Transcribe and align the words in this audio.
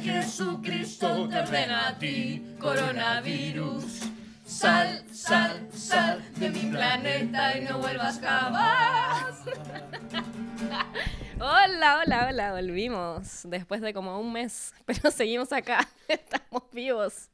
Jesucristo 0.00 1.28
te 1.28 1.38
ordena 1.38 1.88
a 1.88 1.98
ti, 1.98 2.56
coronavirus. 2.58 4.10
Sal, 4.44 5.04
sal, 5.12 5.68
sal 5.72 6.22
de 6.36 6.50
mi 6.50 6.70
planeta 6.70 7.58
y 7.58 7.62
no 7.62 7.78
vuelvas 7.78 8.18
jamás. 8.20 9.42
Hola, 11.40 12.02
hola, 12.02 12.26
hola, 12.28 12.52
volvimos 12.52 13.42
después 13.44 13.80
de 13.80 13.94
como 13.94 14.18
un 14.18 14.32
mes, 14.32 14.74
pero 14.84 15.12
seguimos 15.12 15.52
acá, 15.52 15.88
estamos 16.08 16.64
vivos. 16.72 17.30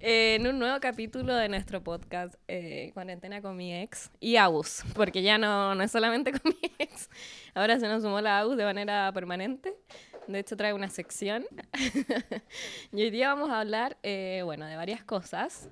Eh, 0.00 0.36
en 0.36 0.46
un 0.46 0.58
nuevo 0.60 0.78
capítulo 0.80 1.34
de 1.34 1.48
nuestro 1.48 1.82
podcast 1.82 2.34
eh, 2.46 2.92
Cuarentena 2.94 3.42
con 3.42 3.56
mi 3.56 3.74
ex 3.74 4.10
y 4.20 4.36
Agus, 4.36 4.84
porque 4.94 5.22
ya 5.22 5.36
no, 5.36 5.74
no 5.74 5.82
es 5.82 5.90
solamente 5.90 6.30
con 6.30 6.54
mi 6.62 6.70
ex, 6.78 7.10
ahora 7.54 7.80
se 7.80 7.88
nos 7.88 8.02
sumó 8.04 8.20
la 8.20 8.38
Agus 8.38 8.56
de 8.56 8.64
manera 8.64 9.10
permanente. 9.12 9.74
De 10.26 10.38
hecho, 10.38 10.56
trae 10.56 10.72
una 10.72 10.88
sección. 10.88 11.44
y 12.92 13.02
hoy 13.02 13.10
día 13.10 13.34
vamos 13.34 13.50
a 13.50 13.60
hablar, 13.60 13.98
eh, 14.02 14.42
bueno, 14.44 14.66
de 14.66 14.76
varias 14.76 15.04
cosas. 15.04 15.68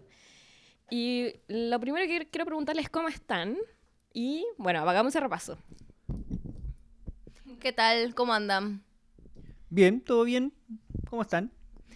Y 0.90 1.34
lo 1.48 1.80
primero 1.80 2.06
que 2.06 2.28
quiero 2.28 2.44
preguntarles 2.44 2.84
es 2.84 2.90
cómo 2.90 3.08
están. 3.08 3.56
Y 4.12 4.44
bueno, 4.58 4.80
hagamos 4.88 5.14
el 5.14 5.22
repaso. 5.22 5.56
¿Qué 7.60 7.72
tal? 7.72 8.14
¿Cómo 8.14 8.34
andan? 8.34 8.82
Bien, 9.70 10.00
todo 10.00 10.24
bien. 10.24 10.52
¿Cómo 11.08 11.22
están? 11.22 11.50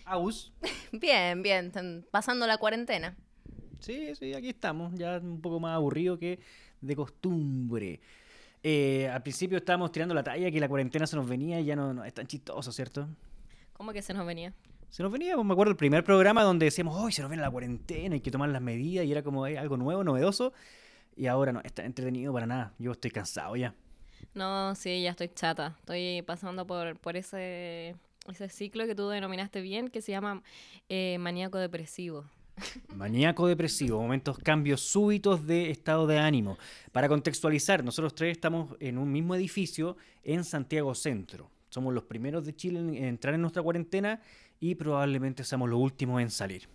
Agus. 0.05 0.53
Bien, 0.93 1.43
bien. 1.43 1.67
Están 1.67 2.07
pasando 2.11 2.47
la 2.47 2.59
cuarentena. 2.59 3.17
Sí, 3.81 4.15
sí, 4.15 4.33
aquí 4.33 4.51
estamos. 4.51 4.95
Ya 4.95 5.19
un 5.19 5.41
poco 5.41 5.59
más 5.59 5.75
aburrido 5.75 6.19
que 6.19 6.39
de 6.81 6.97
costumbre. 6.97 8.01
Eh, 8.69 9.09
al 9.09 9.23
principio 9.23 9.59
estábamos 9.59 9.93
tirando 9.93 10.13
la 10.13 10.25
talla 10.25 10.51
que 10.51 10.59
la 10.59 10.69
cuarentena 10.69 11.07
se 11.07 11.15
nos 11.15 11.29
venía 11.29 11.61
y 11.61 11.67
ya 11.67 11.77
no, 11.77 11.95
no 11.95 12.05
es 12.05 12.13
tan 12.13 12.27
chistoso, 12.27 12.73
¿cierto? 12.73 13.07
¿Cómo 13.73 13.93
que 13.93 14.03
se 14.03 14.13
nos 14.13 14.27
venía? 14.27 14.53
Se 14.89 15.05
nos 15.05 15.13
venía, 15.13 15.37
me 15.37 15.53
acuerdo 15.53 15.71
el 15.71 15.77
primer 15.77 16.03
programa 16.03 16.43
donde 16.43 16.65
decíamos, 16.65 17.01
hoy 17.01 17.13
se 17.13 17.23
nos 17.23 17.31
viene 17.31 17.45
la 17.45 17.51
cuarentena, 17.53 18.17
hay 18.17 18.21
que 18.21 18.33
tomar 18.33 18.49
las 18.49 18.61
medidas 18.61 19.07
y 19.07 19.13
era 19.13 19.23
como 19.23 19.47
eh, 19.47 19.57
algo 19.57 19.77
nuevo, 19.77 20.03
novedoso. 20.03 20.53
Y 21.15 21.29
ahora 21.29 21.53
no, 21.53 21.61
está 21.61 21.85
entretenido 21.85 22.33
para 22.33 22.47
nada. 22.47 22.73
Yo 22.81 22.91
estoy 22.91 23.13
cansado 23.13 23.55
ya. 23.55 23.73
No, 24.35 24.75
sí, 24.75 25.01
ya 25.01 25.11
estoy 25.11 25.29
chata. 25.29 25.77
Estoy 25.79 26.23
pasando 26.23 26.67
por, 26.67 26.99
por 26.99 27.17
ese, 27.17 27.95
ese 28.29 28.49
ciclo 28.49 28.85
que 28.87 28.97
tú 28.97 29.09
denominaste 29.09 29.61
bien, 29.61 29.91
que 29.91 30.03
se 30.03 30.11
llama 30.11 30.43
eh, 30.89 31.19
maníaco 31.21 31.59
depresivo. 31.59 32.25
Maníaco 32.95 33.47
depresivo, 33.47 34.01
momentos 34.01 34.39
cambios 34.39 34.81
súbitos 34.81 35.47
de 35.47 35.71
estado 35.71 36.07
de 36.07 36.19
ánimo. 36.19 36.59
Para 36.93 37.09
contextualizar, 37.09 37.85
nosotros 37.85 38.15
tres 38.15 38.33
estamos 38.33 38.75
en 38.81 38.99
un 38.99 39.13
mismo 39.13 39.35
edificio 39.35 39.97
en 40.23 40.45
Santiago 40.45 40.95
Centro. 40.95 41.51
Somos 41.69 41.93
los 41.93 42.05
primeros 42.05 42.47
de 42.47 42.57
Chile 42.57 42.79
en 42.79 42.95
entrar 42.95 43.35
en 43.35 43.43
nuestra 43.43 43.63
cuarentena 43.63 44.21
y 44.61 44.75
probablemente 44.77 45.45
seamos 45.45 45.69
los 45.69 45.79
últimos 45.79 46.23
en 46.23 46.31
salir. 46.31 46.69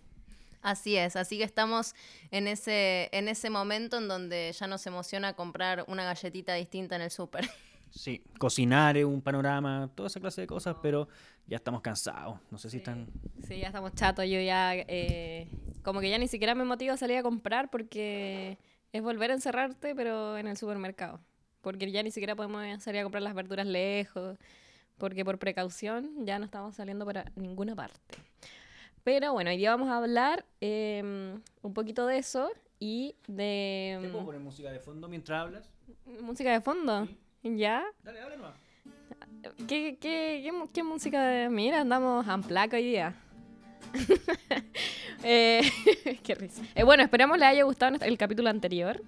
Así 0.62 0.96
es, 0.96 1.16
así 1.16 1.40
que 1.40 1.44
estamos 1.44 1.96
en 2.30 2.48
ese, 2.48 3.10
en 3.12 3.28
ese 3.28 3.50
momento 3.50 3.98
en 3.98 4.08
donde 4.08 4.54
ya 4.58 4.68
nos 4.68 4.86
emociona 4.86 5.34
comprar 5.34 5.86
una 5.88 6.04
galletita 6.04 6.54
distinta 6.54 6.96
en 6.96 7.02
el 7.02 7.10
súper. 7.10 7.50
Sí, 7.92 8.24
cocinar 8.40 8.98
es 8.98 9.06
un 9.06 9.22
panorama, 9.22 9.90
toda 9.96 10.08
esa 10.08 10.20
clase 10.20 10.42
de 10.42 10.48
cosas, 10.48 10.78
pero 10.82 11.08
ya 11.46 11.58
estamos 11.58 11.82
cansados. 11.82 12.40
No 12.50 12.58
sé 12.58 12.70
si 12.70 12.78
están. 12.78 13.08
Sí, 13.46 13.60
ya 13.60 13.68
estamos 13.68 13.94
chatos. 13.94 14.26
Yo 14.26 14.40
ya, 14.40 14.74
eh, 14.74 15.50
como 15.84 16.00
que 16.00 16.10
ya 16.10 16.18
ni 16.18 16.28
siquiera 16.28 16.56
me 16.56 16.64
motiva 16.64 16.94
a 16.94 16.98
salir 16.98 17.18
a 17.18 17.24
comprar 17.24 17.70
porque 17.70 18.58
es 18.94 19.02
volver 19.02 19.32
a 19.32 19.34
encerrarte, 19.34 19.94
pero 19.94 20.38
en 20.38 20.48
el 20.48 20.56
supermercado. 20.56 21.20
Porque 21.62 21.92
ya 21.92 22.02
ni 22.02 22.12
siquiera 22.12 22.36
podemos 22.36 22.64
salir 22.82 23.02
a 23.02 23.04
comprar 23.04 23.22
las 23.22 23.36
verduras 23.36 23.68
lejos, 23.68 24.38
porque 24.98 25.26
por 25.26 25.38
precaución 25.38 26.26
ya 26.26 26.40
no 26.40 26.46
estamos 26.46 26.76
saliendo 26.76 27.06
para 27.06 27.26
ninguna 27.36 27.76
parte. 27.76 28.00
Pero 29.04 29.34
bueno, 29.34 29.50
hoy 29.50 29.58
día 29.58 29.72
vamos 29.72 29.90
a 29.90 29.98
hablar 29.98 30.46
em, 30.62 31.42
un 31.62 31.74
poquito 31.74 32.06
de 32.06 32.18
eso 32.18 32.50
y 32.80 33.16
de... 33.28 34.00
¿Te 34.02 34.10
puedo 34.10 34.26
poner 34.26 34.42
música 34.42 34.72
de 34.72 34.80
fondo 34.80 35.08
mientras 35.08 35.42
hablas? 35.42 35.70
¿Música 36.22 36.52
de 36.52 36.62
fondo? 36.62 37.08
¿Ya? 37.44 37.84
Dale, 38.04 38.22
habla 38.22 38.36
nomás. 38.36 38.54
¿Qué, 39.68 39.98
qué, 40.00 40.42
qué, 40.44 40.52
qué 40.74 40.84
música 40.84 41.26
de... 41.26 41.50
Mira, 41.50 41.82
andamos 41.82 42.28
en 42.28 42.44
placa 42.44 42.78
hoy 42.78 42.84
día. 42.84 43.16
eh, 45.24 45.62
qué 46.24 46.36
risa. 46.36 46.62
Eh, 46.76 46.84
bueno, 46.84 47.02
esperamos 47.04 47.38
le 47.40 47.46
haya 47.46 47.64
gustado 47.64 47.98
el 48.00 48.18
capítulo 48.18 48.50
anterior. 48.50 49.02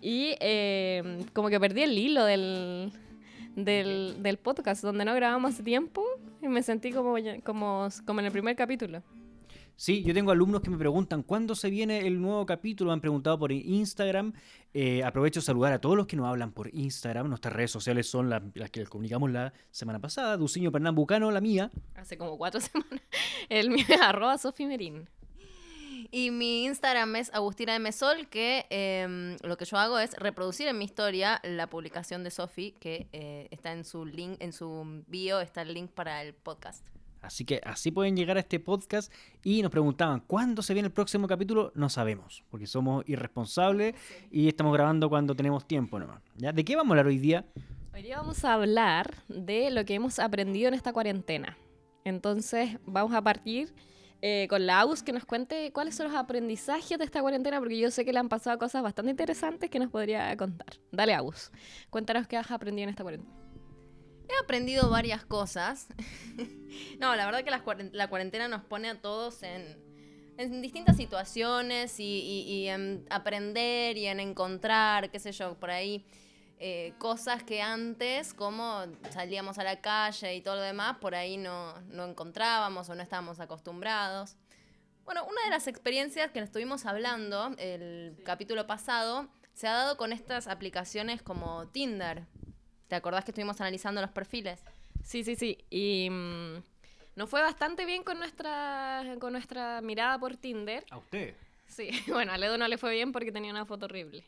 Y 0.00 0.36
eh, 0.40 1.24
como 1.32 1.48
que 1.48 1.58
perdí 1.58 1.82
el 1.82 1.98
hilo 1.98 2.24
del, 2.24 2.92
del, 3.56 4.22
del, 4.22 4.38
podcast, 4.38 4.82
donde 4.82 5.04
no 5.04 5.14
grabamos 5.14 5.54
hace 5.54 5.62
tiempo. 5.62 6.04
Y 6.40 6.48
me 6.48 6.62
sentí 6.62 6.92
como, 6.92 7.16
como, 7.42 7.88
como 8.06 8.20
en 8.20 8.26
el 8.26 8.32
primer 8.32 8.54
capítulo. 8.54 9.02
Sí, 9.82 10.04
yo 10.04 10.14
tengo 10.14 10.30
alumnos 10.30 10.62
que 10.62 10.70
me 10.70 10.78
preguntan 10.78 11.24
cuándo 11.24 11.56
se 11.56 11.68
viene 11.68 12.06
el 12.06 12.22
nuevo 12.22 12.46
capítulo. 12.46 12.90
Me 12.90 12.92
han 12.92 13.00
preguntado 13.00 13.36
por 13.36 13.50
Instagram. 13.50 14.32
Eh, 14.72 15.02
aprovecho 15.02 15.40
de 15.40 15.46
saludar 15.46 15.72
a 15.72 15.80
todos 15.80 15.96
los 15.96 16.06
que 16.06 16.14
nos 16.14 16.28
hablan 16.28 16.52
por 16.52 16.72
Instagram. 16.72 17.28
Nuestras 17.28 17.52
redes 17.52 17.72
sociales 17.72 18.08
son 18.08 18.30
las, 18.30 18.44
las 18.54 18.70
que 18.70 18.78
les 18.78 18.88
comunicamos 18.88 19.32
la 19.32 19.52
semana 19.72 19.98
pasada. 19.98 20.36
Duciño 20.36 20.70
Pernambucano, 20.70 21.32
la 21.32 21.40
mía. 21.40 21.72
Hace 21.96 22.16
como 22.16 22.38
cuatro 22.38 22.60
semanas. 22.60 23.00
El 23.48 23.70
mío 23.70 23.84
es 23.88 24.00
arroba 24.00 24.36
Merín. 24.60 25.10
Y 26.12 26.30
mi 26.30 26.64
Instagram 26.66 27.16
es 27.16 27.34
Agustina 27.34 27.74
M. 27.74 27.90
Sol, 27.90 28.28
que 28.28 28.66
eh, 28.70 29.36
lo 29.42 29.56
que 29.56 29.64
yo 29.64 29.78
hago 29.78 29.98
es 29.98 30.12
reproducir 30.12 30.68
en 30.68 30.78
mi 30.78 30.84
historia 30.84 31.40
la 31.42 31.66
publicación 31.66 32.22
de 32.22 32.30
Sofi, 32.30 32.70
que 32.78 33.08
eh, 33.12 33.48
está 33.50 33.72
en 33.72 33.84
su 33.84 34.06
link, 34.06 34.36
en 34.38 34.52
su 34.52 35.02
bio, 35.08 35.40
está 35.40 35.62
el 35.62 35.74
link 35.74 35.90
para 35.90 36.22
el 36.22 36.34
podcast. 36.34 36.86
Así 37.22 37.44
que 37.44 37.60
así 37.64 37.90
pueden 37.90 38.16
llegar 38.16 38.36
a 38.36 38.40
este 38.40 38.60
podcast 38.60 39.12
y 39.44 39.62
nos 39.62 39.70
preguntaban, 39.70 40.20
¿cuándo 40.26 40.60
se 40.60 40.74
viene 40.74 40.88
el 40.88 40.92
próximo 40.92 41.28
capítulo? 41.28 41.72
No 41.74 41.88
sabemos, 41.88 42.44
porque 42.50 42.66
somos 42.66 43.04
irresponsables 43.08 43.94
y 44.30 44.48
estamos 44.48 44.74
grabando 44.74 45.08
cuando 45.08 45.34
tenemos 45.34 45.66
tiempo 45.66 45.98
nomás. 45.98 46.20
¿Ya? 46.36 46.52
¿De 46.52 46.64
qué 46.64 46.74
vamos 46.74 46.90
a 46.90 46.92
hablar 46.92 47.06
hoy 47.06 47.18
día? 47.18 47.46
Hoy 47.94 48.02
día 48.02 48.18
vamos 48.18 48.44
a 48.44 48.54
hablar 48.54 49.14
de 49.28 49.70
lo 49.70 49.84
que 49.84 49.94
hemos 49.94 50.18
aprendido 50.18 50.68
en 50.68 50.74
esta 50.74 50.92
cuarentena. 50.92 51.56
Entonces 52.04 52.78
vamos 52.86 53.14
a 53.14 53.22
partir 53.22 53.72
eh, 54.20 54.46
con 54.48 54.66
la 54.66 54.80
Aus 54.80 55.02
que 55.02 55.12
nos 55.12 55.24
cuente 55.24 55.72
cuáles 55.72 55.94
son 55.94 56.08
los 56.08 56.16
aprendizajes 56.16 56.98
de 56.98 57.04
esta 57.04 57.20
cuarentena, 57.20 57.58
porque 57.58 57.78
yo 57.78 57.90
sé 57.90 58.04
que 58.04 58.12
le 58.12 58.18
han 58.18 58.28
pasado 58.28 58.58
cosas 58.58 58.82
bastante 58.82 59.10
interesantes 59.10 59.70
que 59.70 59.78
nos 59.78 59.90
podría 59.90 60.36
contar. 60.36 60.78
Dale, 60.90 61.14
Aus, 61.14 61.52
cuéntanos 61.90 62.26
qué 62.26 62.36
has 62.36 62.50
aprendido 62.50 62.84
en 62.84 62.90
esta 62.90 63.02
cuarentena. 63.02 63.41
He 64.28 64.42
aprendido 64.42 64.90
varias 64.90 65.24
cosas. 65.24 65.88
no, 66.98 67.14
la 67.16 67.26
verdad 67.26 67.44
que 67.44 67.50
la 67.92 68.08
cuarentena 68.08 68.48
nos 68.48 68.62
pone 68.62 68.88
a 68.88 69.00
todos 69.00 69.42
en, 69.42 69.76
en 70.38 70.62
distintas 70.62 70.96
situaciones 70.96 71.98
y, 72.00 72.04
y, 72.04 72.40
y, 72.52 72.68
en 72.68 73.06
aprender 73.10 73.96
y 73.96 74.06
en 74.06 74.20
encontrar, 74.20 75.10
qué 75.10 75.18
sé 75.18 75.32
yo, 75.32 75.58
por 75.58 75.70
ahí. 75.70 76.04
Eh, 76.64 76.94
cosas 76.98 77.42
que 77.42 77.60
antes, 77.60 78.34
como 78.34 78.84
salíamos 79.10 79.58
a 79.58 79.64
la 79.64 79.80
calle 79.80 80.36
y 80.36 80.42
todo 80.42 80.56
lo 80.56 80.60
demás, 80.60 80.98
por 80.98 81.14
ahí 81.14 81.36
no, 81.36 81.80
no 81.88 82.04
encontrábamos 82.04 82.88
o 82.88 82.94
no 82.94 83.02
estábamos 83.02 83.40
acostumbrados. 83.40 84.36
Bueno, 85.04 85.24
una 85.24 85.42
de 85.44 85.50
las 85.50 85.66
experiencias 85.66 86.30
que 86.30 86.38
estuvimos 86.38 86.86
hablando 86.86 87.52
el 87.58 88.16
capítulo 88.24 88.68
pasado 88.68 89.28
se 89.52 89.66
ha 89.66 89.72
dado 89.72 89.96
con 89.96 90.12
estas 90.12 90.46
aplicaciones 90.46 91.20
como 91.20 91.66
Tinder, 91.68 92.26
¿Te 92.92 92.96
acordás 92.96 93.24
que 93.24 93.30
estuvimos 93.30 93.58
analizando 93.58 94.02
los 94.02 94.10
perfiles? 94.10 94.62
Sí, 95.02 95.24
sí, 95.24 95.34
sí. 95.34 95.56
Y 95.70 96.10
mm, 96.10 96.62
nos 97.16 97.30
fue 97.30 97.40
bastante 97.40 97.86
bien 97.86 98.02
con 98.02 98.18
nuestra, 98.18 99.02
con 99.18 99.32
nuestra 99.32 99.80
mirada 99.80 100.18
por 100.18 100.36
Tinder. 100.36 100.84
¿A 100.90 100.98
usted? 100.98 101.34
Sí, 101.66 101.88
bueno, 102.08 102.32
a 102.32 102.36
Ledo 102.36 102.58
no 102.58 102.68
le 102.68 102.76
fue 102.76 102.92
bien 102.92 103.10
porque 103.10 103.32
tenía 103.32 103.50
una 103.50 103.64
foto 103.64 103.86
horrible. 103.86 104.24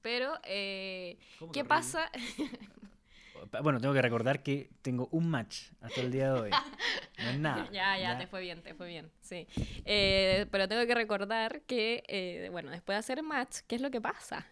Pero, 0.00 0.38
eh, 0.44 1.18
¿qué 1.52 1.64
pasa? 1.64 2.08
bueno, 3.64 3.80
tengo 3.80 3.94
que 3.94 4.02
recordar 4.02 4.44
que 4.44 4.70
tengo 4.80 5.08
un 5.10 5.28
match 5.28 5.62
hasta 5.80 6.00
el 6.00 6.12
día 6.12 6.32
de 6.34 6.40
hoy. 6.40 6.50
No 7.20 7.30
es 7.30 7.38
nada. 7.40 7.68
ya, 7.72 7.98
ya, 7.98 8.16
te 8.16 8.28
fue 8.28 8.40
bien, 8.40 8.62
te 8.62 8.74
fue 8.74 8.86
bien, 8.86 9.10
sí. 9.22 9.48
Eh, 9.84 10.46
pero 10.52 10.68
tengo 10.68 10.86
que 10.86 10.94
recordar 10.94 11.62
que, 11.62 12.04
eh, 12.06 12.48
bueno, 12.52 12.70
después 12.70 12.94
de 12.94 13.00
hacer 13.00 13.24
match, 13.24 13.62
¿qué 13.66 13.74
es 13.74 13.82
lo 13.82 13.90
que 13.90 14.00
pasa? 14.00 14.46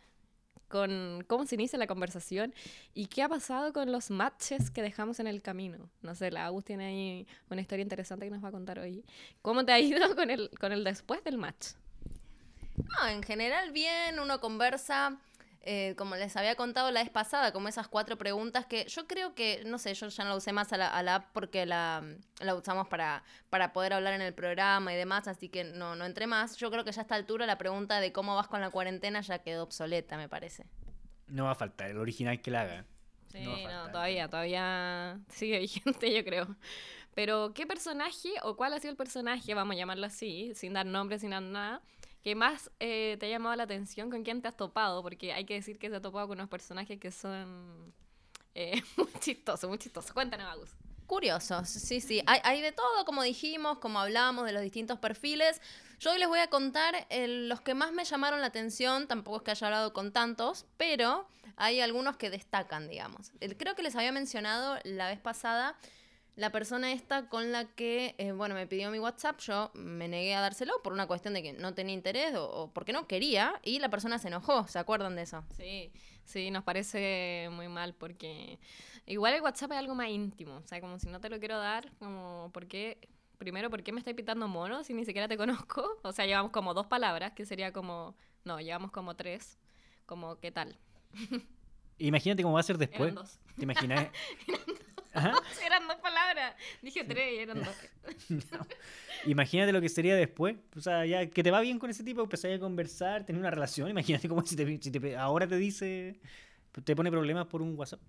Con 0.68 1.24
cómo 1.26 1.46
se 1.46 1.54
inicia 1.54 1.78
la 1.78 1.86
conversación 1.86 2.54
y 2.94 3.06
qué 3.06 3.22
ha 3.22 3.28
pasado 3.28 3.72
con 3.72 3.92
los 3.92 4.10
matches 4.10 4.70
que 4.70 4.82
dejamos 4.82 5.20
en 5.20 5.26
el 5.26 5.42
camino. 5.42 5.90
No 6.02 6.14
sé, 6.14 6.30
la 6.30 6.46
Agus 6.46 6.64
tiene 6.64 6.86
ahí 6.86 7.26
una 7.50 7.60
historia 7.60 7.82
interesante 7.82 8.26
que 8.26 8.30
nos 8.30 8.42
va 8.42 8.48
a 8.48 8.52
contar 8.52 8.78
hoy. 8.78 9.04
¿Cómo 9.42 9.64
te 9.64 9.72
ha 9.72 9.80
ido 9.80 10.14
con 10.14 10.30
el, 10.30 10.50
con 10.60 10.72
el 10.72 10.84
después 10.84 11.22
del 11.24 11.38
match? 11.38 11.68
No, 12.76 13.08
en 13.08 13.22
general 13.22 13.72
bien, 13.72 14.18
uno 14.20 14.40
conversa, 14.40 15.18
eh, 15.68 15.96
como 15.96 16.14
les 16.14 16.36
había 16.36 16.54
contado 16.54 16.92
la 16.92 17.02
vez 17.02 17.10
pasada, 17.10 17.52
como 17.52 17.66
esas 17.66 17.88
cuatro 17.88 18.16
preguntas 18.16 18.66
que 18.66 18.84
yo 18.86 19.08
creo 19.08 19.34
que, 19.34 19.64
no 19.66 19.78
sé, 19.78 19.94
yo 19.94 20.06
ya 20.06 20.22
no 20.22 20.30
la 20.30 20.36
usé 20.36 20.52
más 20.52 20.72
a 20.72 20.76
la, 20.76 21.14
app 21.16 21.32
porque 21.32 21.66
la, 21.66 22.04
la, 22.38 22.54
usamos 22.54 22.86
para, 22.86 23.24
para 23.50 23.72
poder 23.72 23.92
hablar 23.92 24.14
en 24.14 24.22
el 24.22 24.32
programa 24.32 24.92
y 24.92 24.96
demás, 24.96 25.26
así 25.26 25.48
que 25.48 25.64
no, 25.64 25.96
no 25.96 26.04
entré 26.04 26.28
más. 26.28 26.56
Yo 26.56 26.70
creo 26.70 26.84
que 26.84 26.92
ya 26.92 27.00
a 27.00 27.02
esta 27.02 27.16
altura 27.16 27.46
la 27.46 27.58
pregunta 27.58 27.98
de 27.98 28.12
cómo 28.12 28.36
vas 28.36 28.46
con 28.46 28.60
la 28.60 28.70
cuarentena 28.70 29.20
ya 29.22 29.40
quedó 29.40 29.64
obsoleta, 29.64 30.16
me 30.16 30.28
parece. 30.28 30.66
No 31.26 31.46
va 31.46 31.50
a 31.50 31.56
faltar, 31.56 31.90
el 31.90 31.98
original 31.98 32.40
que 32.40 32.52
la 32.52 32.60
haga. 32.60 32.84
Sí, 33.32 33.44
no, 33.44 33.90
todavía, 33.90 34.28
todavía 34.28 35.18
sigue 35.30 35.58
vigente, 35.66 36.14
yo 36.14 36.24
creo. 36.24 36.56
Pero, 37.16 37.52
¿qué 37.54 37.66
personaje 37.66 38.34
o 38.44 38.56
cuál 38.56 38.72
ha 38.72 38.78
sido 38.78 38.92
el 38.92 38.96
personaje, 38.96 39.52
vamos 39.52 39.74
a 39.74 39.78
llamarlo 39.78 40.06
así, 40.06 40.52
sin 40.54 40.74
dar 40.74 40.86
nombre, 40.86 41.18
sin 41.18 41.30
dar 41.30 41.42
nada, 41.42 41.82
que 42.26 42.34
más 42.34 42.72
eh, 42.80 43.16
te 43.20 43.26
ha 43.26 43.28
llamado 43.28 43.54
la 43.54 43.62
atención? 43.62 44.10
¿Con 44.10 44.24
quién 44.24 44.42
te 44.42 44.48
has 44.48 44.56
topado? 44.56 45.00
Porque 45.00 45.32
hay 45.32 45.44
que 45.44 45.54
decir 45.54 45.78
que 45.78 45.88
se 45.88 45.94
ha 45.94 46.00
topado 46.00 46.26
con 46.26 46.38
unos 46.38 46.50
personajes 46.50 46.98
que 46.98 47.12
son 47.12 47.94
eh, 48.52 48.82
muy 48.96 49.06
chistosos, 49.20 49.70
muy 49.70 49.78
chistosos. 49.78 50.12
Cuéntanos, 50.12 50.48
Agus. 50.48 50.70
Curiosos, 51.06 51.68
sí, 51.68 52.00
sí. 52.00 52.24
Hay, 52.26 52.62
de 52.62 52.72
todo, 52.72 53.04
como 53.04 53.22
dijimos, 53.22 53.78
como 53.78 54.00
hablamos 54.00 54.44
de 54.44 54.50
los 54.50 54.60
distintos 54.60 54.98
perfiles. 54.98 55.62
Yo 56.00 56.10
hoy 56.10 56.18
les 56.18 56.26
voy 56.26 56.40
a 56.40 56.50
contar 56.50 57.06
eh, 57.10 57.28
los 57.28 57.60
que 57.60 57.74
más 57.74 57.92
me 57.92 58.04
llamaron 58.04 58.40
la 58.40 58.48
atención, 58.48 59.06
tampoco 59.06 59.36
es 59.36 59.42
que 59.44 59.50
haya 59.52 59.68
hablado 59.68 59.92
con 59.92 60.10
tantos, 60.10 60.66
pero 60.76 61.28
hay 61.54 61.80
algunos 61.80 62.16
que 62.16 62.28
destacan, 62.28 62.88
digamos. 62.88 63.30
Creo 63.56 63.76
que 63.76 63.84
les 63.84 63.94
había 63.94 64.10
mencionado 64.10 64.80
la 64.82 65.06
vez 65.06 65.20
pasada 65.20 65.76
la 66.36 66.52
persona 66.52 66.92
esta 66.92 67.28
con 67.28 67.50
la 67.50 67.64
que, 67.64 68.14
eh, 68.18 68.32
bueno, 68.32 68.54
me 68.54 68.66
pidió 68.66 68.90
mi 68.90 68.98
WhatsApp, 68.98 69.40
yo 69.40 69.70
me 69.74 70.06
negué 70.06 70.34
a 70.34 70.42
dárselo 70.42 70.74
por 70.82 70.92
una 70.92 71.06
cuestión 71.06 71.32
de 71.32 71.42
que 71.42 71.54
no 71.54 71.72
tenía 71.72 71.94
interés 71.94 72.34
o, 72.34 72.48
o, 72.48 72.72
porque 72.72 72.92
no 72.92 73.06
quería, 73.06 73.58
y 73.62 73.78
la 73.78 73.88
persona 73.88 74.18
se 74.18 74.28
enojó, 74.28 74.66
¿se 74.68 74.78
acuerdan 74.78 75.16
de 75.16 75.22
eso? 75.22 75.44
Sí, 75.56 75.90
sí, 76.24 76.50
nos 76.50 76.62
parece 76.62 77.48
muy 77.52 77.68
mal 77.68 77.94
porque 77.94 78.58
igual 79.06 79.32
el 79.32 79.40
WhatsApp 79.40 79.72
es 79.72 79.78
algo 79.78 79.94
más 79.94 80.10
íntimo, 80.10 80.56
o 80.56 80.66
sea, 80.66 80.80
como 80.80 80.98
si 80.98 81.08
no 81.08 81.20
te 81.20 81.30
lo 81.30 81.38
quiero 81.38 81.58
dar, 81.58 81.90
como, 81.98 82.50
¿por 82.52 82.66
qué? 82.66 82.98
Primero, 83.38 83.70
¿por 83.70 83.82
qué 83.82 83.92
me 83.92 83.98
estáis 83.98 84.16
pitando 84.16 84.46
mono 84.46 84.84
si 84.84 84.92
ni 84.92 85.04
siquiera 85.06 85.28
te 85.28 85.36
conozco? 85.38 85.98
O 86.02 86.12
sea, 86.12 86.26
llevamos 86.26 86.52
como 86.52 86.74
dos 86.74 86.86
palabras, 86.86 87.32
que 87.32 87.46
sería 87.46 87.72
como, 87.72 88.14
no, 88.44 88.60
llevamos 88.60 88.90
como 88.90 89.16
tres, 89.16 89.58
como, 90.04 90.38
¿qué 90.38 90.52
tal? 90.52 90.78
Imagínate 91.98 92.42
cómo 92.42 92.54
va 92.54 92.60
a 92.60 92.62
ser 92.62 92.76
después. 92.76 93.12
Eran 93.12 93.14
dos. 93.14 93.38
¿Te 93.56 93.62
imaginas? 93.62 94.08
Eran 95.66 95.86
dos 95.88 95.96
palabras. 95.96 96.54
Dije 96.82 97.04
tres 97.04 97.32
y 97.34 97.38
eran 97.38 97.62
dos. 97.62 97.74
No. 98.52 98.66
Imagínate 99.26 99.72
lo 99.72 99.80
que 99.80 99.88
sería 99.88 100.14
después. 100.14 100.56
O 100.76 100.80
sea, 100.80 101.04
ya 101.06 101.26
que 101.26 101.42
te 101.42 101.50
va 101.50 101.60
bien 101.60 101.78
con 101.78 101.90
ese 101.90 102.04
tipo, 102.04 102.22
empezar 102.22 102.52
a 102.52 102.58
conversar, 102.58 103.24
tener 103.24 103.40
una 103.40 103.50
relación. 103.50 103.88
Imagínate 103.90 104.28
cómo 104.28 104.42
si 104.46 104.56
te, 104.56 104.64
si 104.82 104.90
te- 104.90 105.16
ahora 105.16 105.46
te 105.46 105.56
dice, 105.56 106.20
te 106.84 106.94
pone 106.96 107.10
problemas 107.10 107.46
por 107.46 107.62
un 107.62 107.76
WhatsApp. 107.76 108.00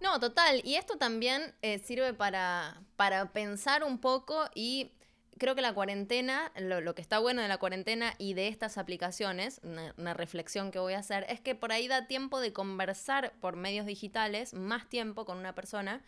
No, 0.00 0.20
total. 0.20 0.60
Y 0.64 0.76
esto 0.76 0.96
también 0.96 1.54
eh, 1.62 1.78
sirve 1.78 2.12
para, 2.14 2.80
para 2.96 3.32
pensar 3.32 3.84
un 3.84 3.98
poco 3.98 4.44
y 4.54 4.92
creo 5.38 5.54
que 5.54 5.62
la 5.62 5.72
cuarentena, 5.74 6.52
lo, 6.60 6.80
lo 6.80 6.94
que 6.94 7.02
está 7.02 7.18
bueno 7.18 7.42
de 7.42 7.48
la 7.48 7.58
cuarentena 7.58 8.14
y 8.18 8.34
de 8.34 8.48
estas 8.48 8.78
aplicaciones, 8.78 9.60
una, 9.64 9.94
una 9.96 10.14
reflexión 10.14 10.70
que 10.70 10.78
voy 10.78 10.92
a 10.92 10.98
hacer, 10.98 11.26
es 11.28 11.40
que 11.40 11.54
por 11.54 11.72
ahí 11.72 11.88
da 11.88 12.06
tiempo 12.06 12.40
de 12.40 12.52
conversar 12.52 13.32
por 13.40 13.56
medios 13.56 13.86
digitales, 13.86 14.54
más 14.54 14.88
tiempo 14.88 15.24
con 15.24 15.38
una 15.38 15.54
persona. 15.54 16.02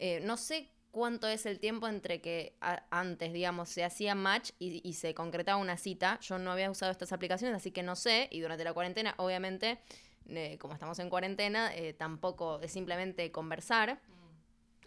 Eh, 0.00 0.20
no 0.24 0.36
sé 0.36 0.70
cuánto 0.90 1.28
es 1.28 1.46
el 1.46 1.60
tiempo 1.60 1.86
entre 1.86 2.20
que 2.20 2.56
antes, 2.90 3.32
digamos, 3.32 3.68
se 3.68 3.84
hacía 3.84 4.14
match 4.14 4.50
y, 4.58 4.80
y 4.82 4.94
se 4.94 5.14
concretaba 5.14 5.58
una 5.58 5.76
cita. 5.76 6.18
Yo 6.20 6.38
no 6.38 6.50
había 6.50 6.70
usado 6.70 6.90
estas 6.90 7.12
aplicaciones, 7.12 7.56
así 7.56 7.70
que 7.70 7.82
no 7.82 7.94
sé. 7.94 8.28
Y 8.32 8.40
durante 8.40 8.64
la 8.64 8.72
cuarentena, 8.72 9.14
obviamente, 9.18 9.78
eh, 10.26 10.56
como 10.58 10.72
estamos 10.74 10.98
en 10.98 11.10
cuarentena, 11.10 11.74
eh, 11.76 11.92
tampoco 11.92 12.60
es 12.60 12.72
simplemente 12.72 13.30
conversar. 13.30 14.00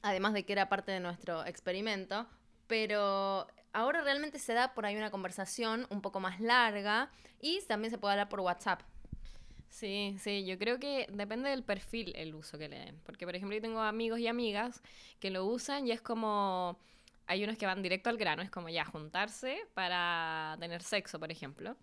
Además 0.01 0.33
de 0.33 0.45
que 0.45 0.53
era 0.53 0.67
parte 0.67 0.91
de 0.91 0.99
nuestro 0.99 1.45
experimento. 1.45 2.27
Pero 2.67 3.47
ahora 3.71 4.01
realmente 4.01 4.39
se 4.39 4.53
da 4.53 4.73
por 4.73 4.85
ahí 4.87 4.95
una 4.95 5.11
conversación 5.11 5.85
un 5.91 6.01
poco 6.01 6.19
más 6.19 6.39
larga 6.39 7.11
y 7.39 7.61
también 7.67 7.91
se 7.91 7.99
puede 7.99 8.13
hablar 8.13 8.29
por 8.29 8.39
WhatsApp. 8.39 8.81
Sí, 9.73 10.15
sí, 10.19 10.45
yo 10.45 10.59
creo 10.59 10.79
que 10.79 11.07
depende 11.11 11.49
del 11.49 11.63
perfil 11.63 12.13
el 12.15 12.35
uso 12.35 12.59
que 12.59 12.69
le 12.69 12.77
den. 12.77 12.99
Porque, 13.03 13.25
por 13.25 13.35
ejemplo, 13.35 13.55
yo 13.55 13.61
tengo 13.61 13.81
amigos 13.81 14.19
y 14.19 14.27
amigas 14.27 14.83
que 15.19 15.31
lo 15.31 15.45
usan 15.45 15.87
y 15.87 15.91
es 15.91 16.01
como. 16.01 16.77
Hay 17.25 17.43
unos 17.43 17.57
que 17.57 17.65
van 17.65 17.81
directo 17.81 18.09
al 18.09 18.17
grano, 18.17 18.43
es 18.43 18.51
como 18.51 18.69
ya 18.69 18.85
juntarse 18.85 19.57
para 19.73 20.57
tener 20.59 20.83
sexo, 20.83 21.19
por 21.19 21.31
ejemplo. 21.31 21.75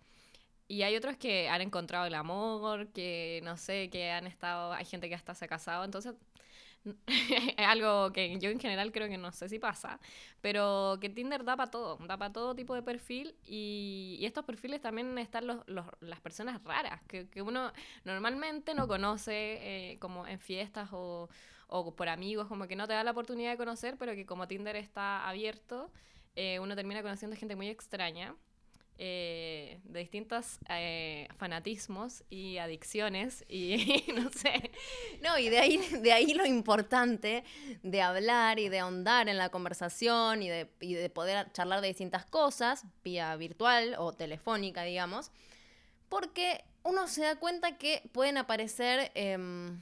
Y 0.67 0.83
hay 0.83 0.95
otros 0.97 1.17
que 1.17 1.49
han 1.49 1.61
encontrado 1.61 2.05
el 2.07 2.15
amor, 2.15 2.89
que 2.93 3.41
no 3.43 3.57
sé, 3.57 3.89
que 3.91 4.11
han 4.11 4.27
estado. 4.27 4.73
Hay 4.73 4.85
gente 4.85 5.09
que 5.09 5.15
hasta 5.15 5.35
se 5.35 5.45
ha 5.45 5.47
casado, 5.49 5.83
entonces. 5.85 6.15
es 7.07 7.67
algo 7.67 8.11
que 8.11 8.37
yo 8.39 8.49
en 8.49 8.59
general 8.59 8.91
creo 8.91 9.07
que 9.07 9.17
no 9.17 9.31
sé 9.31 9.49
si 9.49 9.59
pasa, 9.59 9.99
pero 10.41 10.97
que 10.99 11.09
Tinder 11.09 11.43
da 11.43 11.55
para 11.55 11.69
todo, 11.71 11.97
da 12.07 12.17
para 12.17 12.33
todo 12.33 12.55
tipo 12.55 12.73
de 12.75 12.81
perfil 12.81 13.35
y, 13.45 14.17
y 14.19 14.25
estos 14.25 14.45
perfiles 14.45 14.81
también 14.81 15.17
están 15.17 15.47
los, 15.47 15.57
los- 15.67 15.85
las 15.99 16.19
personas 16.21 16.63
raras, 16.63 17.01
que, 17.07 17.29
que 17.29 17.41
uno 17.41 17.71
normalmente 18.03 18.73
no 18.73 18.87
conoce 18.87 19.91
eh, 19.93 19.99
como 19.99 20.25
en 20.27 20.39
fiestas 20.39 20.89
o, 20.91 21.29
o 21.67 21.95
por 21.95 22.09
amigos, 22.09 22.47
como 22.47 22.67
que 22.67 22.75
no 22.75 22.87
te 22.87 22.93
da 22.93 23.03
la 23.03 23.11
oportunidad 23.11 23.51
de 23.51 23.57
conocer, 23.57 23.97
pero 23.97 24.13
que 24.15 24.25
como 24.25 24.47
Tinder 24.47 24.75
está 24.75 25.27
abierto, 25.29 25.91
eh, 26.35 26.59
uno 26.59 26.75
termina 26.75 27.01
conociendo 27.03 27.35
gente 27.37 27.55
muy 27.55 27.67
extraña. 27.69 28.35
Eh, 29.03 29.79
de 29.85 29.99
distintos 30.01 30.59
eh, 30.69 31.27
fanatismos 31.37 32.23
y 32.29 32.59
adicciones 32.59 33.43
y 33.49 34.03
no 34.15 34.29
sé, 34.29 34.69
No, 35.23 35.39
y 35.39 35.49
de 35.49 35.57
ahí, 35.57 35.77
de 35.77 36.13
ahí 36.13 36.35
lo 36.35 36.45
importante 36.45 37.43
de 37.81 38.01
hablar 38.03 38.59
y 38.59 38.69
de 38.69 38.77
ahondar 38.77 39.27
en 39.27 39.39
la 39.39 39.49
conversación 39.49 40.43
y 40.43 40.49
de, 40.49 40.69
y 40.79 40.93
de 40.93 41.09
poder 41.09 41.51
charlar 41.51 41.81
de 41.81 41.87
distintas 41.87 42.27
cosas, 42.27 42.85
vía 43.03 43.35
virtual 43.37 43.95
o 43.97 44.13
telefónica, 44.13 44.83
digamos, 44.83 45.31
porque 46.07 46.63
uno 46.83 47.07
se 47.07 47.23
da 47.23 47.37
cuenta 47.37 47.79
que 47.79 48.03
pueden 48.11 48.37
aparecer 48.37 49.11
em, 49.15 49.81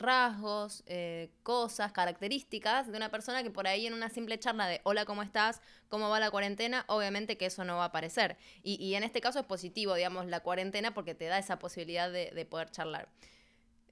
rasgos, 0.00 0.82
eh, 0.86 1.30
cosas, 1.42 1.92
características 1.92 2.90
de 2.90 2.96
una 2.96 3.10
persona 3.10 3.42
que 3.42 3.50
por 3.50 3.68
ahí 3.68 3.86
en 3.86 3.94
una 3.94 4.08
simple 4.10 4.38
charla 4.38 4.66
de 4.66 4.80
hola, 4.84 5.04
¿cómo 5.04 5.22
estás? 5.22 5.60
¿Cómo 5.88 6.08
va 6.08 6.18
la 6.20 6.30
cuarentena? 6.30 6.84
Obviamente 6.88 7.36
que 7.36 7.46
eso 7.46 7.64
no 7.64 7.76
va 7.76 7.84
a 7.84 7.86
aparecer. 7.86 8.36
Y, 8.62 8.74
y 8.84 8.94
en 8.96 9.04
este 9.04 9.20
caso 9.20 9.38
es 9.40 9.46
positivo, 9.46 9.94
digamos, 9.94 10.26
la 10.26 10.40
cuarentena 10.40 10.92
porque 10.94 11.14
te 11.14 11.26
da 11.26 11.38
esa 11.38 11.58
posibilidad 11.58 12.10
de, 12.10 12.30
de 12.32 12.44
poder 12.46 12.70
charlar. 12.70 13.08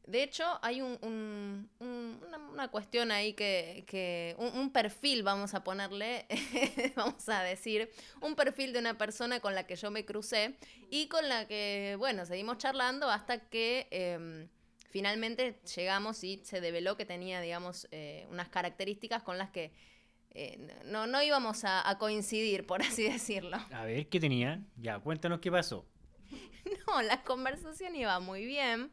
De 0.06 0.22
hecho, 0.22 0.58
hay 0.62 0.81
un, 0.81 0.99
un- 1.02 1.70
un- 1.81 2.20
una, 2.55 2.69
cuestión 2.69 3.10
ahí 3.10 3.34
que, 3.34 3.84
que 3.87 4.34
un, 4.38 4.49
un 4.58 4.72
perfil, 4.72 5.22
vamos 5.22 5.52
a 5.52 5.62
ponerle, 5.62 6.26
vamos 6.96 7.28
a 7.28 7.43
decir, 7.43 7.90
un 8.22 8.34
perfil 8.34 8.72
de 8.72 8.78
una 8.78 8.96
persona 8.96 9.40
con 9.40 9.55
la 9.55 9.66
que 9.66 9.76
yo 9.76 9.90
me 9.90 10.06
crucé 10.06 10.56
y 10.90 11.08
con 11.08 11.28
la 11.28 11.46
que, 11.46 11.96
bueno, 11.99 12.25
seguimos 12.25 12.56
charlando 12.56 13.10
hasta 13.10 13.50
que 13.50 13.87
em, 13.90 14.49
finalmente 14.88 15.61
llegamos 15.76 16.23
y 16.25 16.40
se 16.44 16.61
develó 16.61 16.96
que 16.96 17.05
tenía, 17.05 17.40
digamos, 17.40 17.88
eh, 17.90 18.27
unas 18.31 18.48
características 18.48 19.22
con 19.22 19.39
las 19.39 19.51
que 19.51 19.72
eh, 20.31 20.58
no, 20.84 21.06
no 21.06 21.22
íbamos 21.22 21.65
a, 21.65 21.89
a 21.89 21.98
coincidir, 21.98 22.67
por 22.67 22.82
así 22.82 23.05
decirlo. 23.05 23.56
A 23.72 23.84
ver, 23.84 24.08
¿qué 24.08 24.20
tenía? 24.20 24.62
Ya, 24.77 24.98
cuéntanos 24.98 25.41
qué 25.41 25.51
pasó. 25.51 25.86
No, 26.86 27.03
la 27.03 27.22
conversación 27.22 27.96
iba 27.96 28.19
muy 28.20 28.44
bien. 28.44 28.91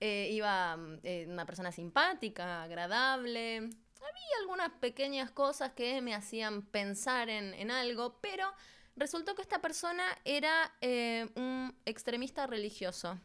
Eh, 0.00 0.28
iba 0.32 0.76
mm, 0.76 1.00
una 1.28 1.46
persona 1.46 1.72
simpática, 1.72 2.62
agradable. 2.62 3.56
Había 3.56 4.36
algunas 4.40 4.70
pequeñas 4.72 5.30
cosas 5.30 5.72
que 5.72 6.00
me 6.02 6.14
hacían 6.14 6.62
pensar 6.62 7.28
en, 7.28 7.54
en 7.54 7.70
algo, 7.70 8.18
pero 8.20 8.46
resultó 8.94 9.34
que 9.34 9.42
esta 9.42 9.60
persona 9.60 10.04
era 10.24 10.74
eh, 10.80 11.28
un 11.34 11.74
extremista 11.84 12.46
religioso. 12.46 13.18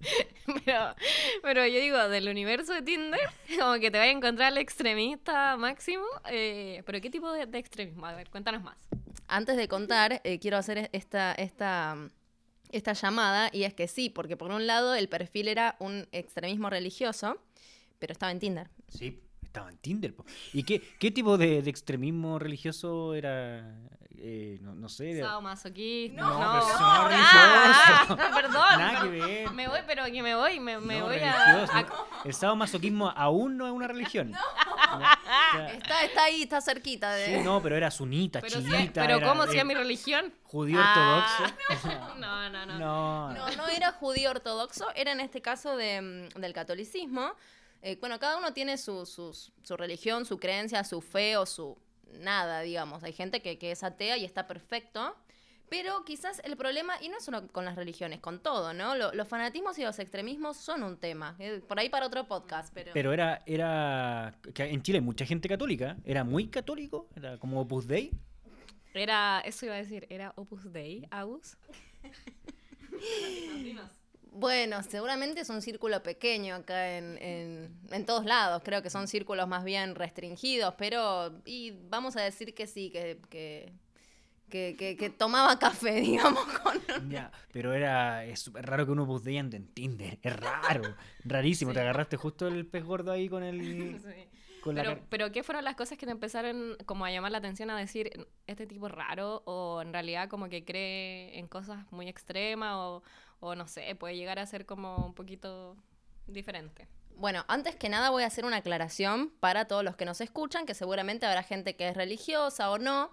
Pero, 0.64 0.94
pero 1.42 1.66
yo 1.66 1.78
digo, 1.78 2.08
del 2.08 2.28
universo 2.28 2.72
de 2.74 2.82
Tinder, 2.82 3.20
como 3.58 3.74
que 3.74 3.90
te 3.90 3.98
vaya 3.98 4.10
a 4.10 4.14
encontrar 4.16 4.50
el 4.52 4.58
extremista 4.58 5.56
máximo. 5.56 6.04
eh, 6.28 6.82
pero 6.86 7.00
¿qué 7.00 7.08
tipo 7.10 7.30
de, 7.32 7.46
de 7.46 7.58
extremismo? 7.58 8.06
A 8.06 8.14
ver, 8.14 8.28
cuéntanos 8.30 8.62
más. 8.62 8.76
Antes 9.28 9.56
de 9.56 9.68
contar, 9.68 10.20
eh, 10.24 10.38
quiero 10.40 10.56
hacer 10.56 10.90
esta, 10.92 11.32
esta, 11.34 11.96
esta 12.72 12.92
llamada, 12.94 13.48
y 13.52 13.62
es 13.62 13.74
que 13.74 13.86
sí, 13.86 14.10
porque 14.10 14.36
por 14.36 14.50
un 14.50 14.66
lado 14.66 14.94
el 14.96 15.08
perfil 15.08 15.46
era 15.46 15.76
un 15.78 16.08
extremismo 16.10 16.68
religioso, 16.68 17.36
pero 18.00 18.12
estaba 18.12 18.32
en 18.32 18.40
Tinder. 18.40 18.70
Sí, 18.88 19.20
estaba 19.50 19.68
en 19.70 19.78
Tinder. 19.78 20.14
po. 20.14 20.24
¿Y 20.52 20.62
qué, 20.62 20.80
qué 20.98 21.10
tipo 21.10 21.36
de, 21.36 21.60
de 21.62 21.70
extremismo 21.70 22.38
religioso 22.38 23.14
era? 23.14 23.76
Eh, 24.22 24.58
no, 24.60 24.74
no 24.74 24.88
sé. 24.88 25.12
era-. 25.18 25.28
No, 25.32 25.40
No, 25.40 25.50
no 25.50 26.60
Ah, 26.78 28.06
religioso. 28.06 28.34
perdón. 28.34 28.78
Nada 28.78 29.02
que 29.02 29.08
ver. 29.08 29.50
Me 29.52 29.66
voy, 29.66 29.80
pero 29.86 30.04
que 30.04 30.22
me 30.22 30.34
voy, 30.34 30.60
me, 30.60 30.78
me 30.78 30.98
No, 30.98 31.06
voy 31.06 31.16
religioso. 31.18 31.72
a, 31.72 31.86
El 32.24 32.34
sadomasoquismo 32.34 33.10
aún 33.16 33.56
no 33.56 33.66
es 33.66 33.72
una 33.72 33.88
religión. 33.88 34.32
O 34.34 34.98
sea, 35.56 35.72
Está, 35.72 36.04
está 36.04 36.24
ahí, 36.24 36.42
está 36.42 36.60
cerquita 36.60 37.12
de... 37.14 37.26
sí, 37.38 37.44
no, 37.44 37.62
pero 37.62 37.76
era 37.76 37.90
sunita, 37.90 38.40
Pero, 38.40 38.60
sí, 38.60 38.90
pero 38.92 39.16
era, 39.16 39.26
¿cómo 39.28 39.46
si 39.46 39.56
es 39.58 39.64
mi 39.64 39.74
religión? 39.74 40.32
Judío 40.44 40.78
Ah. 40.80 41.26
ortodoxo. 41.40 42.16
No, 42.18 42.50
no, 42.50 42.66
no. 42.66 42.78
No, 42.78 43.32
No, 43.32 43.56
no 43.56 43.68
era 43.68 43.92
judío 43.92 44.30
ortodoxo, 44.30 44.86
era 44.94 45.12
en 45.12 45.20
este 45.20 45.40
caso 45.40 45.76
de, 45.76 46.28
mm, 46.34 46.40
del 46.40 46.52
catolicismo. 46.52 47.32
Eh, 47.82 47.96
bueno, 48.00 48.18
cada 48.18 48.36
uno 48.38 48.52
tiene 48.52 48.76
su, 48.78 49.06
sus- 49.06 49.52
su 49.62 49.76
religión, 49.76 50.24
su 50.26 50.38
creencia, 50.38 50.84
su 50.84 51.00
fe 51.00 51.36
o 51.36 51.46
su 51.46 51.78
nada, 52.20 52.60
digamos. 52.60 53.02
Hay 53.04 53.12
gente 53.12 53.40
que, 53.42 53.58
que 53.58 53.70
es 53.70 53.82
atea 53.82 54.16
y 54.18 54.24
está 54.24 54.46
perfecto, 54.46 55.16
Pero 55.70 56.04
quizás 56.04 56.40
el 56.44 56.56
problema, 56.56 56.94
y 57.00 57.08
no 57.10 57.16
es 57.18 57.24
solo 57.24 57.46
con 57.46 57.64
las 57.64 57.76
religiones, 57.76 58.18
con 58.18 58.40
todo, 58.42 58.74
¿no? 58.74 58.96
Lo- 58.96 59.12
los 59.12 59.28
fanatismos 59.28 59.78
y 59.78 59.84
los 59.84 60.00
extremismos 60.00 60.56
son 60.56 60.82
un 60.82 60.96
tema. 60.96 61.36
Eh, 61.38 61.60
Por 61.66 61.78
ahí 61.78 61.88
para 61.88 62.06
otro 62.06 62.26
podcast, 62.26 62.74
pero... 62.74 62.90
Pero 62.92 63.12
era, 63.12 63.40
era, 63.46 64.34
que 64.52 64.64
en 64.64 64.82
Chile 64.82 64.98
hay 64.98 65.04
mucha 65.04 65.24
gente 65.24 65.48
católica, 65.48 65.96
era 66.04 66.24
muy 66.24 66.48
católico, 66.48 67.08
era 67.14 67.38
como 67.38 67.60
Opus 67.60 67.86
Dei. 67.86 68.10
Era, 68.94 69.40
eso 69.44 69.64
iba 69.66 69.76
a 69.76 69.78
decir, 69.78 70.08
era 70.10 70.32
Opus 70.34 70.72
Dei, 70.72 71.06
Agus. 71.12 71.56
Bueno, 74.32 74.82
seguramente 74.82 75.40
es 75.40 75.50
un 75.50 75.60
círculo 75.60 76.02
pequeño 76.02 76.54
acá 76.54 76.96
en, 76.96 77.18
en, 77.18 77.76
en 77.90 78.06
todos 78.06 78.24
lados. 78.24 78.62
Creo 78.64 78.82
que 78.82 78.90
son 78.90 79.08
círculos 79.08 79.48
más 79.48 79.64
bien 79.64 79.94
restringidos, 79.94 80.74
pero 80.78 81.40
y 81.44 81.72
vamos 81.88 82.16
a 82.16 82.22
decir 82.22 82.54
que 82.54 82.66
sí, 82.66 82.90
que, 82.90 83.18
que, 83.28 83.72
que, 84.48 84.76
que- 84.78 84.96
que 84.96 85.10
tomaba 85.10 85.58
café, 85.58 85.92
digamos, 86.00 86.44
con... 86.44 87.10
Ya, 87.10 87.32
pero 87.52 87.72
era 87.72 88.24
es 88.24 88.40
súper 88.40 88.66
raro 88.66 88.86
que 88.86 88.92
uno 88.92 89.08
ande 89.38 89.56
en 89.56 89.68
Tinder, 89.68 90.18
es 90.22 90.36
raro, 90.36 90.94
rarísimo, 91.24 91.72
te 91.72 91.80
agarraste 91.80 92.16
justo 92.16 92.46
el 92.46 92.66
pez 92.66 92.84
gordo 92.84 93.12
ahí 93.12 93.28
con 93.28 93.42
el... 93.42 94.00
Con 94.60 94.74
la 94.74 94.82
Pero, 94.82 95.00
pero 95.08 95.32
¿qué 95.32 95.42
fueron 95.42 95.64
las 95.64 95.74
cosas 95.74 95.96
que 95.96 96.04
te 96.04 96.12
empezaron 96.12 96.76
como 96.84 97.06
a 97.06 97.10
llamar 97.10 97.32
la 97.32 97.38
atención 97.38 97.70
a 97.70 97.78
decir, 97.78 98.28
este 98.46 98.66
tipo 98.66 98.88
es 98.88 98.92
raro 98.92 99.42
o 99.46 99.80
en 99.80 99.90
realidad 99.90 100.28
como 100.28 100.50
que 100.50 100.66
cree 100.66 101.38
en 101.38 101.48
cosas 101.48 101.90
muy 101.90 102.08
extremas 102.08 102.74
o, 102.76 103.02
o 103.40 103.54
no 103.54 103.66
sé, 103.66 103.94
puede 103.96 104.16
llegar 104.16 104.38
a 104.38 104.46
ser 104.46 104.66
como 104.66 104.96
un 105.04 105.14
poquito 105.14 105.76
diferente? 106.26 106.86
Bueno, 107.16 107.44
antes 107.48 107.76
que 107.76 107.88
nada 107.88 108.10
voy 108.10 108.22
a 108.22 108.26
hacer 108.26 108.44
una 108.44 108.58
aclaración 108.58 109.30
para 109.40 109.66
todos 109.66 109.84
los 109.84 109.96
que 109.96 110.06
nos 110.06 110.20
escuchan, 110.20 110.64
que 110.64 110.74
seguramente 110.74 111.26
habrá 111.26 111.42
gente 111.42 111.76
que 111.76 111.88
es 111.88 111.96
religiosa 111.96 112.70
o 112.70 112.78
no. 112.78 113.10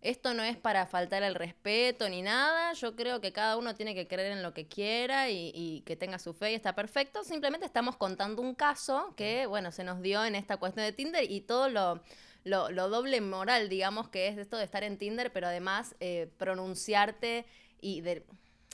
Esto 0.00 0.34
no 0.34 0.42
es 0.42 0.56
para 0.56 0.86
faltar 0.86 1.22
el 1.22 1.34
respeto 1.34 2.08
ni 2.08 2.20
nada. 2.20 2.72
Yo 2.74 2.94
creo 2.94 3.20
que 3.20 3.32
cada 3.32 3.56
uno 3.56 3.74
tiene 3.74 3.94
que 3.94 4.06
creer 4.06 4.32
en 4.32 4.42
lo 4.42 4.52
que 4.52 4.66
quiera 4.66 5.30
y, 5.30 5.50
y 5.54 5.80
que 5.86 5.96
tenga 5.96 6.18
su 6.18 6.34
fe 6.34 6.52
y 6.52 6.54
está 6.54 6.74
perfecto. 6.74 7.24
Simplemente 7.24 7.64
estamos 7.64 7.96
contando 7.96 8.42
un 8.42 8.54
caso 8.54 9.14
que, 9.16 9.46
bueno, 9.46 9.72
se 9.72 9.82
nos 9.82 10.02
dio 10.02 10.24
en 10.24 10.34
esta 10.34 10.56
cuestión 10.58 10.84
de 10.84 10.92
Tinder 10.92 11.30
y 11.30 11.40
todo 11.40 11.70
lo, 11.70 12.02
lo, 12.42 12.70
lo 12.70 12.88
doble 12.90 13.20
moral, 13.22 13.68
digamos, 13.68 14.08
que 14.10 14.28
es 14.28 14.36
esto 14.36 14.58
de 14.58 14.64
estar 14.64 14.84
en 14.84 14.98
Tinder, 14.98 15.32
pero 15.32 15.46
además 15.46 15.94
eh, 16.00 16.30
pronunciarte 16.38 17.46
y 17.80 18.00
de... 18.02 18.26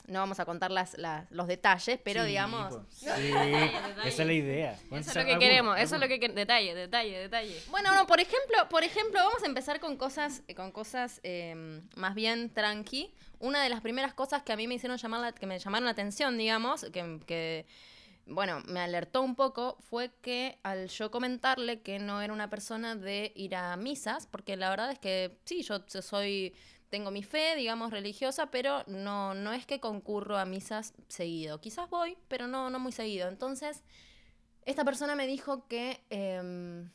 No 0.07 0.19
vamos 0.19 0.39
a 0.39 0.45
contar 0.45 0.71
las, 0.71 0.97
las- 0.97 1.29
los 1.31 1.47
detalles, 1.47 1.99
pero 2.03 2.21
Sí, 2.23 2.27
digamos... 2.29 2.75
Sí, 2.91 3.05
esa 4.05 4.21
es 4.21 4.27
la 4.27 4.33
idea. 4.33 4.79
Eso 4.91 5.11
es 5.11 5.15
lo 5.15 5.25
que 5.25 5.39
queremos, 5.39 5.77
eso 5.79 5.95
es 5.95 6.01
lo 6.01 6.07
que 6.07 6.19
queremos. 6.19 6.35
Detalle, 6.35 6.75
detalle, 6.75 7.17
detalle. 7.19 7.61
Bueno, 7.69 7.93
no, 7.95 8.07
por 8.07 8.19
ejemplo, 8.19 8.67
por 8.69 8.83
ejemplo, 8.83 9.19
vamos 9.23 9.43
a 9.43 9.45
empezar 9.45 9.79
con 9.79 9.97
cosas, 9.97 10.43
eh, 10.47 10.55
con 10.55 10.71
cosas 10.71 11.19
eh, 11.23 11.81
más 11.95 12.15
bien 12.15 12.49
tranqui. 12.49 13.13
Una 13.39 13.63
de 13.63 13.69
las 13.69 13.81
primeras 13.81 14.13
cosas 14.13 14.43
que 14.43 14.53
a 14.53 14.55
mí 14.55 14.67
me 14.67 14.75
hicieron 14.75 14.97
llamar 14.97 15.19
la, 15.21 15.31
que 15.31 15.45
me 15.47 15.57
llamaron 15.57 15.85
la 15.85 15.91
atención, 15.91 16.37
digamos, 16.37 16.83
que, 16.93 17.19
que, 17.25 17.65
bueno, 18.27 18.61
me 18.67 18.79
alertó 18.79 19.23
un 19.23 19.35
poco, 19.35 19.77
fue 19.89 20.11
que 20.21 20.59
al 20.61 20.87
yo 20.89 21.09
comentarle 21.09 21.81
que 21.81 21.97
no 21.97 22.21
era 22.21 22.31
una 22.33 22.49
persona 22.51 22.95
de 22.95 23.31
ir 23.35 23.55
a 23.55 23.75
misas, 23.77 24.27
porque 24.27 24.55
la 24.57 24.69
verdad 24.69 24.91
es 24.91 24.99
que 24.99 25.37
sí, 25.43 25.63
yo 25.63 25.83
so- 25.87 26.01
soy, 26.03 26.53
tengo 26.91 27.09
mi 27.09 27.23
fe, 27.23 27.55
digamos, 27.55 27.89
religiosa, 27.91 28.51
pero 28.51 28.83
no, 28.85 29.33
no 29.33 29.53
es 29.53 29.65
que 29.65 29.79
concurro 29.79 30.37
a 30.37 30.45
misas 30.45 30.93
seguido. 31.07 31.61
Quizás 31.61 31.89
voy, 31.89 32.17
pero 32.27 32.47
no, 32.47 32.69
no 32.69 32.79
muy 32.79 32.91
seguido. 32.91 33.29
Entonces, 33.29 33.81
esta 34.65 34.83
persona 34.83 35.15
me 35.15 35.25
dijo 35.25 35.67
que 35.67 36.03
em, 36.09 36.91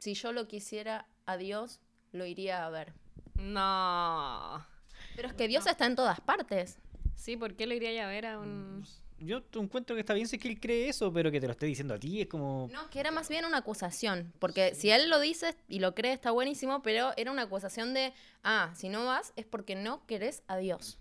si 0.00 0.14
yo 0.14 0.32
lo 0.32 0.48
quisiera 0.48 1.06
a 1.26 1.36
Dios, 1.36 1.80
lo 2.10 2.26
iría 2.26 2.66
a 2.66 2.70
ver. 2.70 2.92
No. 3.36 4.66
Pero 5.14 5.28
es 5.28 5.34
que 5.34 5.46
Dios 5.46 5.64
está 5.68 5.86
en 5.86 5.94
todas 5.94 6.20
partes. 6.20 6.78
Sí, 7.14 7.36
¿por 7.36 7.54
qué 7.54 7.68
lo 7.68 7.74
iría 7.74 7.92
ya 7.92 8.06
a 8.06 8.10
ver 8.10 8.26
a 8.26 8.40
un...? 8.40 8.84
Yo 9.20 9.42
te 9.42 9.58
encuentro 9.58 9.96
que 9.96 10.00
está 10.00 10.14
bien 10.14 10.28
si 10.28 10.36
es 10.36 10.42
que 10.42 10.48
él 10.48 10.60
cree 10.60 10.88
eso, 10.88 11.12
pero 11.12 11.30
que 11.30 11.40
te 11.40 11.46
lo 11.46 11.52
esté 11.52 11.66
diciendo 11.66 11.94
a 11.94 11.98
ti 11.98 12.20
es 12.20 12.28
como... 12.28 12.68
No, 12.72 12.88
que 12.90 13.00
era 13.00 13.10
más 13.10 13.28
bien 13.28 13.44
una 13.44 13.58
acusación. 13.58 14.32
Porque 14.38 14.74
si 14.74 14.90
él 14.90 15.10
lo 15.10 15.18
dice 15.18 15.56
y 15.68 15.80
lo 15.80 15.94
cree, 15.94 16.12
está 16.12 16.30
buenísimo, 16.30 16.82
pero 16.82 17.12
era 17.16 17.32
una 17.32 17.42
acusación 17.42 17.94
de, 17.94 18.12
ah, 18.44 18.72
si 18.76 18.88
no 18.88 19.04
vas 19.04 19.32
es 19.36 19.44
porque 19.44 19.74
no 19.74 20.06
querés 20.06 20.42
a 20.46 20.56
Dios. 20.56 20.98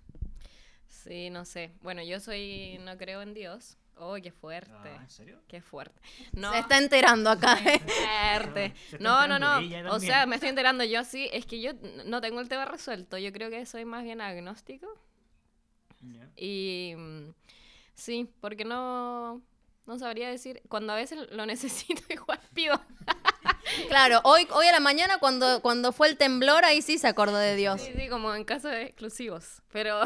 Sí, 0.88 1.30
no 1.30 1.46
sé. 1.46 1.72
Bueno, 1.82 2.02
yo 2.02 2.20
soy, 2.20 2.80
no 2.82 2.98
creo 2.98 3.22
en 3.22 3.34
Dios. 3.34 3.78
Oh, 4.00 4.16
qué 4.22 4.32
fuerte. 4.32 4.72
Ah, 4.74 5.00
¿en 5.02 5.10
serio? 5.10 5.42
Qué 5.48 5.62
fuerte. 5.62 6.00
No. 6.32 6.52
Se 6.54 6.60
está 6.60 6.78
enterando 6.78 7.30
acá. 7.30 7.58
¿eh? 7.66 7.80
Fuerte. 7.80 8.74
No, 9.00 9.28
no, 9.28 9.40
no. 9.40 9.60
O 9.92 10.00
sea, 10.00 10.26
me 10.26 10.36
estoy 10.36 10.50
enterando 10.50 10.84
yo 10.84 11.04
sí. 11.04 11.30
Es 11.34 11.46
que 11.46 11.60
yo 11.62 11.72
no 12.06 12.22
tengo 12.22 12.40
el 12.40 12.50
tema 12.50 12.66
resuelto. 12.66 13.18
Yo 13.18 13.32
creo 13.32 13.50
que 13.50 13.66
soy 13.66 13.86
más 13.86 14.04
bien 14.04 14.22
agnóstico. 14.22 14.88
Ya. 16.02 16.30
Y 16.36 16.94
mm, 16.96 17.30
sí, 17.98 18.30
porque 18.40 18.64
no, 18.64 19.42
no 19.86 20.00
sabría 20.00 20.30
decir. 20.30 20.62
Cuando 20.70 20.94
a 20.94 20.96
veces 20.96 21.30
lo 21.32 21.46
necesito, 21.48 22.02
igual 22.10 22.40
pido. 22.54 22.80
Claro, 23.90 24.22
hoy, 24.24 24.48
hoy 24.52 24.66
a 24.68 24.72
la 24.72 24.80
mañana 24.80 25.18
cuando, 25.20 25.62
cuando 25.62 25.92
fue 25.92 26.08
el 26.08 26.18
temblor, 26.18 26.64
ahí 26.64 26.82
sí 26.82 26.98
se 26.98 27.08
acordó 27.08 27.38
de 27.38 27.56
Dios. 27.56 27.82
Sí, 27.82 27.92
sí, 27.98 28.08
como 28.08 28.34
en 28.34 28.46
casos 28.46 28.72
exclusivos. 28.74 29.62
Pero 29.72 30.02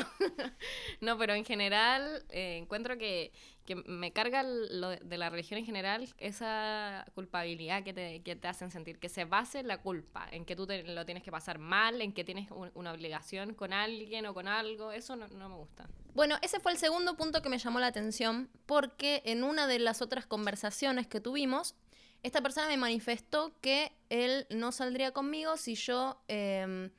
no, 1.00 1.18
pero 1.18 1.36
en 1.36 1.46
general 1.46 2.24
eh, 2.30 2.58
encuentro 2.58 2.98
que, 2.98 3.32
que 3.76 3.90
me 3.90 4.12
carga 4.12 4.44
lo 4.44 4.90
de, 4.90 5.18
la 5.18 5.30
religión 5.30 5.58
en 5.60 5.66
general 5.66 6.08
esa 6.18 7.06
culpabilidad 7.16 7.84
que 7.84 7.94
te, 7.94 8.22
que 8.22 8.36
te 8.36 8.48
hacen 8.48 8.70
sentir, 8.72 9.00
que 9.00 9.08
se 9.10 9.26
base 9.26 9.60
en 9.60 9.68
la 9.68 9.82
culpa, 9.82 10.28
en 10.32 10.46
que 10.46 10.56
tú 10.56 10.68
lo 10.86 11.06
tienes 11.06 11.24
que 11.24 11.32
pasar 11.32 11.58
mal, 11.58 12.02
en 12.02 12.14
que 12.14 12.24
tienes 12.24 12.52
un- 12.52 12.72
una 12.74 12.92
obligación 12.92 13.54
con 13.54 13.72
alguien 13.74 14.26
o 14.26 14.34
con 14.34 14.48
algo. 14.48 14.92
Eso 14.92 15.16
no, 15.16 15.28
no 15.30 15.48
me 15.50 15.56
gusta. 15.56 15.88
Bueno, 16.14 16.36
ese 16.42 16.60
fue 16.60 16.74
el 16.74 16.78
segundo 16.78 17.16
punto 17.16 17.42
que 17.42 17.50
me 17.50 17.58
llamó 17.58 17.80
la 17.80 17.88
atención 17.88 18.50
porque 18.66 19.22
en 19.26 19.44
una 19.44 19.68
de 19.68 19.80
las 19.80 20.02
otras 20.02 20.26
conversaciones 20.26 21.08
que 21.08 21.22
tuvimos, 21.22 21.76
esta 22.24 22.42
persona 22.42 22.68
me 22.68 22.78
manifestó 22.78 23.54
que 23.62 23.92
él 24.10 24.46
no 24.50 24.72
saldría 24.72 25.12
conmigo 25.12 25.56
si 25.58 25.76
yo, 25.76 26.22
eh, 26.28 26.90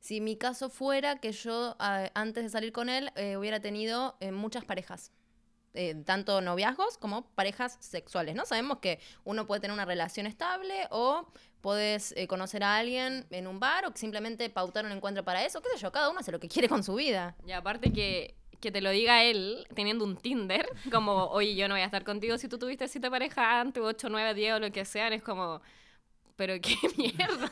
si 0.00 0.20
mi 0.20 0.36
caso 0.36 0.68
fuera 0.68 1.18
que 1.20 1.32
yo 1.32 1.76
antes 2.14 2.44
de 2.44 2.50
salir 2.50 2.72
con 2.72 2.88
él 2.88 3.10
eh, 3.16 3.36
hubiera 3.36 3.60
tenido 3.60 4.16
eh, 4.20 4.30
muchas 4.30 4.64
parejas. 4.64 5.10
Eh, 5.80 5.94
tanto 6.04 6.40
noviazgos 6.40 6.98
como 6.98 7.22
parejas 7.36 7.76
sexuales, 7.78 8.34
¿no? 8.34 8.44
Sabemos 8.44 8.78
que 8.78 8.98
uno 9.22 9.46
puede 9.46 9.60
tener 9.60 9.72
una 9.72 9.84
relación 9.84 10.26
estable 10.26 10.88
o 10.90 11.24
puedes 11.60 12.10
eh, 12.16 12.26
conocer 12.26 12.64
a 12.64 12.78
alguien 12.78 13.28
en 13.30 13.46
un 13.46 13.60
bar 13.60 13.86
o 13.86 13.92
simplemente 13.94 14.50
pautar 14.50 14.84
un 14.86 14.90
encuentro 14.90 15.24
para 15.24 15.44
eso, 15.44 15.62
qué 15.62 15.68
sé 15.74 15.78
yo, 15.78 15.92
cada 15.92 16.10
uno 16.10 16.18
hace 16.18 16.32
lo 16.32 16.40
que 16.40 16.48
quiere 16.48 16.68
con 16.68 16.82
su 16.82 16.96
vida. 16.96 17.36
Y 17.46 17.52
aparte 17.52 17.92
que, 17.92 18.34
que 18.58 18.72
te 18.72 18.80
lo 18.80 18.90
diga 18.90 19.22
él 19.22 19.68
teniendo 19.72 20.04
un 20.04 20.16
Tinder, 20.16 20.68
como, 20.90 21.26
oye, 21.26 21.54
yo 21.54 21.68
no 21.68 21.74
voy 21.74 21.82
a 21.82 21.86
estar 21.86 22.02
contigo 22.02 22.38
si 22.38 22.48
tú 22.48 22.58
tuviste 22.58 22.88
siete 22.88 23.08
parejas 23.08 23.46
antes, 23.46 23.80
ocho, 23.80 24.08
nueve, 24.08 24.34
diez 24.34 24.54
o 24.54 24.58
lo 24.58 24.72
que 24.72 24.84
sean, 24.84 25.12
es 25.12 25.22
como, 25.22 25.60
pero 26.38 26.54
qué 26.60 26.76
mierda. 26.96 27.50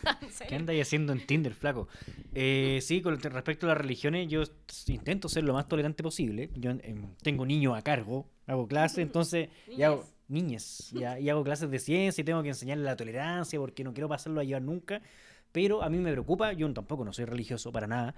¿Qué 0.49 0.55
andáis 0.55 0.83
haciendo 0.83 1.12
en 1.12 1.26
Tinder, 1.26 1.52
flaco? 1.52 1.88
Eh, 2.33 2.78
sí, 2.81 3.02
con 3.02 3.21
respecto 3.21 3.66
a 3.66 3.71
las 3.71 3.78
religiones, 3.78 4.28
yo 4.28 4.45
intento 4.87 5.28
ser 5.28 5.43
lo 5.43 5.52
más 5.52 5.66
tolerante 5.66 6.05
posible. 6.05 6.50
Yo 6.55 6.71
em, 6.71 7.14
tengo 7.21 7.45
niños 7.45 7.76
a 7.76 7.83
cargo, 7.83 8.31
hago 8.47 8.69
clases, 8.69 8.99
entonces... 9.09 9.49
Y 9.69 9.83
hago, 9.83 10.07
niñes, 10.28 10.90
ya, 10.93 11.19
y 11.21 11.28
hago 11.28 11.43
clases 11.43 11.69
de 11.69 11.81
ciencia 11.81 12.23
y 12.23 12.25
tengo 12.25 12.43
que 12.45 12.50
enseñarles 12.50 12.85
la 12.85 12.97
tolerancia 12.97 13.59
porque 13.59 13.83
no 13.83 13.93
quiero 13.93 14.09
pasarlo 14.09 14.40
a 14.40 14.45
llevar 14.45 14.62
nunca. 14.62 15.02
Pero 15.50 15.83
a 15.83 15.90
mí 15.90 15.99
me 15.99 16.12
preocupa, 16.12 16.52
yo 16.52 16.73
tampoco 16.73 17.05
no 17.05 17.12
soy 17.12 17.25
religioso 17.25 17.73
para 17.73 17.88
nada, 17.88 18.14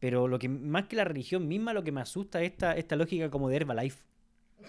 pero 0.00 0.26
lo 0.26 0.40
que 0.40 0.48
más 0.48 0.86
que 0.86 0.96
la 0.96 1.04
religión 1.04 1.46
misma, 1.46 1.72
lo 1.72 1.84
que 1.84 1.92
me 1.92 2.00
asusta 2.00 2.42
es 2.42 2.50
esta, 2.50 2.76
esta 2.76 2.96
lógica 2.96 3.30
como 3.30 3.48
de 3.48 3.56
Herbalife. 3.56 4.02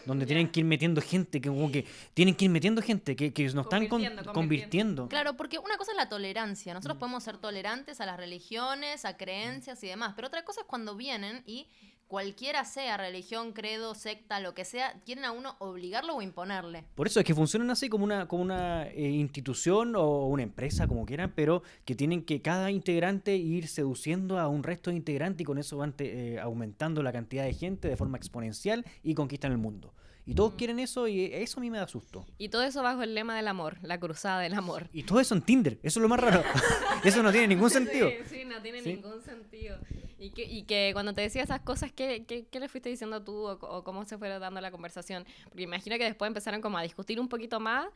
Donde 0.06 0.26
tienen 0.26 0.50
que 0.50 0.62
ir 0.62 0.66
metiendo 0.66 1.02
gente, 1.02 1.42
que 1.42 1.50
como 1.50 1.72
que 1.72 1.86
tienen 2.14 2.36
que 2.36 2.46
ir 2.46 2.52
metiendo 2.52 2.82
gente, 2.82 3.16
que, 3.16 3.34
que 3.34 3.44
nos 3.54 3.66
están 3.66 3.88
con- 3.88 4.02
Convirtiendo, 4.02 4.34
convirtiendo. 4.34 5.08
Claro, 5.10 5.36
porque 5.36 5.60
una 5.60 5.78
cosa 5.78 5.92
es 5.92 5.98
la 5.98 6.10
tolerancia. 6.10 6.74
Nosotros 6.74 6.98
podemos 6.98 7.24
ser 7.24 7.38
tolerantes 7.38 8.00
a 8.02 8.06
las 8.06 8.18
religiones, 8.18 9.06
a 9.06 9.18
creencias 9.18 9.84
y 9.84 9.88
demás. 9.88 10.14
Pero 10.16 10.28
otra 10.28 10.44
cosa 10.46 10.62
es 10.62 10.68
cuando 10.68 10.96
vienen 10.96 11.44
y 11.46 11.68
cualquiera 12.10 12.66
sea 12.66 12.98
religión, 12.98 13.54
credo, 13.54 13.94
secta, 13.94 14.40
lo 14.40 14.56
que 14.56 14.66
sea, 14.66 15.00
quieren 15.06 15.26
a 15.26 15.32
uno 15.32 15.56
obligarlo 15.60 16.16
o 16.16 16.22
imponerle. 16.24 16.84
Por 16.96 17.06
eso 17.06 17.20
es 17.20 17.26
que 17.26 17.36
funcionan 17.36 17.70
así 17.70 17.88
como 17.88 18.04
una, 18.04 18.28
como 18.28 18.42
una 18.42 18.88
eh, 18.88 19.10
institución 19.10 19.96
o 19.96 20.26
una 20.26 20.42
empresa, 20.42 20.88
como 20.88 21.06
quieran, 21.06 21.32
pero 21.36 21.62
que 21.86 21.94
tienen 21.94 22.26
que 22.26 22.42
cada 22.42 22.72
integrante 22.72 23.38
ir 23.38 23.68
seduciendo 23.68 24.40
a 24.40 24.48
un 24.48 24.64
resto 24.64 24.90
de 24.90 24.98
integrantes 24.98 25.42
y 25.42 25.46
con 25.46 25.60
eso 25.60 25.78
van 25.78 25.94
eh, 26.00 26.40
aumentando 26.42 27.04
la 27.04 27.14
cantidad 27.14 27.44
de 27.44 27.54
gente 27.54 27.88
de 27.88 27.96
forma 27.96 28.18
exponencial 28.18 28.86
y 29.04 29.14
conquistan 29.14 29.52
el 29.52 29.60
mundo. 29.60 29.94
Y 30.26 30.36
todos 30.36 30.54
quieren 30.54 30.78
eso 30.80 31.08
y 31.08 31.26
eso 31.26 31.60
a 31.60 31.62
mí 31.62 31.72
me 31.72 31.80
da 31.80 31.88
susto. 31.88 32.26
Y 32.38 32.50
todo 32.50 32.62
eso 32.62 32.84
bajo 32.84 33.02
el 33.02 33.16
lema 33.16 33.36
del 33.36 33.48
amor, 33.48 33.78
la 33.82 34.00
cruzada 34.00 34.40
del 34.42 34.54
amor. 34.54 34.88
Y 34.94 35.04
todo 35.04 35.20
eso 35.20 35.34
en 35.34 35.42
Tinder, 35.42 35.80
eso 35.82 36.00
es 36.00 36.02
lo 36.04 36.08
más 36.10 36.20
raro. 36.20 36.44
eso 37.04 37.24
no 37.24 37.32
tiene 37.32 37.48
ningún 37.48 37.70
sentido. 37.72 38.10
Sí, 38.10 38.16
sí, 38.30 38.46
no 38.46 38.62
tiene 38.62 38.82
Sí. 38.84 38.94
ningún 38.94 39.22
sentido. 39.24 39.78
Y 40.20 40.32
que, 40.32 40.44
y 40.44 40.64
que 40.64 40.92
cuando 40.94 41.14
te 41.14 41.22
decía 41.22 41.42
esas 41.42 41.62
cosas, 41.62 41.92
¿qué, 41.92 42.26
qué, 42.28 42.46
qué 42.46 42.60
le 42.60 42.68
fuiste 42.70 42.90
diciendo 42.90 43.24
tú 43.24 43.48
o, 43.48 43.54
o 43.54 43.84
cómo 43.84 44.06
se 44.06 44.18
fue 44.18 44.28
dando 44.38 44.62
la 44.62 44.70
conversación? 44.70 45.26
Porque 45.46 45.64
imagino 45.64 45.98
que 45.98 46.04
después 46.04 46.28
empezaron 46.28 46.62
como 46.62 46.78
a 46.78 46.84
discutir 46.84 47.20
un 47.20 47.28
poquito 47.30 47.60
más, 47.60 47.88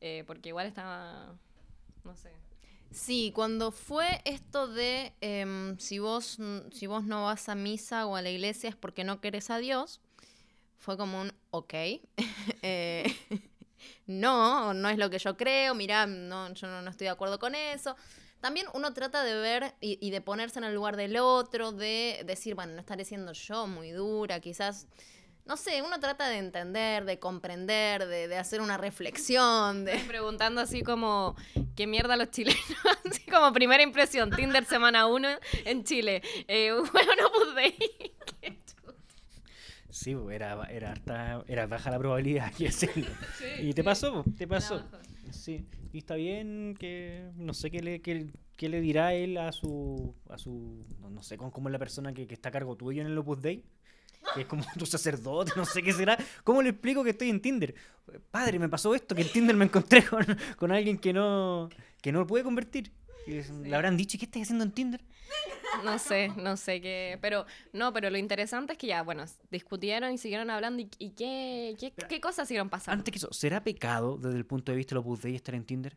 eh, 0.00 0.22
porque 0.26 0.50
igual 0.50 0.66
estaba, 0.68 1.34
no 2.04 2.14
sé. 2.14 2.30
Sí, 2.92 3.32
cuando 3.34 3.70
fue 3.72 4.20
esto 4.24 4.66
de 4.68 5.12
em, 5.20 5.78
si, 5.78 5.98
vos, 6.00 6.38
mm, 6.38 6.70
si 6.72 6.86
vos 6.86 7.04
no 7.04 7.24
vas 7.24 7.48
a 7.48 7.54
misa 7.54 8.04
o 8.06 8.14
a 8.16 8.22
la 8.22 8.30
iglesia 8.30 8.68
es 8.68 8.76
porque 8.76 9.04
no 9.04 9.20
querés 9.20 9.48
a 9.50 9.58
Dios, 9.58 10.00
fue 10.80 10.96
como 10.96 11.20
un 11.20 11.32
ok. 11.50 11.74
Eh, 12.62 13.04
no, 14.06 14.74
no 14.74 14.88
es 14.88 14.98
lo 14.98 15.08
que 15.08 15.18
yo 15.18 15.36
creo, 15.36 15.74
mirá, 15.74 16.06
no, 16.06 16.52
yo 16.52 16.66
no, 16.66 16.90
estoy 16.90 17.06
de 17.06 17.10
acuerdo 17.10 17.38
con 17.38 17.54
eso. 17.54 17.96
También 18.40 18.66
uno 18.74 18.92
trata 18.92 19.22
de 19.22 19.34
ver 19.34 19.74
y, 19.80 20.10
de 20.10 20.20
ponerse 20.20 20.58
en 20.58 20.64
el 20.64 20.74
lugar 20.74 20.96
del 20.96 21.16
otro, 21.16 21.72
de 21.72 22.22
decir, 22.26 22.54
bueno, 22.54 22.72
no 22.74 22.80
estaré 22.80 23.04
siendo 23.04 23.32
yo 23.32 23.66
muy 23.66 23.90
dura, 23.90 24.40
quizás 24.40 24.86
no 25.46 25.56
sé, 25.56 25.82
uno 25.82 25.98
trata 25.98 26.28
de 26.28 26.38
entender, 26.38 27.04
de 27.04 27.18
comprender, 27.18 28.06
de, 28.06 28.36
hacer 28.36 28.60
una 28.60 28.76
reflexión, 28.76 29.84
de... 29.84 29.98
Preguntando 30.06 30.60
así 30.60 30.82
como, 30.82 31.34
¿qué 31.74 31.86
mierda 31.86 32.16
los 32.16 32.30
chilenos? 32.30 32.60
así 33.10 33.22
como 33.22 33.52
primera 33.52 33.82
impresión, 33.82 34.30
Tinder 34.30 34.64
semana 34.64 35.06
1 35.06 35.28
en 35.64 35.84
Chile. 35.84 36.22
Eh, 36.46 36.72
bueno, 36.92 37.12
no 37.20 37.32
pude 37.32 37.66
ir. 37.66 38.59
Sí, 40.02 40.14
pues, 40.14 40.34
era, 40.36 40.64
era, 40.70 40.92
harta- 40.92 41.44
era 41.46 41.66
baja 41.66 41.90
la 41.90 41.98
probabilidad 41.98 42.46
aquí 42.46 42.66
hacerlo. 42.66 43.06
Sí, 43.38 43.44
Y 43.58 43.74
te 43.74 43.82
sí. 43.82 43.84
pasó, 43.84 44.12
po, 44.24 44.30
te 44.36 44.46
pasó. 44.46 44.82
Sí, 45.30 45.66
y 45.92 45.98
está 45.98 46.14
bien 46.14 46.74
que 46.78 47.30
no 47.36 47.52
sé 47.54 47.70
qué 47.70 47.82
le, 47.82 48.00
qué, 48.00 48.26
qué 48.56 48.68
le 48.68 48.80
dirá 48.80 49.14
él 49.14 49.36
a 49.36 49.52
su, 49.52 50.14
a 50.28 50.38
su 50.38 50.86
no, 51.00 51.10
no 51.10 51.22
sé 51.22 51.36
cómo, 51.36 51.68
es 51.68 51.72
la 51.72 51.78
persona 51.78 52.12
que, 52.14 52.26
que 52.26 52.34
está 52.34 52.48
a 52.48 52.52
cargo 52.52 52.76
tuyo 52.76 53.02
en 53.02 53.08
el 53.08 53.18
Opus 53.18 53.40
Dei, 53.42 53.64
que 54.34 54.42
es 54.42 54.46
como 54.46 54.64
tu 54.78 54.86
sacerdote, 54.86 55.52
no 55.56 55.64
sé 55.64 55.82
qué 55.82 55.92
será. 55.92 56.16
¿Cómo 56.44 56.62
le 56.62 56.70
explico 56.70 57.04
que 57.04 57.10
estoy 57.10 57.30
en 57.30 57.40
Tinder? 57.42 57.74
Padre, 58.30 58.58
me 58.58 58.68
pasó 58.68 58.94
esto, 58.94 59.14
que 59.14 59.22
en 59.22 59.28
Tinder 59.32 59.56
me 59.56 59.66
encontré 59.66 60.04
con, 60.04 60.24
con 60.56 60.72
alguien 60.72 60.98
que 60.98 61.12
no, 61.12 61.68
que 62.02 62.12
no 62.12 62.26
puede 62.26 62.44
convertir. 62.44 62.92
Le 63.30 63.74
habrán 63.74 63.96
dicho, 63.96 64.18
¿qué 64.18 64.24
estás 64.24 64.42
haciendo 64.42 64.64
en 64.64 64.72
Tinder? 64.72 65.04
No 65.84 65.98
sé, 65.98 66.28
no 66.36 66.56
sé 66.56 66.80
qué. 66.80 67.18
Pero, 67.22 67.46
no, 67.72 67.92
pero 67.92 68.10
lo 68.10 68.18
interesante 68.18 68.72
es 68.72 68.78
que 68.78 68.88
ya, 68.88 69.02
bueno, 69.02 69.24
discutieron 69.50 70.12
y 70.12 70.18
siguieron 70.18 70.50
hablando. 70.50 70.82
¿Y, 70.82 70.90
y 70.98 71.10
qué, 71.10 71.76
qué, 71.78 71.92
qué 71.92 72.20
cosas 72.20 72.48
siguieron 72.48 72.68
pasando? 72.68 72.98
Antes 72.98 73.12
que 73.12 73.18
eso, 73.18 73.32
¿será 73.32 73.62
pecado 73.62 74.16
desde 74.18 74.36
el 74.36 74.44
punto 74.46 74.72
de 74.72 74.76
vista 74.76 74.90
del 74.94 74.98
Opus 74.98 75.22
Dei 75.22 75.34
estar 75.36 75.54
en 75.54 75.64
Tinder? 75.64 75.96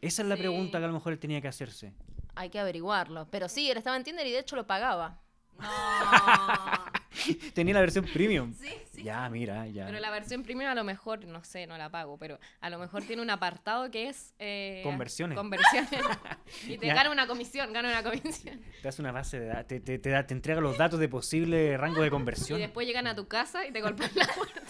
Esa 0.00 0.22
es 0.22 0.28
la 0.28 0.34
Sí. 0.36 0.40
pregunta 0.42 0.78
que 0.78 0.84
a 0.84 0.88
lo 0.88 0.94
mejor 0.94 1.12
él 1.12 1.18
tenía 1.18 1.40
que 1.40 1.48
hacerse. 1.48 1.92
Hay 2.34 2.50
que 2.50 2.58
averiguarlo. 2.58 3.28
Pero 3.30 3.48
sí, 3.48 3.70
él 3.70 3.78
estaba 3.78 3.96
en 3.96 4.02
Tinder 4.04 4.26
y 4.26 4.32
de 4.32 4.40
hecho 4.40 4.56
lo 4.56 4.66
pagaba. 4.66 5.22
Tenía 7.54 7.74
la 7.74 7.80
versión 7.80 8.04
premium. 8.04 8.52
Sí, 8.54 8.68
sí. 8.92 9.02
Ya, 9.04 9.28
mira, 9.28 9.66
ya. 9.66 9.86
Pero 9.86 9.98
la 10.00 10.10
versión 10.10 10.42
premium 10.42 10.70
a 10.70 10.74
lo 10.74 10.84
mejor, 10.84 11.24
no 11.26 11.44
sé, 11.44 11.66
no 11.66 11.76
la 11.78 11.90
pago, 11.90 12.18
pero 12.18 12.38
a 12.60 12.70
lo 12.70 12.78
mejor 12.78 13.02
tiene 13.02 13.22
un 13.22 13.30
apartado 13.30 13.90
que 13.90 14.08
es... 14.08 14.34
eh, 14.38 14.80
Conversiones. 14.84 15.36
Conversiones. 15.36 15.90
y 16.66 16.78
te 16.78 16.86
Ya. 16.86 16.94
gana 16.94 17.10
una 17.10 17.26
comisión, 17.26 17.72
gana 17.72 17.88
una 17.88 18.02
comisión. 18.02 18.60
Te 18.82 18.88
hace 18.88 19.02
una 19.02 19.12
base 19.12 19.38
de 19.40 19.46
datos, 19.46 19.66
te, 19.66 19.80
te, 19.80 19.98
te 19.98 20.10
da- 20.10 20.26
te 20.26 20.34
entrega 20.34 20.60
los 20.60 20.76
datos 20.78 20.98
de 21.00 21.08
posible 21.08 21.76
rango 21.76 22.00
de 22.00 22.08
Y 22.08 22.10
conversión. 22.10 22.58
después 22.60 22.86
llegan 22.86 23.06
a 23.06 23.14
tu 23.14 23.28
casa 23.28 23.66
y 23.66 23.72
te 23.72 23.80
golpean 23.80 24.10
la 24.14 24.26
puerta. 24.28 24.62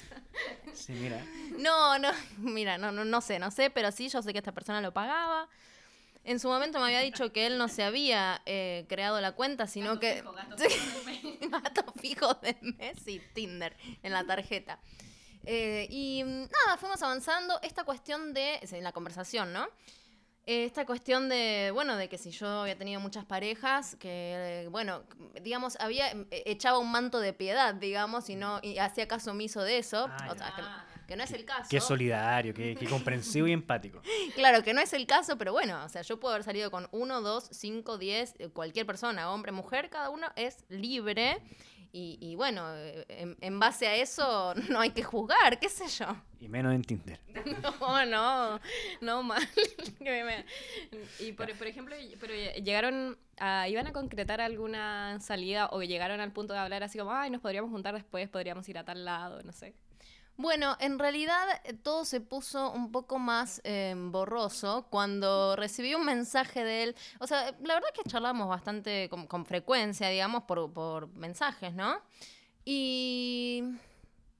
Sí, 0.72 0.92
mira. 0.92 1.24
No, 1.58 1.98
no, 1.98 2.10
mira, 2.38 2.76
no, 2.78 2.90
no, 2.90 3.04
no 3.04 3.20
sé, 3.20 3.38
no 3.38 3.50
sé, 3.50 3.70
pero 3.70 3.92
sí, 3.92 4.08
yo 4.08 4.20
sé 4.22 4.32
que 4.32 4.38
esta 4.38 4.52
persona 4.52 4.80
lo 4.80 4.92
pagaba. 4.92 5.48
En 6.24 6.40
su 6.40 6.48
momento 6.48 6.78
me 6.78 6.86
había 6.86 7.00
dicho 7.00 7.32
que 7.32 7.46
él 7.46 7.58
no 7.58 7.68
se 7.68 7.84
había 7.84 8.40
eh, 8.46 8.86
creado 8.88 9.20
la 9.20 9.32
cuenta, 9.32 9.66
sino 9.66 10.00
que... 10.00 10.24
Gato 11.50 11.92
fijo 12.00 12.34
de 12.34 12.56
mes 12.62 13.06
y 13.06 13.20
Tinder 13.34 13.76
en 14.02 14.12
la 14.12 14.24
tarjeta. 14.24 14.80
Eh, 15.44 15.86
y 15.90 16.24
mm, 16.24 16.40
nada, 16.40 16.76
fuimos 16.78 17.02
avanzando. 17.02 17.60
Esta 17.62 17.84
cuestión 17.84 18.32
de, 18.32 18.58
en 18.62 18.84
la 18.84 18.92
conversación, 18.92 19.52
¿no? 19.52 19.68
Eh, 20.46 20.64
esta 20.64 20.84
cuestión 20.84 21.28
de, 21.28 21.70
bueno, 21.72 21.96
de 21.96 22.08
que 22.08 22.18
si 22.18 22.30
yo 22.30 22.46
había 22.62 22.76
tenido 22.76 23.00
muchas 23.00 23.24
parejas, 23.24 23.96
que, 23.96 24.66
bueno, 24.70 25.04
digamos, 25.42 25.76
había, 25.80 26.12
echaba 26.30 26.78
un 26.78 26.90
manto 26.90 27.20
de 27.20 27.32
piedad, 27.32 27.74
digamos, 27.74 28.28
y 28.28 28.36
no, 28.36 28.60
y 28.62 28.78
hacía 28.78 29.08
caso 29.08 29.30
omiso 29.30 29.62
de 29.62 29.78
eso. 29.78 30.08
Ah, 30.10 30.28
o 30.30 30.34
ya. 30.34 30.38
sea, 30.38 30.54
que, 30.56 30.93
que 31.06 31.16
no 31.16 31.24
es 31.24 31.32
el 31.32 31.44
caso. 31.44 31.68
Qué 31.70 31.80
solidario, 31.80 32.54
qué, 32.54 32.76
qué 32.78 32.86
comprensivo 32.86 33.46
y 33.46 33.52
empático. 33.52 34.00
Claro 34.34 34.62
que 34.62 34.74
no 34.74 34.80
es 34.80 34.92
el 34.92 35.06
caso, 35.06 35.38
pero 35.38 35.52
bueno, 35.52 35.84
o 35.84 35.88
sea, 35.88 36.02
yo 36.02 36.18
puedo 36.18 36.34
haber 36.34 36.44
salido 36.44 36.70
con 36.70 36.88
uno, 36.92 37.20
dos, 37.20 37.48
cinco, 37.52 37.98
diez, 37.98 38.34
eh, 38.38 38.48
cualquier 38.48 38.86
persona, 38.86 39.30
hombre, 39.30 39.52
mujer, 39.52 39.90
cada 39.90 40.10
uno 40.10 40.26
es 40.36 40.64
libre. 40.68 41.40
Y, 41.92 42.18
y 42.20 42.34
bueno, 42.34 42.74
eh, 42.74 43.04
en, 43.08 43.36
en 43.40 43.60
base 43.60 43.86
a 43.86 43.94
eso 43.94 44.52
no 44.68 44.80
hay 44.80 44.90
que 44.90 45.04
juzgar, 45.04 45.60
qué 45.60 45.68
sé 45.68 45.86
yo. 45.86 46.06
Y 46.40 46.48
menos 46.48 46.74
en 46.74 46.82
Tinder. 46.82 47.20
No, 47.80 48.04
no, 48.06 48.60
no 49.00 49.22
mal. 49.22 49.42
Que 49.98 50.44
y 51.20 51.32
por, 51.32 51.52
por 51.56 51.66
ejemplo, 51.66 51.94
pero 52.20 52.34
llegaron 52.34 53.16
a, 53.38 53.68
iban 53.68 53.86
a 53.86 53.92
concretar 53.92 54.40
alguna 54.40 55.20
salida 55.20 55.68
o 55.72 55.82
llegaron 55.82 56.20
al 56.20 56.32
punto 56.32 56.52
de 56.52 56.58
hablar 56.58 56.82
así 56.82 56.98
como, 56.98 57.12
ay, 57.12 57.30
nos 57.30 57.40
podríamos 57.40 57.70
juntar 57.70 57.94
después, 57.94 58.28
podríamos 58.28 58.68
ir 58.68 58.76
a 58.78 58.84
tal 58.84 59.04
lado, 59.04 59.42
no 59.42 59.52
sé. 59.52 59.74
Bueno, 60.36 60.76
en 60.80 60.98
realidad 60.98 61.46
eh, 61.64 61.74
todo 61.74 62.04
se 62.04 62.20
puso 62.20 62.72
un 62.72 62.90
poco 62.90 63.18
más 63.18 63.60
eh, 63.64 63.94
borroso 63.96 64.86
cuando 64.90 65.54
recibí 65.54 65.94
un 65.94 66.04
mensaje 66.04 66.64
de 66.64 66.82
él. 66.82 66.96
O 67.20 67.26
sea, 67.26 67.52
la 67.62 67.74
verdad 67.74 67.90
es 67.94 68.02
que 68.02 68.10
charlamos 68.10 68.48
bastante 68.48 69.08
con, 69.08 69.26
con 69.28 69.46
frecuencia, 69.46 70.08
digamos, 70.08 70.42
por, 70.44 70.72
por 70.72 71.08
mensajes, 71.14 71.74
¿no? 71.74 72.00
Y 72.64 73.62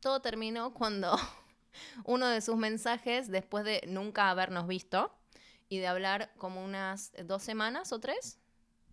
todo 0.01 0.21
terminó 0.21 0.75
cuando 0.75 1.17
uno 2.05 2.27
de 2.29 2.41
sus 2.41 2.57
mensajes, 2.57 3.31
después 3.31 3.65
de 3.65 3.83
nunca 3.87 4.31
habernos 4.31 4.67
visto 4.67 5.13
y 5.69 5.79
de 5.79 5.87
hablar 5.87 6.33
como 6.39 6.65
unas 6.65 7.13
dos 7.25 7.43
semanas 7.43 7.93
o 7.93 8.01
tres, 8.01 8.39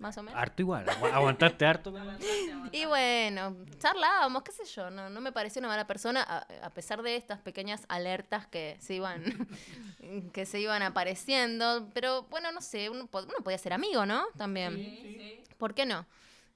más 0.01 0.17
o 0.17 0.23
menos. 0.23 0.37
Harto 0.41 0.61
igual. 0.61 0.85
agu- 0.87 1.11
Aguantaste 1.13 1.65
harto. 1.65 1.93
Y 2.73 2.85
bueno, 2.85 3.55
charlábamos, 3.79 4.43
qué 4.43 4.51
sé 4.51 4.65
yo, 4.65 4.89
no, 4.89 5.09
no 5.09 5.21
me 5.21 5.31
pareció 5.31 5.59
una 5.59 5.67
mala 5.67 5.87
persona, 5.87 6.23
a, 6.23 6.45
a 6.65 6.69
pesar 6.71 7.01
de 7.03 7.15
estas 7.15 7.39
pequeñas 7.39 7.85
alertas 7.89 8.47
que 8.47 8.77
se 8.79 8.95
iban, 8.95 9.23
que 10.33 10.45
se 10.45 10.59
iban 10.59 10.81
apareciendo. 10.81 11.89
Pero 11.93 12.23
bueno, 12.23 12.51
no 12.51 12.61
sé, 12.61 12.89
uno, 12.89 13.09
uno 13.11 13.33
podía 13.43 13.57
ser 13.57 13.73
amigo, 13.73 14.05
¿no? 14.05 14.23
También. 14.37 15.41
¿Por 15.57 15.73
qué 15.73 15.85
no? 15.85 16.05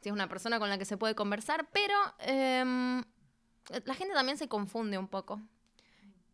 Si 0.02 0.10
es 0.10 0.14
una 0.14 0.28
persona 0.30 0.60
con 0.60 0.70
la 0.70 0.78
que 0.78 0.86
se 0.86 0.98
puede 0.98 1.16
conversar, 1.16 1.68
pero 1.72 1.96
em, 2.20 3.04
la 3.86 3.94
gente 3.96 4.14
también 4.14 4.38
se 4.38 4.48
confunde 4.48 4.98
un 4.98 5.08
poco. 5.08 5.42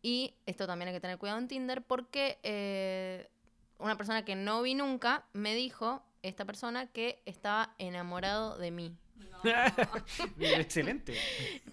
Y 0.02 0.34
esto 0.46 0.66
también 0.66 0.88
hay 0.88 0.94
que 0.94 1.00
tener 1.00 1.18
cuidado 1.18 1.38
en 1.38 1.48
Tinder 1.48 1.82
porque 1.82 2.38
eh, 2.42 3.28
una 3.78 3.96
persona 3.96 4.24
que 4.24 4.34
no 4.34 4.62
vi 4.62 4.74
nunca 4.74 5.24
me 5.32 5.54
dijo, 5.54 6.02
esta 6.22 6.44
persona, 6.44 6.86
que 6.86 7.22
estaba 7.26 7.74
enamorado 7.78 8.58
de 8.58 8.70
mí. 8.70 8.96
Excelente. 10.40 11.14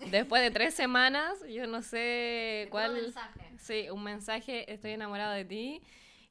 Después 0.09 0.41
de 0.41 0.51
tres 0.51 0.73
semanas, 0.73 1.37
yo 1.49 1.67
no 1.67 1.81
sé 1.81 2.67
cuál... 2.71 3.13
Sí, 3.57 3.89
un 3.89 4.03
mensaje, 4.03 4.71
estoy 4.71 4.91
enamorado 4.91 5.33
de 5.33 5.45
ti. 5.45 5.81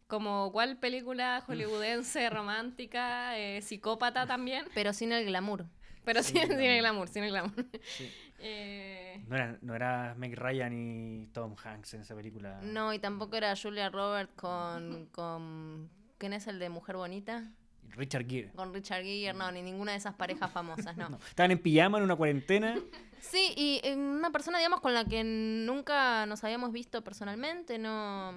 Como 0.07 0.51
cuál 0.53 0.79
película 0.79 1.43
hollywoodense, 1.47 2.31
romántica, 2.31 3.39
eh, 3.39 3.61
psicópata 3.61 4.27
también. 4.27 4.65
Pero 4.75 4.93
sin 4.93 5.13
el 5.13 5.27
glamour. 5.27 5.67
Pero 6.05 6.23
Sin 6.23 6.41
sin, 6.41 6.53
el 6.53 6.79
glamour, 6.79 7.09
sin 7.09 7.25
el 7.25 7.31
glamour. 7.31 7.55
Sí. 7.83 8.11
Eh, 8.41 9.21
No 9.27 9.35
era, 9.35 9.59
no 9.63 9.75
era 9.75 10.15
Meg 10.17 10.39
Ryan 10.39 10.73
y 10.73 11.27
Tom 11.33 11.57
Hanks 11.61 11.95
en 11.95 12.03
esa 12.03 12.15
película. 12.15 12.61
No, 12.63 12.93
y 12.95 13.01
tampoco 13.01 13.35
era 13.35 13.53
Julia 13.61 13.91
Roberts 13.91 14.33
con, 14.37 15.07
con... 15.07 15.91
¿Quién 16.19 16.33
es 16.33 16.47
el 16.47 16.61
de 16.61 16.69
Mujer 16.69 16.95
Bonita? 16.95 17.51
Richard 17.97 18.27
Gere. 18.29 18.51
Con 18.55 18.73
Richard 18.75 19.03
Gere, 19.03 19.33
no, 19.35 19.51
ni 19.53 19.63
ninguna 19.63 19.93
de 19.93 19.99
esas 19.99 20.15
parejas 20.15 20.51
famosas, 20.53 20.97
no. 20.97 21.09
No, 21.11 21.17
Estaban 21.29 21.51
en 21.53 21.59
pijama 21.59 21.99
en 21.99 22.05
una 22.05 22.17
cuarentena. 22.17 22.79
Sí, 23.21 23.53
y 23.57 23.81
eh, 23.83 23.97
una 23.97 24.31
persona, 24.31 24.59
digamos, 24.59 24.81
con 24.81 24.95
la 24.95 25.05
que 25.05 25.25
nunca 25.25 26.25
nos 26.27 26.45
habíamos 26.45 26.71
visto 26.73 27.03
personalmente, 27.03 27.77
no... 27.77 28.31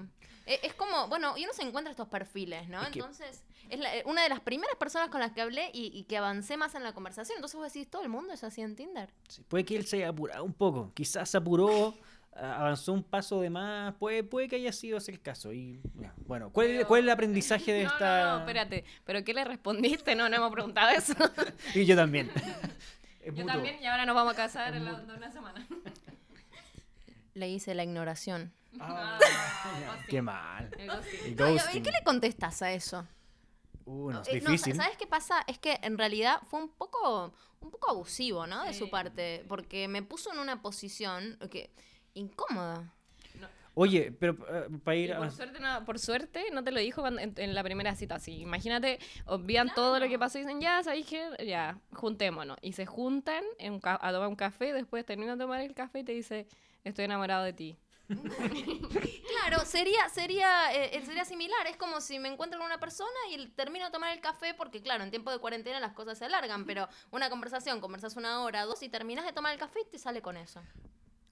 Eh, 0.44 0.58
Es 0.64 0.74
como, 0.74 1.06
bueno, 1.06 1.38
y 1.38 1.44
uno 1.44 1.52
se 1.54 1.62
encuentra 1.62 1.92
estos 1.92 2.08
perfiles, 2.08 2.68
¿no? 2.68 2.82
Es 2.82 2.88
que- 2.88 2.98
Entonces, 2.98 3.44
es 3.70 3.78
la- 3.78 3.96
eh, 3.96 4.02
una 4.06 4.24
de 4.24 4.28
las 4.28 4.40
primeras 4.40 4.74
personas 4.76 5.08
con 5.08 5.20
las 5.20 5.30
que 5.30 5.40
hablé 5.40 5.70
y, 5.72 5.92
y 5.96 6.02
que 6.04 6.16
avancé 6.18 6.56
más 6.56 6.74
en 6.74 6.82
la 6.82 6.92
conversación. 6.92 7.36
Entonces 7.38 7.56
vos 7.60 7.72
decís, 7.72 7.88
¿todo 7.88 8.02
el 8.02 8.08
mundo 8.08 8.32
es 8.32 8.42
así 8.42 8.60
en 8.60 8.74
Tinder? 8.74 9.08
Sí, 9.28 9.44
Puede 9.48 9.64
que 9.64 9.76
él 9.76 9.86
se 9.86 9.98
haya 9.98 10.08
apurado 10.08 10.42
un 10.42 10.52
poco. 10.52 10.90
Quizás 10.94 11.30
se 11.30 11.36
apuró, 11.36 11.94
avanzó 12.34 12.92
un 12.92 13.02
paso 13.02 13.40
de 13.40 13.50
más. 13.50 13.94
Puede, 13.94 14.24
puede 14.24 14.48
que 14.48 14.56
haya 14.56 14.72
sido 14.72 14.98
ese 14.98 15.10
el 15.12 15.20
caso. 15.20 15.52
Y 15.52 15.80
bueno, 16.26 16.50
¿cuál, 16.50 16.66
Pero- 16.68 16.88
cuál 16.88 17.00
es 17.00 17.04
el 17.04 17.10
aprendizaje 17.10 17.72
de 17.72 17.84
no, 17.84 17.90
esta.? 17.90 18.24
no, 18.24 18.32
no, 18.32 18.38
espérate. 18.40 18.84
¿Pero 19.04 19.24
qué 19.24 19.34
le 19.34 19.44
respondiste? 19.44 20.14
No, 20.14 20.28
no 20.28 20.36
hemos 20.36 20.52
preguntado 20.52 20.90
eso. 20.90 21.14
Y 21.74 21.84
yo 21.84 21.96
también. 21.96 22.30
Es 23.20 23.26
Yo 23.36 23.42
mutuo. 23.44 23.52
también, 23.52 23.80
y 23.80 23.86
ahora 23.86 24.04
nos 24.04 24.16
vamos 24.16 24.32
a 24.32 24.36
casar 24.36 24.74
en 24.74 24.84
la, 24.84 24.94
de 25.00 25.14
una 25.14 25.30
semana. 25.30 25.64
Le 27.34 27.48
hice 27.48 27.74
la 27.74 27.84
ignoración. 27.84 28.52
Ah, 28.80 29.18
Ah, 29.22 29.98
qué 30.08 30.20
mal. 30.20 30.70
El 30.78 31.36
ghosting. 31.36 31.76
¿y 31.78 31.82
¿Qué 31.82 31.90
le 31.92 32.02
contestas 32.04 32.62
a 32.62 32.72
eso? 32.72 33.06
Uh, 33.84 34.10
no, 34.10 34.22
es 34.22 34.28
Eh, 34.28 34.40
no, 34.42 34.50
difícil. 34.50 34.74
¿Sabes 34.76 34.96
qué 34.96 35.06
pasa? 35.06 35.42
Es 35.46 35.58
que 35.58 35.78
en 35.82 35.98
realidad 35.98 36.40
fue 36.50 36.60
un 36.60 36.68
poco, 36.70 37.32
un 37.60 37.70
poco 37.70 37.90
abusivo, 37.90 38.46
¿no? 38.46 38.64
De 38.64 38.74
su 38.74 38.90
parte. 38.90 39.44
Porque 39.48 39.88
me 39.88 40.02
puso 40.02 40.32
en 40.32 40.38
una 40.38 40.60
posición 40.60 41.38
que 41.50 41.70
incómoda. 42.14 42.92
Oye, 43.74 44.12
pero 44.12 44.36
eh, 44.50 44.68
para 44.84 44.96
Y 44.96 45.04
ir 45.04 45.14
a... 45.14 45.18
por, 45.18 45.30
suerte 45.30 45.58
no, 45.58 45.84
por 45.86 45.98
suerte 45.98 46.44
no 46.52 46.62
te 46.62 46.72
lo 46.72 46.80
dijo 46.80 47.00
cuando- 47.00 47.22
en, 47.22 47.32
en 47.38 47.54
la 47.54 47.62
primera 47.64 47.94
cita 47.94 48.16
así. 48.16 48.40
Imagínate, 48.40 48.98
olvidan 49.24 49.72
todo 49.74 49.98
lo 49.98 50.08
que 50.08 50.18
pasó 50.18 50.36
y 50.38 50.42
dicen, 50.42 50.60
ya, 50.60 50.82
¿sabéis 50.82 51.06
qué? 51.06 51.30
Ya, 51.46 51.78
juntémonos. 51.94 52.58
Y 52.60 52.74
se 52.74 52.84
juntan 52.84 53.42
en 53.58 53.72
un 53.72 53.80
ca- 53.80 53.98
a 54.02 54.12
tomar 54.12 54.28
un 54.28 54.36
café, 54.36 54.74
después 54.74 55.06
terminan 55.06 55.38
de 55.38 55.44
tomar 55.44 55.62
el 55.62 55.72
café 55.74 56.00
y 56.00 56.04
te 56.04 56.12
dice, 56.12 56.46
estoy 56.84 57.06
enamorado 57.06 57.44
de 57.44 57.52
ti. 57.54 57.78
Claro, 59.42 59.64
sería, 59.64 60.08
sería, 60.10 60.72
eh, 60.74 60.96
eh, 60.96 61.02
sería 61.06 61.24
similar. 61.24 61.66
Es 61.66 61.76
como 61.78 62.00
si 62.02 62.18
me 62.18 62.28
encuentro 62.28 62.58
con 62.58 62.66
una 62.66 62.78
persona 62.78 63.10
y 63.30 63.46
termino 63.48 63.86
de 63.86 63.90
tomar 63.90 64.12
el 64.12 64.20
café, 64.20 64.52
porque 64.54 64.82
claro, 64.82 65.02
en 65.02 65.10
tiempo 65.10 65.30
de 65.30 65.38
cuarentena 65.38 65.80
las 65.80 65.94
cosas 65.94 66.18
se 66.18 66.26
alargan, 66.26 66.66
pero 66.66 66.88
una 67.10 67.30
conversación, 67.30 67.80
conversas 67.80 68.16
una 68.16 68.42
hora, 68.42 68.64
dos, 68.66 68.82
y 68.82 68.88
terminas 68.90 69.24
de 69.24 69.32
tomar 69.32 69.52
el 69.54 69.58
café 69.58 69.80
y 69.80 69.90
te 69.90 69.98
sale 69.98 70.20
con 70.22 70.36
eso. 70.36 70.60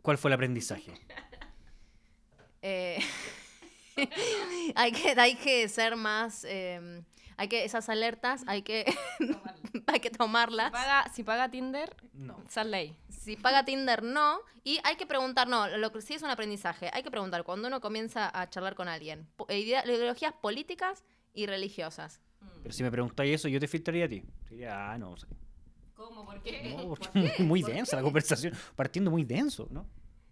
¿Cuál 0.02 0.18
fue 0.18 0.28
el 0.30 0.34
aprendizaje? 0.34 0.92
Eh, 2.62 2.98
hay, 4.74 4.92
que, 4.92 5.14
hay 5.20 5.34
que 5.36 5.68
ser 5.68 5.96
más. 5.96 6.44
eh, 6.48 7.02
hay 7.36 7.48
que, 7.48 7.64
esas 7.64 7.88
alertas, 7.88 8.42
hay 8.46 8.60
que, 8.62 8.84
hay 9.86 10.00
que 10.00 10.10
Si 10.10 10.14
tomarlas. 10.14 10.70
paga, 10.70 11.10
si 11.14 11.22
paga 11.24 11.50
Tinder, 11.50 11.94
No. 12.12 12.36
sal 12.48 12.70
ley. 12.70 12.94
Si 13.08 13.36
paga 13.36 13.64
Tinder, 13.64 14.02
no. 14.02 14.40
Y 14.62 14.78
hay 14.84 14.96
que 14.96 15.06
preguntar, 15.06 15.48
no, 15.48 15.66
lo 15.68 15.90
que 15.90 16.02
sí 16.02 16.12
es 16.14 16.22
un 16.22 16.28
aprendizaje. 16.30 16.90
Hay 16.92 17.02
que 17.02 17.10
preguntar 17.10 17.42
cuando 17.44 17.68
uno 17.68 17.80
comienza 17.80 18.30
a 18.38 18.50
charlar 18.50 18.74
con 18.74 18.88
alguien. 18.88 19.26
idea- 19.48 19.84
ideologías 19.86 20.34
políticas 20.34 21.02
y 21.32 21.46
religiosas. 21.46 22.20
Pero 22.62 22.74
si 22.74 22.82
me 22.82 22.90
preguntáis 22.90 23.34
eso, 23.36 23.48
yo 23.48 23.58
te 23.58 23.68
filtraría 23.68 24.04
a 24.04 24.08
ti. 24.08 24.22
Diría, 24.50 24.92
ah, 24.92 24.98
no, 24.98 25.16
sé. 25.16 25.26
¿Cómo? 26.00 26.24
¿Por 26.24 26.42
qué? 26.42 26.74
No, 26.76 26.88
porque 26.88 27.34
muy 27.42 27.62
densa 27.62 27.96
la 27.96 28.02
conversación, 28.02 28.54
partiendo 28.74 29.10
muy 29.10 29.24
denso, 29.24 29.68
¿no? 29.70 29.86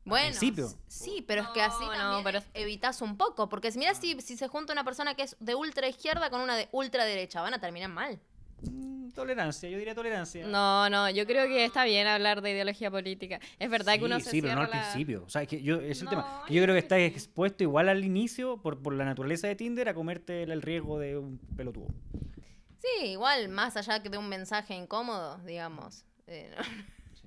Bueno, 0.05 0.35
sí, 0.89 1.23
pero 1.27 1.43
es 1.43 1.49
que 1.49 1.61
No, 1.61 1.67
así 1.67 1.85
no, 1.85 1.93
también 1.93 2.25
pero- 2.25 2.43
evitas 2.55 3.03
un 3.03 3.19
poco. 3.19 3.51
Porque 3.51 3.71
si 3.71 3.79
mira 3.79 3.93
si, 3.95 4.19
si 4.23 4.39
se 4.39 4.49
junta 4.49 4.73
una 4.73 4.83
persona 4.83 5.15
que 5.15 5.23
es 5.25 5.37
de 5.39 5.55
ultra 5.55 5.87
izquierda 5.87 6.31
con 6.31 6.41
una 6.41 6.57
de 6.57 6.69
ultra 6.73 7.05
derecha, 7.05 7.43
van 7.43 7.53
a 7.53 7.61
terminar 7.61 7.91
mal. 7.91 8.19
Mm, 8.63 9.11
Tolerancia, 9.11 9.69
yo 9.69 9.77
diría 9.77 9.95
tolerancia. 9.95 10.47
No, 10.47 10.89
no, 10.89 11.11
yo 11.11 11.27
creo 11.27 11.47
que 11.47 11.65
está 11.65 11.85
bien 11.85 12.07
hablar 12.07 12.41
de 12.41 12.53
ideología 12.53 12.91
política. 12.91 13.39
Es 13.59 13.69
verdad 13.69 13.99
que 13.99 14.05
uno 14.05 14.17
sí, 14.19 14.25
se 14.25 14.31
sí, 14.31 14.41
pero 14.43 14.55
no 14.55 14.63
al 14.63 14.71
la- 14.71 14.81
principio. 14.91 15.25
O 15.27 15.29
sea, 15.29 15.45
que 15.45 15.61
yo, 15.61 15.81
es 15.81 15.99
el 16.01 16.05
No, 16.07 16.11
tema. 16.11 16.43
Que 16.47 16.55
yo 16.55 16.63
creo 16.63 16.75
que 16.75 16.79
estás 16.79 17.01
expuesto 17.01 17.63
igual 17.65 17.91
al 17.91 18.03
inicio, 18.05 18.57
por, 18.63 18.79
por 18.81 18.95
la 18.95 19.05
naturaleza 19.05 19.47
de 19.49 19.57
Tinder, 19.57 19.89
a 19.91 19.95
comerte 19.95 20.45
el 20.45 20.63
riesgo 20.63 20.99
de 20.99 21.19
un 21.19 21.39
pelotudo. 21.57 21.89
Sí, 22.79 23.07
igual, 23.07 23.49
más 23.49 23.77
allá 23.77 24.03
que 24.03 24.09
de 24.09 24.19
un 24.19 24.29
mensaje 24.29 24.75
incómodo, 24.75 25.39
digamos. 25.39 26.05
Eh, 26.27 26.51
no. 26.57 26.63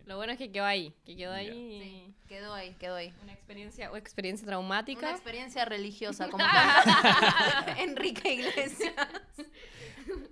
Lo 0.05 0.15
bueno 0.17 0.33
es 0.33 0.37
que 0.39 0.51
quedó 0.51 0.65
ahí, 0.65 0.93
que 1.05 1.15
quedó 1.15 1.31
ahí 1.31 1.47
Sí, 1.49 2.13
quedó 2.27 2.53
ahí, 2.53 2.73
quedó 2.79 2.95
ahí. 2.95 3.13
una 3.23 3.33
experiencia 3.33 3.91
o 3.91 3.97
experiencia 3.97 4.43
Una 4.45 4.51
traumática. 4.51 5.11
experiencia 5.11 5.63
religiosa, 5.65 6.27
como 6.29 6.43
Enrique 7.77 8.33
Iglesias. 8.33 8.93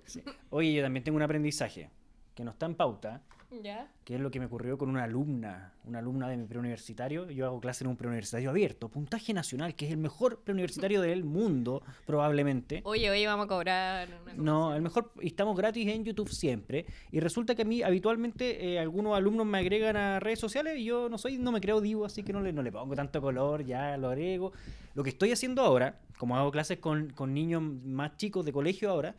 Sí. 0.06 0.22
Oye, 0.50 0.72
yo 0.74 0.82
también 0.82 1.04
tengo 1.04 1.16
un 1.16 1.22
aprendizaje 1.22 1.90
que 2.34 2.44
no 2.44 2.50
está 2.50 2.66
en 2.66 2.74
pauta, 2.74 3.22
Ya. 3.62 3.88
que 4.04 4.14
es 4.14 4.20
lo 4.20 4.30
que 4.30 4.38
me 4.38 4.46
ocurrió 4.46 4.78
con 4.78 4.88
una 4.90 5.04
alumna, 5.04 5.72
una 5.84 5.98
alumna 5.98 6.28
de 6.28 6.36
mi 6.36 6.46
preuniversitario. 6.46 7.28
Yo 7.30 7.46
hago 7.46 7.60
clase 7.60 7.84
en 7.84 7.90
un 7.90 7.96
preuniversitario 7.96 8.48
abierto, 8.50 8.88
puntaje 8.88 9.32
nacional, 9.34 9.74
que 9.74 9.86
es 9.86 9.90
el 9.92 9.98
mejor 9.98 10.40
preuniversitario 10.40 11.00
del 11.00 11.24
mundo, 11.24 11.82
probablemente. 12.06 12.80
Oye, 12.84 13.10
oye, 13.10 13.26
vamos 13.26 13.46
a 13.46 13.48
cobrar. 13.48 14.08
una 14.22 14.34
No, 14.34 14.74
el 14.74 14.82
mejor, 14.82 15.12
y 15.20 15.26
estamos 15.26 15.56
gratis 15.56 15.88
en 15.88 16.04
YouTube 16.04 16.28
siempre. 16.30 16.86
Y 17.10 17.20
resulta 17.20 17.54
que 17.54 17.62
a 17.62 17.64
mí 17.64 17.82
habitualmente 17.82 18.72
eh, 18.74 18.78
algunos 18.78 19.16
alumnos 19.16 19.46
me 19.46 19.58
agregan 19.58 19.96
a 19.96 20.20
redes 20.20 20.38
sociales 20.38 20.78
y 20.78 20.84
yo 20.84 21.08
no 21.08 21.18
soy, 21.18 21.38
no 21.38 21.50
me 21.52 21.60
creo 21.60 21.80
divo, 21.80 22.04
así 22.04 22.22
que 22.22 22.32
no 22.32 22.40
le, 22.40 22.52
no 22.52 22.62
le 22.62 22.70
pongo 22.70 22.94
tanto 22.94 23.20
color, 23.20 23.64
ya 23.64 23.96
lo 23.96 24.08
agrego. 24.10 24.52
Lo 24.94 25.02
que 25.02 25.10
estoy 25.10 25.32
haciendo 25.32 25.62
ahora, 25.62 25.98
como 26.18 26.36
hago 26.36 26.50
clases 26.50 26.78
con, 26.78 27.10
con 27.10 27.34
niños 27.34 27.62
más 27.62 28.16
chicos 28.16 28.44
de 28.44 28.52
colegio 28.52 28.90
ahora, 28.90 29.14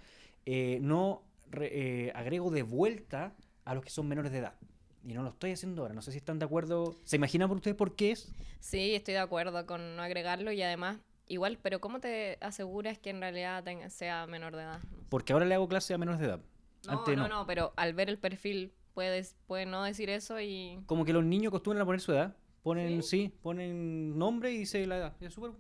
eh, 0.45 0.79
no 0.81 1.21
re- 1.49 1.69
eh, 2.07 2.11
agrego 2.15 2.49
de 2.49 2.63
vuelta 2.63 3.33
a 3.65 3.73
los 3.75 3.83
que 3.83 3.89
son 3.89 4.07
menores 4.07 4.31
de 4.31 4.39
edad. 4.39 4.55
Y 5.03 5.13
no 5.13 5.23
lo 5.23 5.29
estoy 5.29 5.51
haciendo 5.51 5.81
ahora. 5.81 5.93
No 5.95 6.01
sé 6.01 6.11
si 6.11 6.17
están 6.17 6.37
de 6.39 6.45
acuerdo. 6.45 6.95
¿Se 7.03 7.15
imaginan 7.15 7.47
por 7.47 7.57
ustedes 7.57 7.75
por 7.75 7.95
qué 7.95 8.11
es? 8.11 8.31
Sí, 8.59 8.93
estoy 8.93 9.15
de 9.15 9.19
acuerdo 9.19 9.65
con 9.65 9.95
no 9.95 10.03
agregarlo 10.03 10.51
y 10.51 10.61
además, 10.61 10.97
igual, 11.27 11.57
pero 11.61 11.81
¿cómo 11.81 11.99
te 11.99 12.37
aseguras 12.41 12.99
que 12.99 13.09
en 13.09 13.19
realidad 13.19 13.63
tenga- 13.63 13.89
sea 13.89 14.27
menor 14.27 14.55
de 14.55 14.61
edad? 14.63 14.79
Porque 15.09 15.33
ahora 15.33 15.45
le 15.45 15.55
hago 15.55 15.67
clase 15.67 15.93
a 15.93 15.97
menores 15.97 16.19
de 16.19 16.27
edad. 16.27 16.39
No, 16.85 16.99
Antes 16.99 17.17
no, 17.17 17.27
no, 17.27 17.45
pero 17.47 17.73
al 17.77 17.93
ver 17.93 18.09
el 18.09 18.17
perfil 18.19 18.71
puedes, 18.93 19.35
puede 19.47 19.65
no 19.65 19.83
decir 19.83 20.09
eso 20.09 20.39
y... 20.39 20.79
Como 20.85 21.03
que 21.05 21.13
los 21.13 21.23
niños 21.23 21.49
acostumbran 21.49 21.81
a 21.81 21.85
poner 21.85 22.01
su 22.01 22.11
edad. 22.11 22.35
Ponen, 22.63 23.01
sí, 23.01 23.33
ponen 23.41 24.17
nombre 24.19 24.51
y 24.51 24.57
dice 24.59 24.85
la 24.85 24.97
edad. 24.97 25.13
Es 25.19 25.33
súper. 25.33 25.51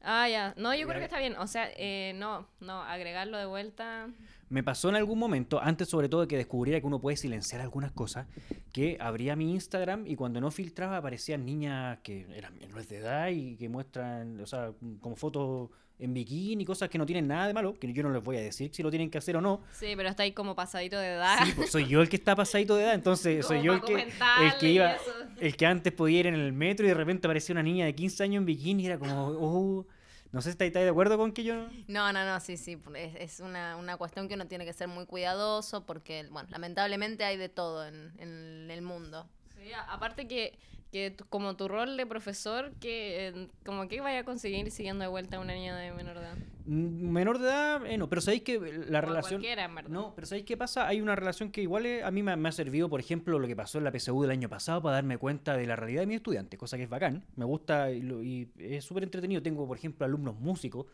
Ah, 0.00 0.28
ya. 0.28 0.54
No, 0.56 0.74
yo 0.74 0.88
creo 0.88 0.98
que 0.98 1.04
está 1.04 1.20
bien. 1.20 1.36
O 1.36 1.46
sea, 1.46 1.68
eh, 1.76 2.14
no, 2.16 2.48
no, 2.58 2.82
agregarlo 2.82 3.38
de 3.38 3.46
vuelta... 3.46 4.08
Me 4.52 4.62
pasó 4.62 4.90
en 4.90 4.96
algún 4.96 5.18
momento, 5.18 5.62
antes 5.62 5.88
sobre 5.88 6.10
todo 6.10 6.20
de 6.20 6.28
que 6.28 6.36
descubriera 6.36 6.78
que 6.78 6.86
uno 6.86 7.00
puede 7.00 7.16
silenciar 7.16 7.62
algunas 7.62 7.90
cosas, 7.90 8.26
que 8.70 8.98
abría 9.00 9.34
mi 9.34 9.50
Instagram 9.50 10.06
y 10.06 10.14
cuando 10.14 10.42
no 10.42 10.50
filtraba 10.50 10.98
aparecían 10.98 11.46
niñas 11.46 12.00
que 12.02 12.26
eran 12.36 12.58
menores 12.58 12.86
de 12.90 12.98
edad 12.98 13.28
y 13.30 13.56
que 13.56 13.70
muestran, 13.70 14.38
o 14.42 14.46
sea, 14.46 14.72
como 15.00 15.16
fotos 15.16 15.70
en 15.98 16.12
bikini, 16.12 16.66
cosas 16.66 16.90
que 16.90 16.98
no 16.98 17.06
tienen 17.06 17.28
nada 17.28 17.46
de 17.46 17.54
malo, 17.54 17.78
que 17.78 17.90
yo 17.94 18.02
no 18.02 18.10
les 18.10 18.22
voy 18.22 18.36
a 18.36 18.40
decir 18.40 18.70
si 18.74 18.82
lo 18.82 18.90
tienen 18.90 19.08
que 19.08 19.16
hacer 19.16 19.38
o 19.38 19.40
no. 19.40 19.62
Sí, 19.72 19.94
pero 19.96 20.10
está 20.10 20.24
ahí 20.24 20.32
como 20.32 20.54
pasadito 20.54 20.98
de 20.98 21.14
edad. 21.14 21.38
Sí, 21.46 21.52
pues 21.56 21.70
soy 21.70 21.86
yo 21.86 22.02
el 22.02 22.10
que 22.10 22.16
está 22.16 22.36
pasadito 22.36 22.76
de 22.76 22.84
edad, 22.84 22.94
entonces 22.94 23.46
soy 23.46 23.62
yo 23.62 23.72
el 23.72 23.80
que, 23.80 23.94
el 23.94 24.58
que 24.60 24.68
iba, 24.68 24.96
el 25.40 25.56
que 25.56 25.64
antes 25.64 25.94
podía 25.94 26.20
ir 26.20 26.26
en 26.26 26.34
el 26.34 26.52
metro 26.52 26.84
y 26.84 26.90
de 26.90 26.94
repente 26.94 27.26
aparecía 27.26 27.54
una 27.54 27.62
niña 27.62 27.86
de 27.86 27.94
15 27.94 28.22
años 28.24 28.40
en 28.40 28.44
bikini 28.44 28.82
y 28.82 28.86
era 28.86 28.98
como, 28.98 29.28
oh, 29.28 29.86
no 30.32 30.40
sé 30.40 30.48
si 30.48 30.52
estáis 30.52 30.72
de 30.72 30.88
acuerdo 30.88 31.18
con 31.18 31.32
que 31.32 31.44
yo 31.44 31.54
no... 31.54 31.70
No, 31.88 32.12
no, 32.12 32.24
no, 32.24 32.40
sí, 32.40 32.56
sí. 32.56 32.78
Es, 32.94 33.14
es 33.16 33.40
una, 33.40 33.76
una 33.76 33.96
cuestión 33.98 34.28
que 34.28 34.34
uno 34.34 34.46
tiene 34.46 34.64
que 34.64 34.72
ser 34.72 34.88
muy 34.88 35.04
cuidadoso 35.06 35.84
porque, 35.84 36.26
bueno, 36.30 36.48
lamentablemente 36.50 37.24
hay 37.24 37.36
de 37.36 37.50
todo 37.50 37.86
en, 37.86 38.12
en 38.18 38.70
el 38.70 38.82
mundo. 38.82 39.28
Sí, 39.54 39.70
aparte 39.88 40.26
que, 40.26 40.58
que 40.92 41.10
tu- 41.10 41.24
como 41.26 41.56
tu 41.56 41.66
rol 41.68 41.96
de 41.96 42.06
profesor, 42.06 42.72
que 42.80 43.28
eh, 43.28 43.48
como 43.64 43.88
que 43.88 44.00
vaya 44.00 44.20
a 44.20 44.24
conseguir 44.24 44.70
siguiendo 44.70 45.02
de 45.02 45.08
vuelta 45.08 45.38
a 45.38 45.40
una 45.40 45.54
niña 45.54 45.74
de 45.76 45.90
menor 45.92 46.18
edad. 46.18 46.34
Mm, 46.66 47.08
Menor 47.10 47.38
de 47.38 47.46
edad, 47.46 47.86
eh, 47.86 47.98
no, 47.98 48.08
pero 48.08 48.20
sabéis 48.20 48.42
que 48.42 48.60
la 48.88 49.00
relación... 49.00 49.40
cualquiera, 49.40 49.64
en 49.64 49.74
verdad. 49.74 49.90
No, 49.90 50.12
pero 50.14 50.26
¿sabéis 50.26 50.44
qué 50.44 50.56
pasa? 50.56 50.86
Hay 50.86 51.00
una 51.00 51.16
relación 51.16 51.50
que 51.50 51.62
igual 51.62 51.86
eh, 51.86 52.04
a 52.04 52.10
mí 52.10 52.22
me, 52.22 52.36
me 52.36 52.48
ha 52.48 52.52
servido, 52.52 52.88
por 52.88 53.00
ejemplo, 53.00 53.38
lo 53.38 53.48
que 53.48 53.56
pasó 53.56 53.78
en 53.78 53.84
la 53.84 53.90
PSU 53.90 54.22
del 54.22 54.30
año 54.30 54.48
pasado 54.48 54.82
para 54.82 54.96
darme 54.96 55.18
cuenta 55.18 55.56
de 55.56 55.66
la 55.66 55.74
realidad 55.76 56.02
de 56.02 56.06
mis 56.06 56.16
estudiantes, 56.16 56.60
cosa 56.60 56.76
que 56.76 56.84
es 56.84 56.88
bacán. 56.90 57.24
Me 57.36 57.44
gusta 57.46 57.90
y, 57.90 58.02
lo- 58.02 58.22
y 58.22 58.48
es 58.58 58.84
súper 58.84 59.02
entretenido. 59.02 59.42
Tengo, 59.42 59.66
por 59.66 59.76
ejemplo, 59.76 60.04
alumnos 60.06 60.38
músicos 60.38 60.86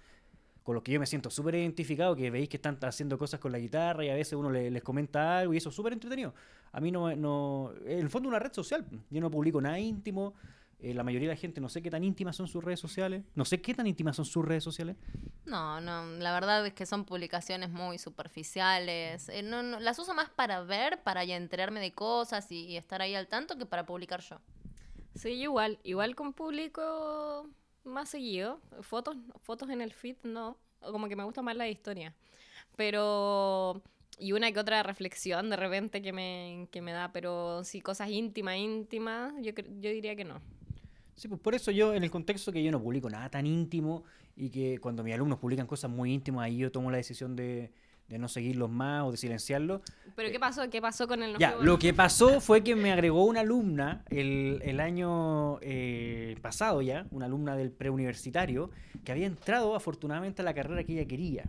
con 0.68 0.74
los 0.74 0.82
que 0.84 0.92
yo 0.92 1.00
me 1.00 1.06
siento 1.06 1.30
súper 1.30 1.54
identificado, 1.54 2.14
que 2.14 2.30
veis 2.30 2.46
que 2.46 2.58
están 2.58 2.76
haciendo 2.82 3.16
cosas 3.16 3.40
con 3.40 3.50
la 3.52 3.58
guitarra 3.58 4.04
y 4.04 4.10
a 4.10 4.14
veces 4.14 4.34
uno 4.34 4.50
le- 4.50 4.70
les 4.70 4.82
comenta 4.82 5.38
algo 5.38 5.54
y 5.54 5.56
eso 5.56 5.70
es 5.70 5.74
súper 5.74 5.94
entretenido. 5.94 6.34
A 6.72 6.78
mí 6.78 6.90
no, 6.92 7.16
no... 7.16 7.72
En 7.86 8.00
el 8.00 8.10
fondo 8.10 8.28
una 8.28 8.38
red 8.38 8.52
social. 8.52 8.86
Yo 9.08 9.20
no 9.22 9.30
publico 9.30 9.62
nada 9.62 9.78
íntimo. 9.78 10.34
eh, 10.78 10.92
la 10.92 11.02
mayoría 11.04 11.26
de 11.30 11.34
la 11.36 11.40
gente 11.40 11.58
no 11.62 11.70
sé 11.70 11.80
qué 11.80 11.90
tan 11.90 12.04
íntimas 12.04 12.36
son 12.36 12.48
sus 12.48 12.62
redes 12.62 12.80
sociales. 12.80 13.24
No 13.34 13.46
sé 13.46 13.62
qué 13.62 13.72
tan 13.72 13.86
íntimas 13.86 14.16
son 14.16 14.26
sus 14.26 14.44
redes 14.44 14.62
sociales. 14.62 14.96
No, 15.46 15.80
no, 15.80 16.04
la 16.18 16.34
verdad 16.34 16.66
es 16.66 16.74
que 16.74 16.84
son 16.84 17.06
publicaciones 17.06 17.70
muy 17.70 17.96
superficiales. 17.96 19.30
Eh, 19.30 19.42
no, 19.42 19.62
no, 19.62 19.80
las 19.80 19.98
uso 19.98 20.12
más 20.12 20.28
para 20.28 20.60
ver, 20.62 21.02
para 21.02 21.24
ya 21.24 21.36
enterarme 21.36 21.80
de 21.80 21.92
cosas 21.94 22.52
y, 22.52 22.66
y 22.66 22.76
estar 22.76 23.00
ahí 23.00 23.14
al 23.14 23.26
tanto 23.28 23.56
que 23.56 23.64
para 23.64 23.86
publicar 23.86 24.20
yo. 24.20 24.38
Sí, 25.14 25.30
igual, 25.30 25.78
igual 25.82 26.14
con 26.14 26.32
público 26.34 27.48
más 27.88 28.10
seguido, 28.10 28.60
fotos, 28.82 29.16
fotos 29.40 29.70
en 29.70 29.80
el 29.80 29.92
feed 29.92 30.16
no, 30.22 30.56
como 30.80 31.08
que 31.08 31.16
me 31.16 31.24
gusta 31.24 31.42
más 31.42 31.56
la 31.56 31.68
historia. 31.68 32.14
Pero 32.76 33.82
y 34.18 34.32
una 34.32 34.50
que 34.52 34.60
otra 34.60 34.82
reflexión 34.82 35.50
de 35.50 35.56
repente 35.56 36.02
que 36.02 36.12
me, 36.12 36.68
que 36.70 36.82
me 36.82 36.92
da, 36.92 37.12
pero 37.12 37.64
sí 37.64 37.80
cosas 37.80 38.10
íntimas, 38.10 38.56
íntimas, 38.56 39.32
yo 39.40 39.52
yo 39.52 39.90
diría 39.90 40.16
que 40.16 40.24
no. 40.24 40.40
Sí, 41.18 41.26
pues 41.26 41.40
por 41.40 41.54
eso 41.56 41.72
yo, 41.72 41.94
en 41.94 42.04
el 42.04 42.12
contexto 42.12 42.52
que 42.52 42.62
yo 42.62 42.70
no 42.70 42.80
publico 42.80 43.10
nada 43.10 43.28
tan 43.28 43.44
íntimo 43.44 44.04
y 44.36 44.50
que 44.50 44.78
cuando 44.78 45.02
mis 45.02 45.14
alumnos 45.14 45.40
publican 45.40 45.66
cosas 45.66 45.90
muy 45.90 46.12
íntimas, 46.12 46.44
ahí 46.44 46.58
yo 46.58 46.70
tomo 46.70 46.92
la 46.92 46.96
decisión 46.96 47.34
de, 47.34 47.72
de 48.08 48.18
no 48.18 48.28
seguirlos 48.28 48.70
más 48.70 49.04
o 49.04 49.10
de 49.10 49.16
silenciarlos. 49.16 49.82
Pero 50.16 50.30
¿qué 50.30 50.40
pasó? 50.40 50.68
¿Qué 50.70 50.80
pasó 50.80 51.06
con 51.06 51.22
el 51.22 51.34
no 51.34 51.38
ya, 51.38 51.56
lo 51.60 51.78
que 51.78 51.92
pasó 51.92 52.40
fue 52.40 52.64
que 52.64 52.74
me 52.74 52.90
agregó 52.90 53.24
una 53.24 53.40
alumna 53.40 54.02
el, 54.10 54.60
el 54.64 54.80
año 54.80 55.58
eh, 55.60 56.36
pasado 56.40 56.82
ya, 56.82 57.06
una 57.10 57.26
alumna 57.26 57.56
del 57.56 57.70
preuniversitario, 57.70 58.70
que 59.04 59.12
había 59.12 59.26
entrado 59.26 59.74
afortunadamente 59.74 60.42
a 60.42 60.44
la 60.44 60.54
carrera 60.54 60.84
que 60.84 60.94
ella 60.94 61.06
quería, 61.06 61.44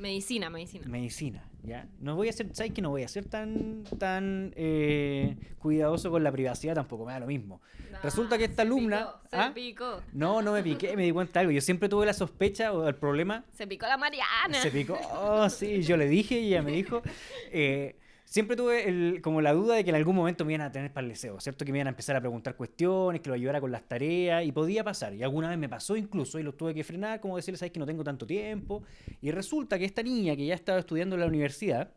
Medicina, 0.00 0.48
medicina. 0.48 0.86
medicina. 0.88 1.44
¿ya? 1.62 1.86
No 2.00 2.16
voy 2.16 2.30
a 2.30 2.32
ser, 2.32 2.48
¿sabes 2.54 2.72
que 2.72 2.80
no 2.80 2.88
voy 2.88 3.02
a 3.02 3.08
ser 3.08 3.26
tan, 3.26 3.84
tan 3.98 4.54
eh, 4.56 5.36
cuidadoso 5.58 6.10
con 6.10 6.24
la 6.24 6.32
privacidad? 6.32 6.74
Tampoco 6.74 7.04
me 7.04 7.12
da 7.12 7.20
lo 7.20 7.26
mismo. 7.26 7.60
Resulta 8.02 8.38
que 8.38 8.44
esta 8.44 8.62
se 8.62 8.62
alumna... 8.62 8.98
picó, 8.98 9.20
se 9.28 9.36
¿ah? 9.36 9.52
picó. 9.54 10.02
No, 10.14 10.40
no 10.40 10.52
me 10.52 10.62
piqué, 10.62 10.96
me 10.96 11.04
di 11.04 11.12
cuenta 11.12 11.34
de 11.34 11.40
algo. 11.40 11.52
Yo 11.52 11.60
siempre 11.60 11.90
tuve 11.90 12.06
la 12.06 12.14
sospecha 12.14 12.72
o 12.72 12.88
el 12.88 12.94
problema. 12.94 13.44
Se 13.52 13.66
picó 13.66 13.86
la 13.86 13.98
Mariana. 13.98 14.62
Se 14.62 14.70
picó, 14.70 14.98
oh, 15.12 15.50
sí, 15.50 15.82
yo 15.82 15.98
le 15.98 16.08
dije 16.08 16.40
y 16.40 16.46
ella 16.46 16.62
me 16.62 16.72
dijo. 16.72 17.02
eh, 17.52 17.96
siempre 18.30 18.56
tuve 18.56 18.88
el- 18.88 19.20
como 19.22 19.40
la 19.42 19.52
duda 19.52 19.74
de 19.74 19.82
que 19.82 19.90
en 19.90 19.96
algún 19.96 20.14
momento 20.14 20.44
me 20.44 20.52
iban 20.54 20.64
a 20.66 20.70
tener 20.70 20.92
para 20.92 21.04
el 21.04 21.10
deseo, 21.12 21.40
¿cierto? 21.40 21.64
Que 21.64 21.72
me 21.72 21.78
iban 21.78 21.88
a 21.88 21.90
empezar 21.90 22.14
a 22.14 22.20
preguntar 22.20 22.54
cuestiones, 22.56 23.20
que 23.20 23.28
lo 23.28 23.34
ayudara 23.34 23.60
con 23.60 23.72
las 23.72 23.82
tareas, 23.88 24.44
y 24.46 24.52
podía 24.52 24.84
pasar. 24.84 25.12
Y 25.14 25.22
alguna 25.24 25.48
vez 25.48 25.58
me 25.58 25.68
pasó 25.68 25.96
incluso, 25.96 26.38
y 26.38 26.44
lo 26.44 26.54
tuve 26.54 26.72
que 26.72 26.84
frenar, 26.84 27.20
como 27.20 27.36
decirles, 27.36 27.58
sabes 27.58 27.72
que 27.72 27.80
no 27.80 27.86
tengo 27.86 28.04
tanto 28.04 28.24
tiempo. 28.26 28.84
Y 29.20 29.32
resulta 29.32 29.78
que 29.78 29.84
esta 29.84 30.02
niña 30.02 30.36
que 30.36 30.46
ya 30.46 30.54
estaba 30.54 30.78
estudiando 30.78 31.16
en 31.16 31.20
la 31.22 31.26
universidad, 31.26 31.92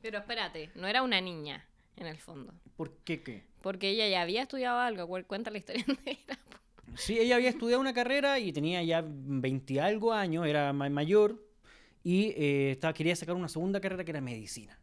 Pero 0.00 0.18
espérate, 0.18 0.70
no 0.76 0.86
era 0.86 1.02
una 1.02 1.20
niña, 1.20 1.66
en 1.96 2.06
el 2.06 2.18
fondo. 2.18 2.54
¿por 2.76 2.92
qué 3.04 3.22
qué? 3.24 3.42
Porque 3.60 3.90
ella 3.90 4.06
ya 4.06 4.22
había 4.22 4.42
estudiado 4.42 4.78
algo. 4.78 5.08
cu- 5.08 5.24
Cuenta 5.26 5.50
la 5.50 5.58
historia 5.58 5.84
entera. 5.88 6.38
Sí, 6.94 7.18
ella 7.18 7.34
había 7.34 7.48
estudiado 7.50 7.80
una 7.80 7.92
carrera 7.92 8.38
y 8.38 8.52
tenía 8.52 8.82
ya 8.84 9.04
20 9.04 9.72
y 9.74 9.78
algo 9.80 10.12
años, 10.12 10.46
era 10.46 10.72
ma- 10.72 10.88
mayor, 10.88 11.44
y 12.04 12.28
eh, 12.36 12.70
estaba, 12.72 12.94
quería 12.94 13.16
sacar 13.16 13.34
una 13.34 13.48
segunda 13.48 13.80
carrera 13.80 14.04
que 14.04 14.12
era 14.12 14.20
medicina. 14.20 14.78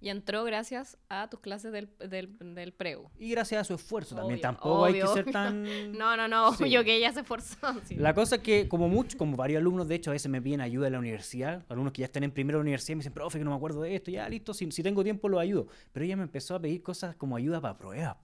Y 0.00 0.08
entró 0.08 0.44
gracias 0.44 0.96
a 1.08 1.28
tus 1.28 1.40
clases 1.40 1.72
del, 1.72 1.88
del, 1.98 2.54
del 2.54 2.72
preu. 2.72 3.10
Y 3.18 3.30
gracias 3.30 3.60
a 3.60 3.64
su 3.64 3.74
esfuerzo 3.74 4.14
también. 4.14 4.38
Obvio, 4.38 4.42
Tampoco 4.42 4.84
hay 4.84 4.94
que 4.94 5.06
ser 5.06 5.30
tan... 5.30 5.62
No, 5.92 6.16
no, 6.16 6.26
no. 6.26 6.54
Sí. 6.54 6.70
Yo 6.70 6.82
que 6.84 6.96
ella 6.96 7.12
se 7.12 7.20
esforzó. 7.20 7.56
sí. 7.84 7.96
La 7.96 8.14
cosa 8.14 8.36
es 8.36 8.42
que, 8.42 8.66
como 8.68 8.88
muchos, 8.88 9.16
como 9.16 9.36
varios 9.36 9.60
alumnos, 9.60 9.88
de 9.88 9.96
hecho, 9.96 10.10
a 10.10 10.14
veces 10.14 10.30
me 10.30 10.40
piden 10.40 10.62
ayuda 10.62 10.86
en 10.86 10.94
la 10.94 10.98
universidad. 10.98 11.64
Alumnos 11.68 11.92
que 11.92 12.00
ya 12.00 12.06
están 12.06 12.24
en 12.24 12.30
primera 12.30 12.58
universidad 12.58 12.96
me 12.96 13.00
dicen, 13.00 13.12
profe, 13.12 13.38
que 13.38 13.44
no 13.44 13.50
me 13.50 13.56
acuerdo 13.56 13.82
de 13.82 13.94
esto. 13.94 14.10
Ya, 14.10 14.28
listo, 14.28 14.54
si, 14.54 14.70
si 14.72 14.82
tengo 14.82 15.04
tiempo 15.04 15.28
lo 15.28 15.38
ayudo. 15.38 15.66
Pero 15.92 16.04
ella 16.06 16.16
me 16.16 16.22
empezó 16.22 16.54
a 16.54 16.60
pedir 16.60 16.82
cosas 16.82 17.14
como 17.16 17.36
ayuda 17.36 17.60
para 17.60 17.76
pruebas. 17.76 18.16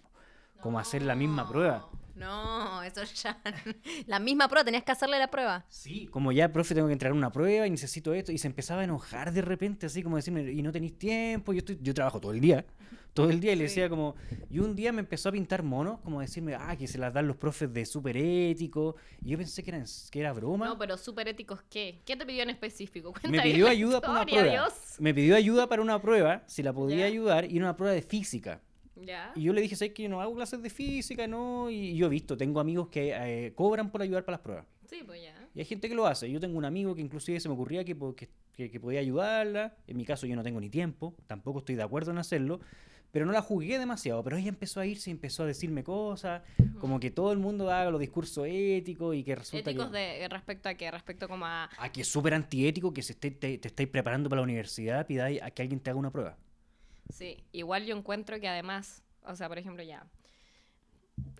Como 0.61 0.79
hacer 0.79 1.03
la 1.03 1.15
misma 1.15 1.47
prueba. 1.47 1.87
No, 2.17 2.83
eso 2.83 3.03
ya. 3.23 3.39
La 4.07 4.19
misma 4.19 4.49
prueba, 4.49 4.65
tenías 4.65 4.83
que 4.83 4.93
hacerle 4.93 5.19
la 5.19 5.31
prueba. 5.31 5.67
Sí, 5.69 6.07
como 6.07 6.33
ya, 6.33 6.51
profe, 6.51 6.75
tengo 6.75 6.87
que 6.87 6.95
entregar 6.95 7.17
una 7.17 7.31
prueba 7.31 7.67
y 7.67 7.71
necesito 7.71 8.15
esto. 8.15 8.33
Y 8.33 8.39
se 8.39 8.47
empezaba 8.47 8.81
a 8.81 8.85
enojar 8.85 9.33
de 9.33 9.43
repente, 9.43 9.87
así 9.87 10.03
como 10.03 10.17
decirme, 10.17 10.51
y 10.51 10.63
no 10.63 10.73
tenéis 10.73 10.99
tiempo. 10.99 11.53
Yo, 11.53 11.59
estoy, 11.59 11.79
yo 11.83 11.93
trabajo 11.93 12.19
todo 12.19 12.33
el 12.33 12.41
día. 12.41 12.65
Todo 13.13 13.31
el 13.31 13.41
día 13.41 13.53
y 13.53 13.57
le 13.57 13.65
decía 13.65 13.89
como... 13.89 14.15
Y 14.51 14.59
un 14.59 14.75
día 14.75 14.93
me 14.93 15.01
empezó 15.01 15.31
a 15.31 15.33
pintar 15.33 15.63
monos, 15.63 16.01
como 16.01 16.21
decirme, 16.21 16.55
ah, 16.55 16.77
que 16.77 16.87
se 16.87 16.99
las 16.99 17.13
dan 17.13 17.27
los 17.27 17.37
profes 17.37 17.73
de 17.73 17.87
súper 17.87 18.17
ético. 18.17 18.97
Y 19.23 19.31
yo 19.31 19.39
pensé 19.39 19.63
que 19.63 19.71
era, 19.71 19.85
que 20.11 20.21
era 20.21 20.33
broma. 20.33 20.67
No, 20.67 20.79
pero 20.79 20.97
súper 20.97 21.29
éticos, 21.29 21.63
¿qué? 21.71 22.03
¿Qué 22.05 22.17
te 22.17 22.27
pidió 22.27 22.43
en 22.43 22.51
específico? 22.51 23.13
me 23.15 23.21
Cuenta 23.21 23.43
bien 23.43 23.55
pidió 23.55 23.69
ayuda 23.69 24.01
para 24.01 24.13
una 24.13 24.27
prueba. 24.27 24.51
Dios. 24.51 24.73
Me 24.99 25.15
pidió 25.15 25.37
ayuda 25.37 25.67
para 25.67 25.83
una 25.83 26.01
prueba, 26.01 26.45
si 26.47 26.63
la 26.63 26.73
podía 26.73 27.07
ayudar, 27.07 27.45
y 27.47 27.57
era 27.57 27.67
una 27.67 27.77
prueba 27.77 27.95
de 27.95 28.03
física. 28.03 28.61
Ya. 28.97 29.33
Y 29.35 29.43
yo 29.43 29.53
le 29.53 29.61
dije, 29.61 29.77
¿sabes 29.77 29.93
que 29.93 30.05
yo 30.05 30.09
no 30.09 30.21
hago 30.21 30.35
clases 30.35 30.63
de 30.63 30.71
física, 30.71 31.27
no? 31.27 31.69
Y 31.71 31.97
yo 31.97 32.07
he 32.07 32.11
visto, 32.11 32.37
tengo 32.37 32.61
amigos 32.61 32.89
que 32.89 33.13
eh, 33.15 33.53
cobran 33.55 33.91
por 33.91 34.01
ayudar 34.03 34.25
para 34.25 34.37
las 34.39 34.43
pruebas. 34.43 34.67
Sí, 34.89 35.01
pues 35.05 35.23
ya. 35.23 35.35
Y 35.55 35.59
hay 35.59 35.65
gente 35.65 35.89
que 35.89 35.95
lo 35.95 36.07
hace. 36.07 36.31
Yo 36.31 36.41
tengo 36.41 36.57
un 36.57 36.65
amigo 36.65 36.95
que 36.95 37.01
inclusive 37.03 37.39
se 37.41 37.49
me 37.49 37.55
ocurría 37.55 37.85
que, 37.85 37.97
que, 38.55 38.71
que- 38.71 38.81
podía 38.81 39.01
ayudarla. 39.01 39.77
En 39.87 39.97
mi 39.97 40.05
caso 40.05 40.27
yo 40.27 40.37
no 40.37 40.43
tengo 40.43 40.61
ni 40.61 40.71
tiempo, 40.71 41.15
tampoco 41.27 41.59
estoy 41.59 41.75
de 41.75 41.83
acuerdo 41.83 42.11
en 42.11 42.19
hacerlo. 42.19 42.61
Pero 43.13 43.25
no 43.27 43.33
la 43.33 43.41
jugué 43.43 43.79
demasiado. 43.79 44.23
Pero 44.23 44.37
ella 44.37 44.49
empezó 44.49 44.81
a 44.81 44.87
irse 44.87 45.11
y 45.11 45.13
empezó 45.13 45.43
a 45.43 45.47
decirme 45.47 45.83
cosas, 45.85 46.43
como 46.81 47.01
que 47.01 47.11
todo 47.11 47.33
el 47.33 47.39
mundo 47.39 47.71
haga 47.71 47.91
los 47.91 48.01
discursos 48.01 48.47
éticos 48.49 49.15
y 49.17 49.25
que 49.25 49.35
resulta 49.35 49.71
Éticos 49.71 49.91
que... 49.91 49.97
de 49.99 50.29
respecto 50.29 50.69
a 50.69 50.75
qué? 50.75 50.91
Respecto 50.91 51.27
como 51.29 51.47
a... 51.47 51.69
Ah, 51.79 51.91
que 51.91 52.03
es 52.03 52.09
súper 52.09 52.35
antiético 52.35 52.93
que 52.93 53.03
se 53.03 53.13
esté, 53.13 53.31
te, 53.31 53.59
te 53.59 53.69
estáis 53.69 53.89
preparando 53.89 54.29
para 54.29 54.41
la 54.41 54.45
universidad, 54.45 55.07
pidáis 55.07 55.41
a 55.43 55.51
que 55.51 55.63
alguien 55.63 55.81
te 55.81 55.91
haga 55.91 55.99
una 55.99 56.11
prueba. 56.11 56.37
Sí, 57.09 57.45
igual 57.53 57.85
yo 57.87 57.97
encuentro 57.97 58.41
que 58.41 58.49
además, 58.49 59.03
o 59.23 59.35
sea, 59.37 59.49
por 59.49 59.59
ejemplo, 59.59 59.83
ya. 59.83 60.07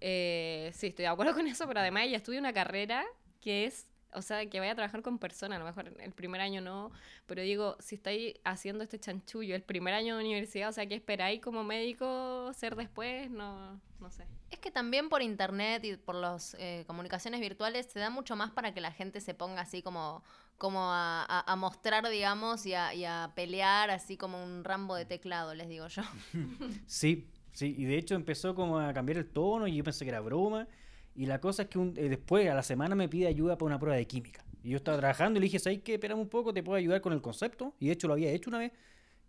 eh, 0.01 0.71
sí, 0.75 0.89
estoy 0.89 1.05
de 1.05 1.09
acuerdo 1.09 1.35
con 1.35 1.47
eso, 1.47 1.67
pero 1.67 1.81
además 1.81 2.05
ella 2.05 2.19
estudia 2.19 2.41
una 2.41 2.53
carrera 2.53 3.05
que 3.41 3.65
es, 3.67 3.87
o 4.13 4.23
sea, 4.23 4.47
que 4.47 4.61
vaya 4.61 4.73
a 4.73 4.75
trabajar 4.75 5.03
con 5.03 5.19
personas, 5.19 5.57
a 5.57 5.59
lo 5.61 5.65
mejor 5.67 5.93
el 6.01 6.13
primer 6.13 6.41
año 6.41 6.61
no, 6.61 6.93
pero 7.27 7.43
digo, 7.43 7.77
si 7.81 7.97
estáis 7.97 8.35
haciendo 8.45 8.85
este 8.85 8.99
chanchullo 8.99 9.55
el 9.55 9.63
primer 9.63 9.95
año 9.95 10.17
de 10.17 10.25
universidad, 10.25 10.69
o 10.71 10.73
sea, 10.73 10.87
¿qué 10.87 10.95
esperáis 10.95 11.41
como 11.41 11.65
médico 11.65 12.53
ser 12.55 12.77
después? 12.77 13.31
No, 13.31 13.81
no 13.99 14.11
sé. 14.11 14.27
Es 14.51 14.59
que 14.61 14.71
también 14.71 15.09
por 15.09 15.23
internet 15.23 15.85
y 15.85 15.97
por 15.97 16.15
las 16.15 16.57
comunicaciones 16.87 17.41
virtuales 17.41 17.87
se 17.87 17.99
da 17.99 18.11
mucho 18.11 18.37
más 18.37 18.53
para 18.53 18.73
que 18.73 18.81
la 18.81 18.93
gente 18.93 19.21
se 19.21 19.35
ponga 19.35 19.63
así 19.63 19.83
como, 19.83 20.23
como 20.59 20.81
a, 20.83 21.25
a- 21.25 21.57
mostrar, 21.57 22.09
digamos, 22.09 22.65
y 22.67 22.75
a, 22.75 22.95
y 22.95 23.05
a 23.05 23.33
pelear 23.35 23.91
así 23.91 24.17
como 24.17 24.43
un 24.43 24.65
rambo 24.65 24.95
de 24.95 25.05
teclado, 25.05 25.55
les 25.55 25.69
digo 25.69 25.87
yo. 25.89 26.03
Sí, 26.87 27.29
sí, 27.53 27.75
y 27.77 27.85
de 27.85 27.99
hecho 27.99 28.15
empezó 28.15 28.55
como 28.55 28.79
a 28.79 28.93
cambiar 28.93 29.19
el 29.19 29.27
tono 29.27 29.67
y 29.67 29.77
yo 29.77 29.85
pensé 29.85 30.05
que 30.05 30.11
era 30.11 30.21
broma. 30.21 30.67
Y 31.15 31.27
la 31.27 31.41
cosa 31.41 31.63
es 31.63 31.69
que 31.69 31.79
un- 31.79 31.95
eh, 31.97 32.09
después, 32.09 32.49
a 32.49 32.55
la 32.55 32.63
semana, 32.63 32.95
me 32.95 33.09
pide 33.09 33.27
ayuda 33.27 33.57
para 33.57 33.67
una 33.67 33.79
prueba 33.79 33.97
de 33.97 34.07
química. 34.07 34.45
Y 34.63 34.71
yo 34.71 34.77
estaba 34.77 34.99
trabajando 34.99 35.39
y 35.39 35.41
le 35.41 35.45
dije, 35.45 35.59
¿sabes 35.59 35.81
qué? 35.83 35.99
Un 36.15 36.29
poco, 36.29 36.53
te 36.53 36.63
puedo 36.63 36.77
ayudar 36.77 37.01
con 37.01 37.13
el 37.13 37.23
concepto. 37.23 37.75
Y 37.79 37.87
de 37.87 37.93
hecho 37.93 38.07
lo 38.09 38.15
había 38.15 38.31
hecho 38.31 38.51
una 38.51 38.59
vez, 38.59 38.73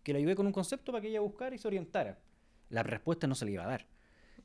que 0.04 0.14
le 0.14 0.20
ayudé 0.20 0.36
con 0.36 0.48
un 0.48 0.54
concepto 0.54 0.92
para 0.92 1.02
que 1.02 1.10
ella 1.10 1.22
buscara 1.22 1.56
y 1.56 1.60
se 1.60 1.68
orientara. 1.68 2.18
La 2.70 2.84
respuesta 2.84 3.28
no 3.28 3.36
se 3.36 3.46
le 3.46 3.52
iba 3.52 3.64
a 3.64 3.68
dar. 3.68 3.86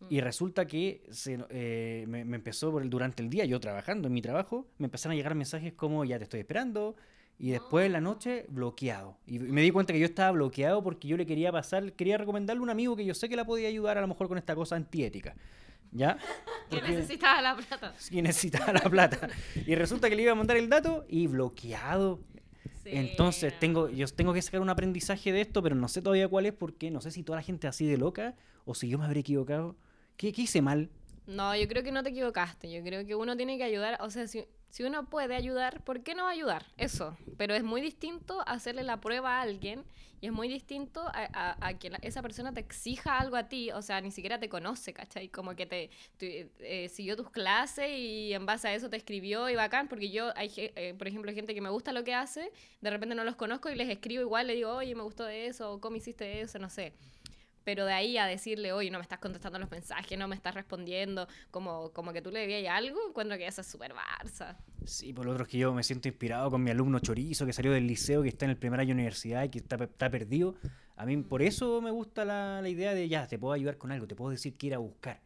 Y 0.09 0.21
resulta 0.21 0.67
que 0.67 1.07
se, 1.11 1.39
eh, 1.51 2.05
me, 2.09 2.25
me 2.25 2.37
empezó 2.37 2.71
por 2.71 2.83
el, 2.83 2.91
durante 2.91 3.23
el 3.23 3.31
día, 3.31 3.45
yo 3.45 3.61
trabajando 3.61 4.09
en 4.09 4.15
mi 4.15 4.23
trabajo, 4.23 4.67
me 4.79 4.87
empezaron 4.87 5.13
a 5.13 5.17
llegar 5.17 5.35
mensajes 5.35 5.73
como, 5.73 6.05
ya 6.05 6.19
te 6.19 6.25
estoy 6.25 6.41
esperando. 6.41 6.97
Y 7.39 7.51
después 7.51 7.87
en 7.87 7.93
la 7.93 8.01
noche, 8.01 8.47
bloqueado. 8.49 9.19
Y 9.27 9.41
me 9.41 9.63
di 9.63 9.73
cuenta 9.73 9.93
que 9.93 9.99
yo 9.99 10.05
estaba 10.05 10.31
bloqueado 10.31 10.83
porque 10.83 11.09
yo 11.09 11.17
le 11.17 11.27
quería 11.27 11.51
pasar, 11.51 11.93
quería 11.95 12.17
recomendarle 12.17 12.61
a 12.61 12.63
un 12.63 12.71
amigo 12.71 12.95
que 12.95 13.05
yo 13.05 13.15
sé 13.15 13.29
que 13.29 13.35
la 13.35 13.45
podía 13.45 13.67
ayudar 13.69 13.99
a 13.99 14.01
lo 14.01 14.07
mejor 14.07 14.29
con 14.29 14.39
esta 14.39 14.55
cosa 14.55 14.77
antiética. 14.77 15.35
¿Ya? 15.91 16.19
Que 16.71 16.81
necesitaba 16.81 17.43
la 17.43 17.57
plata. 17.57 17.95
que 18.11 18.23
necesitaba 18.23 18.73
la 18.73 18.81
plata. 18.81 19.29
Y 19.67 19.75
resulta 19.75 20.09
que 20.09 20.17
le 20.17 20.23
iba 20.23 20.33
a 20.33 20.35
mandar 20.35 20.57
el 20.57 20.71
dato 20.71 21.05
y 21.09 21.27
bloqueado. 21.27 22.21
Sí. 22.83 22.91
Entonces 22.93 23.59
tengo, 23.59 23.91
yo 23.91 24.07
tengo 24.09 24.33
que 24.33 24.41
sacar 24.41 24.61
un 24.61 24.71
aprendizaje 24.71 25.33
de 25.33 25.43
esto, 25.43 25.63
pero 25.63 25.75
no 25.75 25.89
sé 25.89 26.01
todavía 26.01 26.29
cuál 26.29 26.47
es 26.47 26.55
porque 26.55 26.91
no 26.91 27.01
sé 27.01 27.11
si 27.11 27.23
toda 27.23 27.37
la 27.37 27.43
gente 27.43 27.67
es 27.67 27.71
así 27.75 27.87
de 27.87 27.99
loca 27.99 28.37
o 28.65 28.75
si 28.75 28.89
yo 28.89 28.99
me 28.99 29.05
habré 29.05 29.21
equivocado. 29.21 29.77
¿Qué, 30.17 30.33
qué 30.33 30.43
hice 30.43 30.63
mal? 30.63 30.91
No, 31.27 31.55
yo 31.57 31.69
creo 31.69 31.83
que 31.83 31.93
no 31.93 32.03
te 32.03 32.11
equivocaste. 32.11 32.71
Yo 32.71 32.83
creo 32.83 33.07
que 33.07 33.15
uno 33.15 33.37
tiene 33.37 33.57
que 33.57 33.65
ayudar. 33.65 33.99
O 34.01 34.11
sea, 34.11 34.27
si, 34.27 34.45
si 34.71 34.83
uno 34.83 35.09
puede 35.09 35.35
ayudar, 35.37 35.83
¿por 35.85 36.03
qué 36.03 36.15
no 36.15 36.27
ayudar? 36.27 36.67
Eso. 36.77 37.17
Pero 37.37 37.55
es 37.55 37.63
muy 37.63 37.81
distinto 37.81 38.43
hacerle 38.47 38.83
la 38.83 39.01
prueba 39.01 39.39
a 39.39 39.43
alguien 39.43 39.85
y 40.21 40.27
es 40.27 40.33
muy 40.33 40.49
distinto 40.49 41.01
a, 41.09 41.29
a- 41.33 41.57
a 41.69 41.79
que 41.79 41.91
esa 42.03 42.23
persona 42.23 42.53
te 42.53 42.61
exija 42.61 43.19
algo 43.21 43.37
a 43.37 43.49
ti. 43.49 43.71
O 43.71 43.83
sea, 43.83 44.01
ni 44.01 44.11
siquiera 44.11 44.39
te 44.41 44.49
conoce, 44.49 44.93
¿cachai? 44.93 45.29
Como 45.29 45.55
que 45.55 45.67
te, 45.67 45.91
eh, 46.21 46.89
siguió 46.89 47.17
tus 47.17 47.31
clases 47.31 47.89
y 47.91 48.33
en 48.35 48.45
base 48.45 48.69
a 48.69 48.75
eso 48.75 48.91
te 48.91 48.97
escribió 48.97 49.49
y 49.49 49.55
bacán. 49.55 49.87
Porque 49.89 50.11
yo, 50.11 50.33
hay, 50.37 50.51
eh, 50.57 50.95
por 50.99 51.07
ejemplo, 51.07 51.29
hay 51.31 51.37
gente 51.37 51.55
que 51.55 51.61
me 51.61 51.71
gusta 51.71 51.93
lo 51.93 52.03
que 52.05 52.15
hace, 52.15 52.51
de 52.81 52.91
repente 52.91 53.15
no 53.15 53.23
los 53.25 53.37
conozco 53.37 53.71
y 53.71 53.77
les 53.77 53.89
escribo 53.89 54.23
igual, 54.23 54.49
le 54.49 54.55
digo, 54.55 54.73
oye, 54.75 54.95
me 54.97 55.03
gustó 55.03 55.29
eso, 55.29 55.73
o 55.75 55.81
cómo 55.81 55.97
hiciste 55.97 56.41
eso, 56.41 56.59
no 56.59 56.69
sé. 56.69 56.93
Pero 57.65 57.85
de 57.87 57.93
ahí 57.93 58.19
a 58.19 58.27
decirle, 58.27 58.73
oye, 58.73 58.91
no 58.91 58.99
me 58.99 59.03
estás 59.03 59.19
contestando 59.19 59.59
los 59.59 59.71
mensajes, 59.71 60.19
no 60.19 60.29
me 60.29 60.35
estás 60.35 60.55
respondiendo, 60.55 61.29
como, 61.51 61.91
como 61.93 62.13
que 62.13 62.23
tú 62.23 62.31
le 62.31 62.41
debías 62.41 62.77
algo, 62.77 62.99
encuentro 63.09 63.37
que 63.37 63.47
eso 63.47 63.61
es 63.61 63.67
súper 63.67 63.95
barça. 63.95 64.57
Sí, 64.85 65.13
por 65.13 65.27
lo 65.27 65.33
otro 65.33 65.45
es 65.45 65.49
que 65.51 65.59
yo 65.59 65.73
me 65.73 65.83
siento 65.83 66.09
inspirado 66.09 66.51
con 66.51 66.63
mi 66.63 66.71
alumno 66.71 66.99
chorizo 66.99 67.47
que 67.47 67.53
salió 67.53 67.73
del 67.73 67.87
liceo, 67.87 68.23
que 68.23 68.29
está 68.29 68.45
en 68.45 68.51
el 68.53 68.57
primer 68.57 68.81
año 68.81 68.89
de 68.89 68.95
universidad 68.95 69.45
y 69.45 69.49
que 69.49 69.59
está, 69.59 69.77
está 69.77 70.11
perdido. 70.11 70.57
A 70.97 71.07
mí 71.07 71.17
por 71.19 71.43
eso 71.43 71.81
me 71.81 71.91
gusta 71.91 72.25
la, 72.25 72.61
la 72.61 72.69
idea 72.69 72.95
de, 72.95 73.09
ya, 73.09 73.27
te 73.27 73.39
puedo 73.39 73.53
ayudar 73.53 73.79
con 73.79 73.93
algo, 73.93 74.07
te 74.07 74.15
puedo 74.15 74.31
decir 74.31 74.57
que 74.57 74.69
ir 74.69 74.75
a 74.75 74.79
buscar. 74.79 75.21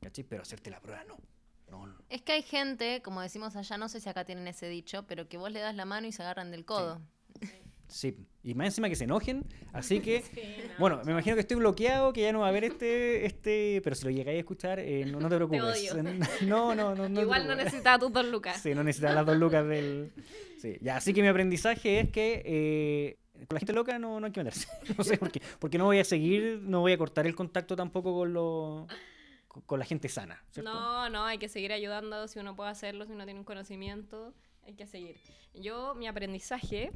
¿Cachai? 0.00 0.24
Pero 0.24 0.42
hacerte 0.42 0.70
la 0.70 0.80
prueba 0.80 1.04
no. 1.04 1.18
No, 1.70 1.86
no. 1.86 1.94
Es 2.08 2.22
que 2.22 2.32
hay 2.32 2.42
gente, 2.42 3.00
como 3.02 3.20
decimos 3.20 3.54
allá, 3.54 3.78
no 3.78 3.88
sé 3.88 4.00
si 4.00 4.08
acá 4.08 4.24
tienen 4.24 4.48
ese 4.48 4.68
dicho, 4.68 5.04
pero 5.06 5.28
que 5.28 5.38
vos 5.38 5.52
le 5.52 5.60
das 5.60 5.76
la 5.76 5.84
mano 5.84 6.06
y 6.08 6.12
se 6.12 6.22
agarran 6.22 6.50
del 6.50 6.64
codo. 6.64 6.96
Sí, 6.96 7.02
y 8.42 8.54
más 8.54 8.66
encima 8.66 8.88
que 8.88 8.96
se 8.96 9.04
enojen, 9.04 9.44
así 9.72 10.00
que, 10.00 10.22
bueno, 10.78 11.00
me 11.04 11.12
imagino 11.12 11.34
que 11.36 11.40
estoy 11.40 11.56
bloqueado, 11.58 12.12
que 12.12 12.22
ya 12.22 12.32
no 12.32 12.40
va 12.40 12.46
a 12.46 12.48
haber 12.48 12.64
este, 12.64 13.26
este, 13.26 13.80
pero 13.82 13.94
si 13.96 14.04
lo 14.04 14.10
llegáis 14.10 14.36
a 14.36 14.40
escuchar, 14.40 14.78
eh, 14.78 15.04
no, 15.06 15.20
no 15.20 15.28
te 15.28 15.36
preocupes. 15.36 15.62
odio. 15.62 16.02
No, 16.42 16.74
no, 16.74 16.94
no, 16.94 17.08
no. 17.08 17.14
te 17.14 17.20
Igual 17.26 17.46
no 17.46 17.54
necesitaba 17.54 17.98
tus 17.98 18.12
dos 18.12 18.26
lucas. 18.26 18.60
Sí, 18.60 18.74
no 18.74 18.82
necesitas 18.82 19.14
las 19.14 19.26
dos 19.26 19.36
lucas 19.36 19.66
del... 19.66 20.12
Sí, 20.58 20.76
ya, 20.80 20.96
así 20.96 21.14
que 21.14 21.22
mi 21.22 21.28
aprendizaje 21.28 22.00
es 22.00 22.10
que 22.10 22.42
eh, 22.44 23.18
con 23.46 23.54
la 23.54 23.60
gente 23.60 23.72
loca 23.72 23.98
no, 23.98 24.20
no 24.20 24.26
hay 24.26 24.32
que 24.32 24.44
meterse. 24.44 24.68
No 24.96 25.04
sé 25.04 25.16
por 25.16 25.30
qué, 25.30 25.40
porque 25.58 25.78
no 25.78 25.84
voy 25.84 25.98
a 25.98 26.04
seguir, 26.04 26.60
no 26.62 26.80
voy 26.80 26.92
a 26.92 26.98
cortar 26.98 27.26
el 27.26 27.34
contacto 27.34 27.76
tampoco 27.76 28.14
con, 28.14 28.32
lo, 28.32 28.86
con, 29.48 29.62
con 29.62 29.78
la 29.78 29.84
gente 29.84 30.08
sana, 30.08 30.42
¿cierto? 30.50 30.72
No, 30.72 31.08
no, 31.08 31.24
hay 31.24 31.38
que 31.38 31.48
seguir 31.48 31.72
ayudando 31.72 32.28
si 32.28 32.38
uno 32.38 32.54
puede 32.56 32.70
hacerlo, 32.70 33.06
si 33.06 33.12
uno 33.12 33.24
tiene 33.24 33.40
un 33.40 33.44
conocimiento, 33.44 34.34
hay 34.66 34.74
que 34.74 34.86
seguir. 34.86 35.16
Yo, 35.54 35.94
mi 35.94 36.06
aprendizaje, 36.06 36.90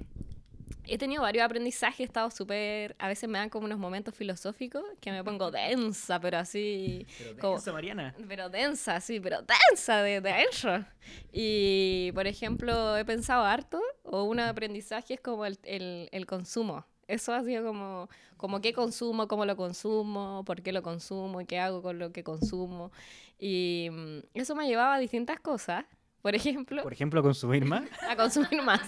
he 0.87 0.98
tenido 0.98 1.22
varios 1.22 1.44
aprendizajes, 1.44 2.00
he 2.00 2.05
estado 2.05 2.31
súper, 2.31 2.94
a 2.98 3.09
veces 3.09 3.29
me 3.29 3.38
dan 3.38 3.48
como 3.48 3.66
unos 3.66 3.79
momentos 3.79 4.14
filosóficos 4.14 4.83
que 5.00 5.11
me 5.12 5.22
pongo 5.24 5.50
densa, 5.50 6.20
pero 6.20 6.38
así... 6.38 7.07
Pero 7.18 7.37
como- 7.38 7.55
densa, 7.55 7.72
Mariana. 7.72 8.14
Pero 8.29 8.48
densa, 8.50 9.00
sí, 9.00 9.20
pero 9.20 9.38
densa 9.42 10.03
de, 10.03 10.20
de 10.20 10.31
adentro. 10.33 10.85
Y, 11.33 12.12
por 12.14 12.27
ejemplo, 12.27 12.96
he 12.96 13.05
pensado 13.05 13.44
harto, 13.44 13.81
o 14.03 14.24
un 14.24 14.40
aprendizaje 14.40 15.14
es 15.14 15.20
como 15.20 15.46
el, 15.46 15.59
el, 15.64 16.09
el 16.12 16.27
consumo. 16.27 16.85
Eso 17.07 17.35
ha 17.35 17.42
sido 17.44 17.64
como, 17.64 18.09
como 18.38 18.61
qué 18.61 18.72
consumo, 18.72 19.29
cómo 19.29 19.44
lo 19.44 19.57
consumo, 19.57 20.42
por 20.46 20.62
qué 20.62 20.72
lo 20.72 20.83
consumo 20.83 21.40
y 21.40 21.46
qué 21.46 21.59
hago 21.59 21.83
con 21.83 21.98
lo 21.98 22.12
que 22.12 22.24
consumo. 22.24 22.92
Y 23.38 23.88
mm, 23.90 24.18
eso 24.35 24.55
me 24.55 24.66
llevaba 24.66 24.94
a 24.94 24.98
distintas 24.98 25.38
cosas. 25.40 25.85
Por 26.24 26.34
ejemplo, 26.34 26.82
Por 26.82 26.94
ejemplo, 26.94 27.22
consumir 27.22 27.66
más. 27.66 27.82
a 28.08 28.16
consumir 28.16 28.62
más. 28.62 28.80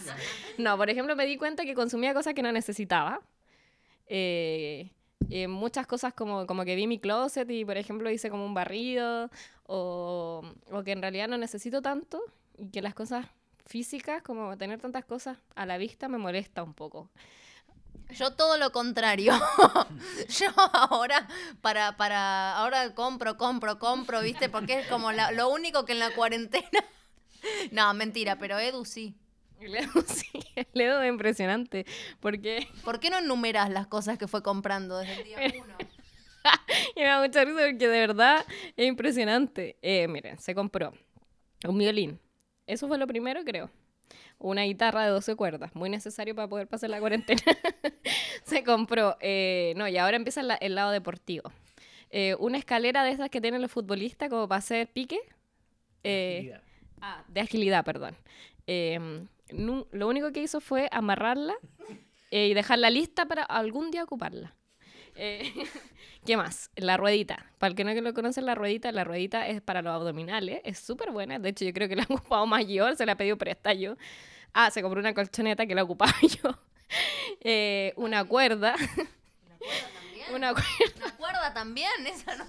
No, 0.57 0.79
por 0.79 0.89
ejemplo, 0.89 1.15
me 1.15 1.27
di 1.27 1.37
cuenta 1.37 1.65
que 1.67 1.75
consumía 1.75 2.15
cosas 2.15 2.33
que 2.33 2.41
no 2.41 2.51
necesitaba. 2.51 3.21
Eh, 4.07 4.91
eh, 5.29 5.47
muchas 5.47 5.87
cosas 5.87 6.15
como, 6.15 6.47
como 6.47 6.65
que 6.65 6.75
vi 6.77 6.87
mi 6.87 6.99
closet 6.99 7.51
y, 7.51 7.67
por 7.67 7.77
ejemplo, 7.77 8.09
hice 8.11 8.31
como 8.31 8.47
un 8.47 8.55
barrido, 8.55 9.31
o, 9.65 10.43
o 10.73 10.83
que 10.83 10.93
en 10.93 11.03
realidad 11.03 11.29
no 11.29 11.37
necesito 11.37 11.83
tanto 11.83 12.23
y 12.57 12.71
que 12.71 12.81
las 12.81 12.95
cosas 12.95 13.27
físicas, 13.67 14.23
como 14.23 14.57
tener 14.57 14.81
tantas 14.81 15.05
cosas 15.05 15.37
a 15.57 15.67
la 15.67 15.77
vista, 15.77 16.09
me 16.09 16.17
molesta 16.17 16.63
un 16.63 16.73
poco. 16.73 17.11
Yo 18.15 18.33
todo 18.33 18.57
lo 18.57 18.73
contrario. 18.73 19.35
Yo 20.31 20.49
ahora, 20.73 21.29
para, 21.61 21.99
para, 21.99 22.57
ahora 22.57 22.95
compro, 22.95 23.37
compro, 23.37 23.79
compro, 23.79 24.23
¿viste? 24.23 24.49
Porque 24.49 24.81
es 24.81 24.87
como 24.87 25.13
la- 25.13 25.33
lo 25.33 25.51
único 25.51 25.85
que 25.85 25.93
en 25.93 25.99
la 25.99 26.15
cuarentena. 26.15 26.83
No, 27.73 27.93
mentira, 27.95 28.37
pero 28.39 28.59
Edu 28.59 28.85
sí. 28.85 29.15
El 29.61 29.75
Edu, 29.75 30.03
sí, 30.07 30.29
el 30.55 30.81
Edu 30.83 31.01
es 31.01 31.09
impresionante, 31.09 31.87
porque 32.21 32.69
¿Por 32.85 33.01
qué 33.01 33.09
no 33.11 33.19
enumeras 33.19 33.71
las 33.71 33.87
cosas 33.87 34.19
que 34.19 34.29
fue 34.29 34.43
comprando 34.43 34.99
desde 34.99 35.15
el 35.15 35.25
día 35.25 35.39
uno? 35.65 35.77
y 36.95 37.01
me 37.01 37.07
da 37.07 37.21
mucha 37.23 37.45
risa 37.45 37.57
porque 37.57 37.89
de 37.89 38.01
verdad 38.01 38.45
es 38.77 38.87
impresionante. 38.87 39.77
Eh, 39.83 40.07
miren, 40.09 40.39
se 40.39 40.55
compró 40.55 40.93
un 41.67 41.79
violín. 41.79 42.21
Eso 42.67 42.87
fue 42.87 42.99
lo 42.99 43.07
primero, 43.07 43.43
creo. 43.45 43.71
Una 44.39 44.63
guitarra 44.65 45.05
de 45.05 45.11
12 45.11 45.35
cuerdas, 45.35 45.75
muy 45.75 45.89
necesario 45.89 46.35
para 46.35 46.47
poder 46.49 46.69
pasar 46.69 46.91
la 46.91 47.01
cuarentena. 47.01 47.41
se 48.45 48.63
compró, 48.63 49.17
eh, 49.21 49.73
no, 49.77 49.89
y 49.89 49.97
ahora 49.97 50.17
empieza 50.17 50.43
la- 50.43 50.57
el 50.57 50.75
lado 50.75 50.91
deportivo. 50.91 51.51
Eh, 52.11 52.37
una 52.39 52.59
escalera 52.59 53.03
de 53.05 53.13
esas 53.13 53.31
que 53.31 53.41
tienen 53.41 53.63
los 53.63 53.71
futbolistas 53.73 54.29
como 54.29 54.47
para 54.47 54.59
hacer 54.59 54.87
pique. 54.93 55.19
Eh. 56.05 56.61
Ah, 57.01 57.23
de 57.29 57.41
agilidad, 57.41 57.85
perdón. 57.85 58.17
Eh, 58.67 58.99
nu- 59.53 59.87
lo 59.93 60.09
único 60.09 60.33
que 60.33 60.43
hizo 60.43 60.61
fue 60.61 60.89
amarrarla 60.91 61.55
eh, 62.31 62.49
y 62.49 62.55
dejarla 62.55 62.91
lista 62.91 63.27
para 63.27 63.43
algún 63.45 63.91
día 63.91 64.03
ocuparla. 64.05 64.55
Eh, 65.15 65.53
¿Qué 66.27 66.37
más? 66.37 66.71
La 66.75 66.97
ruedita. 66.97 67.47
Para 67.59 67.71
el 67.71 67.77
que 67.77 67.85
no 67.85 67.93
lo 67.95 68.13
conoce, 68.15 68.43
la 68.43 68.55
ruedita, 68.57 68.91
la 68.93 69.05
ruedita 69.05 69.47
es 69.47 69.61
para 69.63 69.81
los 69.83 69.93
abdominales. 69.95 70.61
Es 70.65 70.79
súper 70.81 71.13
buena. 71.13 71.39
De 71.39 71.51
hecho, 71.51 71.65
yo 71.65 71.73
creo 71.73 71.89
que 71.89 71.95
la 71.97 72.03
he 72.09 72.13
ocupado 72.13 72.47
mayor. 72.47 72.97
Se 72.97 73.07
la 73.07 73.13
he 73.13 73.17
pedido 73.17 73.39
presta 73.39 73.73
yo. 73.73 73.97
Ah, 74.53 74.71
se 74.71 74.83
compró 74.83 75.01
una 75.01 75.15
colchoneta 75.15 75.67
que 75.67 75.75
la 75.75 75.85
ocupaba 75.85 76.15
yo. 76.43 76.59
Eh, 77.41 77.93
una 77.97 78.25
cuerda. 78.25 78.75
una, 80.35 80.53
cuer- 80.53 80.97
¿Una 80.97 81.17
cuerda 81.17 81.55
también? 81.55 82.07
Esa 82.07 82.37
no 82.37 82.45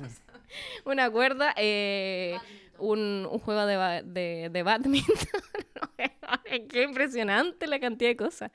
una 0.85 1.09
cuerda. 1.11 1.53
eh, 1.57 2.37
un, 2.79 3.27
un 3.31 3.39
juego 3.39 3.65
de, 3.65 4.03
de, 4.05 4.49
de 4.51 4.63
badminton. 4.63 5.15
Qué 6.69 6.83
impresionante 6.83 7.67
la 7.67 7.79
cantidad 7.79 8.09
de 8.09 8.17
cosas. 8.17 8.51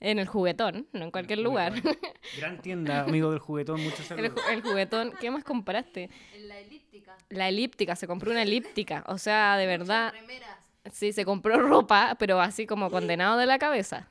En 0.00 0.18
el 0.18 0.26
juguetón, 0.26 0.86
no 0.92 1.04
en 1.04 1.10
cualquier 1.10 1.38
lugar. 1.38 1.72
Gran 2.38 2.60
tienda, 2.60 3.02
amigo 3.02 3.30
del 3.30 3.38
juguetón, 3.38 3.82
muchos 3.82 4.10
El, 4.10 4.32
ju- 4.34 4.40
el 4.52 4.62
juguetón, 4.62 5.12
¿qué 5.20 5.30
más 5.30 5.44
compraste? 5.44 6.10
En 6.34 6.48
la 6.48 6.58
elíptica. 6.58 7.16
La 7.30 7.48
elíptica, 7.48 7.96
se 7.96 8.06
compró 8.06 8.30
una 8.30 8.42
elíptica. 8.42 9.04
O 9.06 9.18
sea, 9.18 9.56
de 9.56 9.66
verdad, 9.66 10.12
Remeras. 10.12 10.58
sí, 10.92 11.12
se 11.12 11.24
compró 11.24 11.58
ropa, 11.58 12.16
pero 12.18 12.40
así 12.40 12.66
como 12.66 12.90
condenado 12.90 13.38
de 13.38 13.46
la 13.46 13.58
cabeza. 13.58 14.08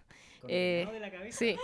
Eh, 0.48 0.84
Condenado 0.86 0.94
de 0.94 1.00
la 1.00 1.12
cabeza. 1.12 1.38
Sí, 1.38 1.56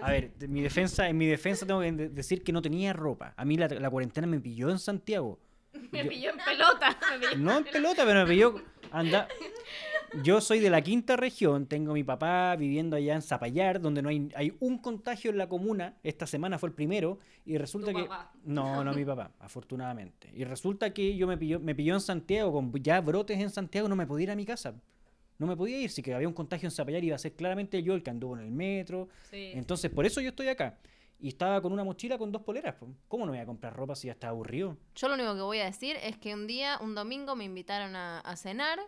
A 0.00 0.10
ver, 0.10 0.32
de- 0.34 0.48
mi 0.48 0.60
defensa, 0.62 1.08
en 1.08 1.16
mi 1.18 1.26
defensa 1.26 1.66
tengo 1.66 1.80
que 1.80 1.92
de- 1.92 2.08
decir 2.08 2.42
que 2.42 2.52
no 2.52 2.62
tenía 2.62 2.92
ropa. 2.92 3.34
A 3.36 3.44
mí 3.44 3.56
la, 3.56 3.68
la 3.68 3.90
cuarentena 3.90 4.26
me 4.26 4.40
pilló 4.40 4.70
en 4.70 4.78
Santiago. 4.78 5.38
me 5.92 6.02
Yo- 6.04 6.08
pilló 6.08 6.30
en 6.30 6.36
pelota. 6.38 6.98
me 7.20 7.26
pilló- 7.28 7.38
no 7.38 7.58
en 7.58 7.64
pelota, 7.64 8.04
pero 8.04 8.24
me 8.24 8.30
pilló. 8.30 8.54
Anda. 8.90 9.26
Yo 10.22 10.42
soy 10.42 10.60
de 10.60 10.68
la 10.68 10.82
quinta 10.82 11.16
región, 11.16 11.64
tengo 11.66 11.92
a 11.92 11.94
mi 11.94 12.04
papá 12.04 12.54
viviendo 12.56 12.96
allá 12.96 13.14
en 13.14 13.22
Zapallar, 13.22 13.80
donde 13.80 14.02
no 14.02 14.10
hay, 14.10 14.28
hay 14.34 14.54
un 14.60 14.76
contagio 14.76 15.30
en 15.30 15.38
la 15.38 15.48
comuna. 15.48 15.94
Esta 16.02 16.26
semana 16.26 16.58
fue 16.58 16.68
el 16.68 16.74
primero 16.74 17.18
y 17.46 17.56
resulta 17.56 17.92
Tu 17.92 17.96
que 17.96 18.02
papá. 18.04 18.30
no, 18.44 18.84
no 18.84 18.92
mi 18.92 19.06
papá, 19.06 19.30
afortunadamente. 19.40 20.30
Y 20.34 20.44
resulta 20.44 20.92
que 20.92 21.16
yo 21.16 21.26
me 21.26 21.38
pilló, 21.38 21.60
me 21.60 21.74
pilló 21.74 21.94
en 21.94 22.02
Santiago 22.02 22.52
con 22.52 22.70
ya 22.82 23.00
brotes 23.00 23.38
en 23.40 23.48
Santiago, 23.48 23.88
no 23.88 23.96
me 23.96 24.06
podía 24.06 24.24
ir 24.24 24.30
a 24.32 24.36
mi 24.36 24.44
casa. 24.44 24.74
No 25.38 25.46
me 25.46 25.56
podía 25.56 25.80
ir, 25.80 25.90
si 25.90 26.02
que 26.02 26.12
había 26.14 26.28
un 26.28 26.34
contagio 26.34 26.66
en 26.66 26.70
Zapallar 26.72 27.02
iba 27.02 27.16
a 27.16 27.18
ser 27.18 27.32
claramente 27.32 27.82
yo 27.82 27.94
el 27.94 28.02
que 28.02 28.10
anduvo 28.10 28.36
en 28.36 28.42
el 28.44 28.50
metro. 28.52 29.08
Sí. 29.30 29.52
Entonces, 29.54 29.90
por 29.90 30.04
eso 30.04 30.20
yo 30.20 30.28
estoy 30.28 30.48
acá. 30.48 30.76
Y 31.22 31.28
estaba 31.28 31.62
con 31.62 31.72
una 31.72 31.84
mochila 31.84 32.18
con 32.18 32.32
dos 32.32 32.42
poleras. 32.42 32.74
po. 32.74 32.88
¿Cómo 33.06 33.24
no 33.24 33.30
voy 33.30 33.40
a 33.40 33.46
comprar 33.46 33.74
ropa 33.74 33.94
si 33.94 34.08
ya 34.08 34.12
estaba 34.14 34.32
aburrido? 34.32 34.76
Yo 34.96 35.06
lo 35.06 35.14
único 35.14 35.34
que 35.36 35.40
voy 35.42 35.60
a 35.60 35.66
decir 35.66 35.96
es 36.02 36.18
que 36.18 36.34
un 36.34 36.48
día, 36.48 36.78
un 36.80 36.96
domingo, 36.96 37.36
me 37.36 37.44
invitaron 37.44 37.94
a, 37.94 38.18
a 38.18 38.36
cenar, 38.36 38.80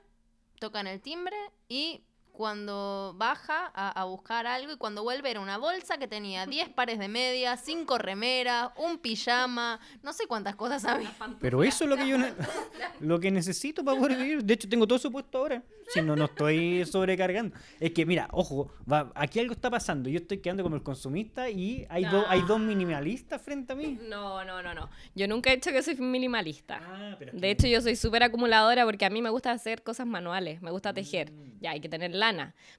tocan 0.59 0.89
el 0.89 1.01
timbre 1.01 1.37
y 1.69 2.03
cuando 2.35 3.15
baja 3.17 3.71
a, 3.75 3.91
a 3.91 4.05
buscar 4.05 4.47
algo 4.47 4.73
y 4.73 4.77
cuando 4.77 5.05
vuelve 5.05 5.31
era 5.31 5.39
una 5.41 5.57
bolsa 5.57 5.99
que 5.99 6.09
tenía 6.09 6.47
10 6.47 6.69
pares 6.75 6.99
de 6.99 7.07
medias, 7.09 7.61
5 7.65 7.97
remeras, 7.97 8.71
un 8.77 8.99
pijama, 8.99 9.79
no 10.03 10.13
sé 10.13 10.27
cuántas 10.27 10.57
cosas 10.57 10.85
había. 10.85 11.13
Pero 11.41 11.63
eso 11.63 11.85
es 11.85 11.91
lo 11.91 11.97
que 11.97 12.09
yo 12.09 12.19
ne- 12.19 12.35
lo 13.01 13.21
que 13.21 13.31
necesito 13.31 13.85
para 13.85 13.99
poder 13.99 14.19
vivir. 14.19 14.45
De 14.45 14.55
hecho, 14.55 14.69
tengo 14.69 14.87
todo 14.87 14.97
eso 14.99 15.11
puesto 15.11 15.39
ahora. 15.39 15.63
Si 15.89 16.01
no, 16.03 16.17
no 16.17 16.25
estoy 16.25 16.85
sobrecargando. 16.87 17.55
Es 17.79 17.93
que, 17.93 18.05
mira, 18.07 18.27
ojo, 18.33 18.73
va- 18.91 19.13
aquí 19.15 19.39
algo 19.39 19.53
está 19.53 19.71
pasando. 19.71 20.09
Yo 20.09 20.19
estoy 20.19 20.39
quedando 20.39 20.63
como 20.63 20.75
el 20.77 20.83
consumista 20.83 21.49
y 21.51 21.87
hay, 21.89 22.05
dos 22.07 22.25
hay 22.29 22.41
dos 22.43 22.59
minimalistas 22.59 23.41
frente 23.41 23.75
a 23.75 23.77
mí. 23.77 23.99
No, 24.09 24.45
no, 24.45 24.61
no, 24.63 24.75
no. 24.75 24.89
Yo 25.15 25.29
nunca 25.29 25.53
he 25.53 25.57
dicho 25.57 25.71
que 25.71 25.83
soy 25.83 25.95
minimalista. 25.97 26.81
Ah, 26.83 27.15
pero 27.19 27.33
De 27.33 27.39
que- 27.41 27.51
hecho, 27.51 27.67
yo 27.69 27.81
soy 27.81 27.97
súper 27.97 28.23
acumuladora 28.23 28.85
porque 28.85 29.05
a 29.05 29.11
mí 29.11 29.23
me 29.23 29.31
gusta 29.31 29.53
hacer 29.53 29.83
cosas 29.83 30.07
manuales, 30.07 30.61
me 30.63 30.71
gusta 30.71 30.93
tejer. 30.95 31.31
Mm. 31.31 31.61
Ya, 31.61 31.71
hay 31.73 31.81
que 31.81 31.89
tener 31.89 32.15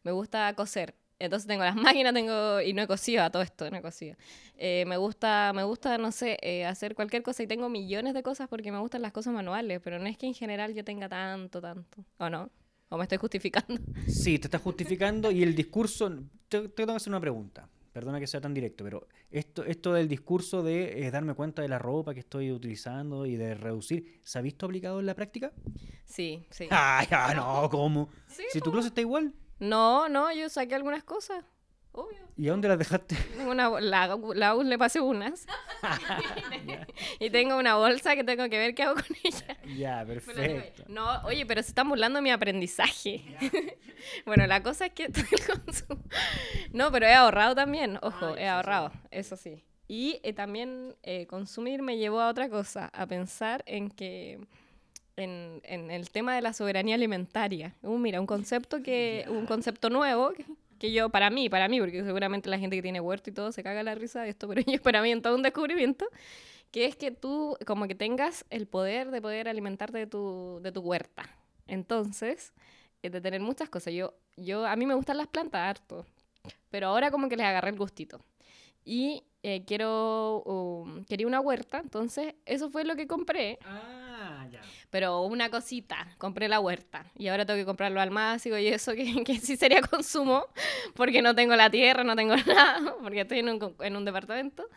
me 0.03 0.11
gusta 0.11 0.53
coser. 0.55 0.95
Entonces 1.19 1.47
tengo 1.47 1.63
las 1.63 1.75
máquinas, 2.03 2.13
tengo 2.13 2.61
y 2.61 2.73
no 2.73 2.81
he 2.81 2.87
cosido 2.87 3.23
a 3.23 3.29
todo 3.29 3.41
esto, 3.41 3.69
no 3.69 3.77
he 3.77 3.81
cosido. 3.81 4.15
Eh, 4.57 4.85
me 4.87 4.97
gusta, 4.97 5.51
me 5.53 5.63
gusta, 5.63 5.97
no 5.97 6.11
sé, 6.11 6.37
eh, 6.41 6.65
hacer 6.65 6.95
cualquier 6.95 7.23
cosa 7.23 7.43
y 7.43 7.47
tengo 7.47 7.69
millones 7.69 8.13
de 8.13 8.23
cosas 8.23 8.47
porque 8.47 8.71
me 8.71 8.79
gustan 8.79 9.01
las 9.01 9.11
cosas 9.11 9.33
manuales, 9.33 9.79
pero 9.83 9.99
no 9.99 10.07
es 10.07 10.17
que 10.17 10.27
en 10.27 10.33
general 10.33 10.73
yo 10.73 10.83
tenga 10.83 11.09
tanto, 11.09 11.61
tanto, 11.61 12.03
¿o 12.17 12.29
no? 12.29 12.49
¿O 12.89 12.97
me 12.97 13.03
estoy 13.03 13.17
justificando? 13.17 13.81
Sí, 14.07 14.37
te 14.39 14.47
estás 14.47 14.61
justificando 14.61 15.31
y 15.31 15.43
el 15.43 15.55
discurso. 15.55 16.09
Te, 16.47 16.61
te 16.61 16.69
tengo 16.69 16.91
que 16.91 16.97
hacer 16.97 17.11
una 17.11 17.19
pregunta. 17.19 17.67
Perdona 17.95 18.19
que 18.19 18.27
sea 18.27 18.41
tan 18.41 18.53
directo, 18.53 18.83
pero 18.83 19.07
esto, 19.31 19.63
esto 19.63 19.93
del 19.93 20.09
discurso 20.09 20.61
de 20.61 21.07
eh, 21.07 21.11
darme 21.11 21.33
cuenta 21.33 21.61
de 21.61 21.69
la 21.69 21.79
ropa 21.79 22.13
que 22.13 22.19
estoy 22.19 22.51
utilizando 22.51 23.25
y 23.25 23.37
de 23.37 23.55
reducir, 23.55 24.19
¿se 24.21 24.37
ha 24.37 24.41
visto 24.41 24.65
aplicado 24.65 24.99
en 24.99 25.05
la 25.05 25.13
práctica? 25.13 25.53
Sí, 26.03 26.45
sí. 26.49 26.67
Ay, 26.71 27.07
ah, 27.11 27.31
no, 27.33 27.69
¿cómo? 27.69 28.09
Sí, 28.27 28.43
si 28.51 28.59
tu 28.59 28.69
closet 28.69 28.89
está 28.89 28.99
igual, 28.99 29.33
No, 29.59 30.09
no, 30.09 30.29
yo 30.33 30.49
saqué 30.49 30.75
algunas 30.75 31.05
cosas, 31.05 31.45
obvio. 31.95 32.25
¿y 32.37 32.47
a 32.47 32.51
dónde 32.51 32.67
las 32.67 32.77
dejaste? 32.77 33.15
Una, 33.47 33.69
la, 33.79 34.17
la 34.35 34.55
U 34.55 34.63
le 34.63 34.77
pasé 34.77 34.99
unas. 34.99 35.47
y 37.19 37.29
tengo 37.29 37.57
una 37.57 37.75
bolsa 37.75 38.15
que 38.15 38.23
tengo 38.23 38.49
que 38.49 38.57
ver 38.57 38.75
qué 38.75 38.83
hago 38.83 38.95
con 38.95 39.05
ella. 39.23 39.57
ya, 39.77 40.05
perfecto. 40.07 40.83
No, 40.87 41.21
oye, 41.23 41.45
pero 41.45 41.61
se 41.61 41.69
están 41.69 41.89
burlando 41.89 42.17
de 42.17 42.23
mi 42.23 42.31
aprendizaje. 42.31 43.23
bueno, 44.25 44.45
la 44.47 44.61
cosa 44.61 44.87
es 44.87 44.93
que 44.93 45.09
No, 46.71 46.91
pero 46.91 47.05
he 47.05 47.13
ahorrado 47.13 47.55
también, 47.55 47.97
ojo, 48.01 48.25
Ah, 48.25 48.35
he 48.37 48.43
eso 48.43 48.51
ahorrado, 48.51 48.91
eso 49.11 49.37
sí. 49.37 49.63
Y 49.87 50.19
eh, 50.23 50.33
también 50.33 50.95
eh, 51.03 51.27
consumir 51.27 51.81
me 51.81 51.97
llevó 51.97 52.19
a 52.19 52.29
otra 52.29 52.49
cosa, 52.49 52.89
a 52.93 53.05
pensar 53.05 53.63
en 53.67 53.89
que 53.89 54.39
en, 55.15 55.61
en 55.63 55.91
el 55.91 56.09
tema 56.09 56.35
de 56.35 56.41
la 56.41 56.53
soberanía 56.53 56.95
alimentaria. 56.95 57.75
Uh, 57.81 57.97
mira, 57.97 58.19
un 58.19 58.27
concepto 58.27 58.81
que 58.81 59.25
un 59.29 59.45
concepto 59.45 59.89
nuevo 59.89 60.31
que, 60.31 60.45
que 60.85 60.91
yo 60.91 61.09
para 61.09 61.29
mí, 61.29 61.49
para 61.49 61.67
mí, 61.67 61.79
porque 61.79 62.03
seguramente 62.03 62.49
la 62.49 62.59
gente 62.59 62.75
que 62.75 62.81
tiene 62.81 62.99
huerto 62.99 63.29
y 63.29 63.33
todo 63.33 63.51
se 63.51 63.63
caga 63.63 63.83
la 63.83 63.95
risa 63.95 64.21
de 64.21 64.29
esto, 64.29 64.47
pero 64.49 64.61
yo 64.61 64.81
para 64.81 65.01
mí 65.01 65.11
es 65.11 65.21
todo 65.21 65.35
un 65.35 65.41
descubrimiento 65.41 66.07
que 66.71 66.85
es 66.85 66.95
que 66.95 67.11
tú 67.11 67.57
como 67.65 67.87
que 67.87 67.95
tengas 67.95 68.45
el 68.49 68.67
poder 68.67 69.11
de 69.11 69.21
poder 69.21 69.47
alimentarte 69.47 69.97
de 69.97 70.07
tu, 70.07 70.59
de 70.61 70.71
tu 70.71 70.81
huerta. 70.81 71.23
Entonces, 71.67 72.53
eh, 73.01 73.09
de 73.09 73.21
tener 73.21 73.39
muchas 73.39 73.69
cosas. 73.69 73.93
Yo, 73.93 74.13
yo, 74.35 74.65
a 74.65 74.75
mí 74.75 74.85
me 74.85 74.93
gustan 74.93 75.17
las 75.17 75.27
plantas 75.27 75.61
harto, 75.61 76.05
pero 76.69 76.87
ahora 76.87 77.11
como 77.11 77.29
que 77.29 77.37
les 77.37 77.45
agarré 77.45 77.69
el 77.69 77.77
gustito. 77.77 78.19
Y 78.83 79.23
eh, 79.41 79.63
quiero, 79.65 80.43
um, 80.43 81.05
quería 81.05 81.27
una 81.27 81.39
huerta, 81.39 81.79
entonces 81.79 82.35
eso 82.45 82.69
fue 82.69 82.83
lo 82.83 82.95
que 82.95 83.07
compré. 83.07 83.57
Ah, 83.63 84.04
ya. 84.49 84.61
Pero 84.89 85.21
una 85.21 85.49
cosita, 85.49 86.15
compré 86.17 86.47
la 86.47 86.59
huerta. 86.59 87.05
Y 87.17 87.27
ahora 87.27 87.45
tengo 87.45 87.59
que 87.59 87.65
comprarlo 87.65 87.99
al 87.99 88.11
máximo 88.11 88.57
y 88.57 88.67
eso 88.67 88.93
que, 88.93 89.05
sí 89.41 89.57
sería 89.57 89.81
consumo, 89.81 90.45
porque 90.95 91.21
no 91.21 91.35
tengo 91.35 91.55
la 91.55 91.69
tierra, 91.69 92.03
no 92.03 92.15
tengo 92.15 92.35
nada, 92.47 92.95
porque 93.01 93.21
estoy 93.21 93.39
en 93.39 93.49
un, 93.49 93.75
en 93.79 93.95
un 93.95 94.05
departamento. 94.05 94.67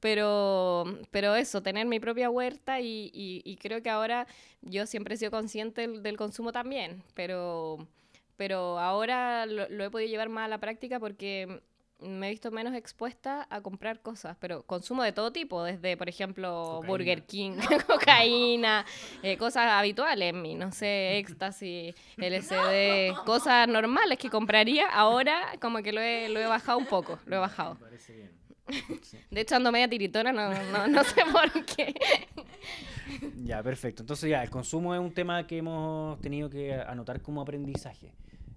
Pero, 0.00 0.84
pero 1.12 1.36
eso, 1.36 1.62
tener 1.62 1.86
mi 1.86 2.00
propia 2.00 2.28
huerta 2.28 2.80
y, 2.80 3.58
creo 3.60 3.82
que 3.82 3.90
ahora 3.90 4.26
yo 4.60 4.84
siempre 4.86 5.14
he 5.14 5.16
sido 5.16 5.30
consciente 5.30 5.86
del, 5.86 6.16
consumo 6.16 6.50
también, 6.50 7.04
pero, 7.14 7.86
pero 8.36 8.80
ahora 8.80 9.46
lo 9.46 9.84
he 9.84 9.90
podido 9.90 10.10
llevar 10.10 10.28
más 10.28 10.46
a 10.46 10.48
la 10.48 10.58
práctica 10.58 10.98
porque 10.98 11.62
me 12.02 12.26
he 12.26 12.30
visto 12.30 12.50
menos 12.50 12.74
expuesta 12.74 13.46
a 13.50 13.60
comprar 13.60 14.00
cosas, 14.00 14.36
pero 14.40 14.62
consumo 14.62 15.02
de 15.02 15.12
todo 15.12 15.32
tipo, 15.32 15.62
desde, 15.62 15.96
por 15.96 16.08
ejemplo, 16.08 16.64
Cocaína. 16.64 16.86
Burger 16.88 17.22
King, 17.24 17.52
cocaína, 17.86 18.84
eh, 19.22 19.36
cosas 19.36 19.68
habituales 19.68 20.30
en 20.30 20.42
mí, 20.42 20.54
no 20.54 20.72
sé, 20.72 21.18
éxtasis, 21.18 21.94
LSD, 22.16 23.14
cosas 23.24 23.68
normales 23.68 24.18
que 24.18 24.30
compraría, 24.30 24.88
ahora 24.88 25.52
como 25.60 25.82
que 25.82 25.92
lo 25.92 26.00
he, 26.00 26.28
lo 26.28 26.40
he 26.40 26.46
bajado 26.46 26.78
un 26.78 26.86
poco, 26.86 27.18
lo 27.26 27.36
he 27.36 27.38
bajado. 27.38 27.74
Me 27.74 27.80
parece 27.80 28.12
bien. 28.14 28.42
De 29.30 29.40
hecho, 29.40 29.56
ando 29.56 29.72
media 29.72 29.88
tiritona, 29.88 30.32
no, 30.32 30.52
no, 30.70 30.86
no 30.86 31.04
sé 31.04 31.22
por 31.30 31.64
qué. 31.64 31.94
Ya, 33.36 33.62
perfecto. 33.62 34.02
Entonces 34.02 34.30
ya, 34.30 34.42
el 34.42 34.50
consumo 34.50 34.94
es 34.94 35.00
un 35.00 35.12
tema 35.12 35.46
que 35.46 35.58
hemos 35.58 36.20
tenido 36.20 36.48
que 36.48 36.74
anotar 36.74 37.20
como 37.20 37.40
aprendizaje. 37.42 38.12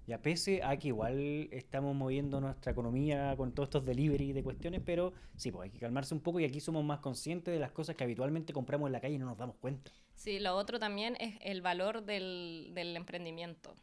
Ya 0.06 0.22
pese 0.22 0.62
a 0.62 0.76
que 0.78 0.88
igual 0.88 1.48
estamos 1.52 1.94
moviendo 1.94 2.40
nuestra 2.40 2.72
economía 2.72 3.34
con 3.36 3.52
todos 3.52 3.66
estos 3.68 3.84
delivery 3.84 4.32
de 4.32 4.42
cuestiones, 4.44 4.80
pero 4.84 5.12
sí, 5.36 5.50
pues 5.50 5.64
hay 5.64 5.70
que 5.70 5.80
calmarse 5.80 6.14
un 6.14 6.20
poco 6.20 6.38
y 6.40 6.44
aquí 6.44 6.60
somos 6.60 6.84
más 6.84 7.00
conscientes 7.00 7.52
de 7.52 7.60
las 7.60 7.72
cosas 7.72 7.96
que 7.96 8.04
habitualmente 8.04 8.52
compramos 8.52 8.86
en 8.88 8.92
la 8.92 9.00
calle 9.00 9.14
y 9.16 9.18
no 9.18 9.26
nos 9.26 9.38
damos 9.38 9.56
cuenta. 9.56 9.90
Sí, 10.14 10.38
lo 10.38 10.56
otro 10.56 10.78
también 10.78 11.16
es 11.20 11.36
el 11.42 11.60
valor 11.60 12.04
del, 12.04 12.70
del 12.74 12.96
emprendimiento. 12.96 13.74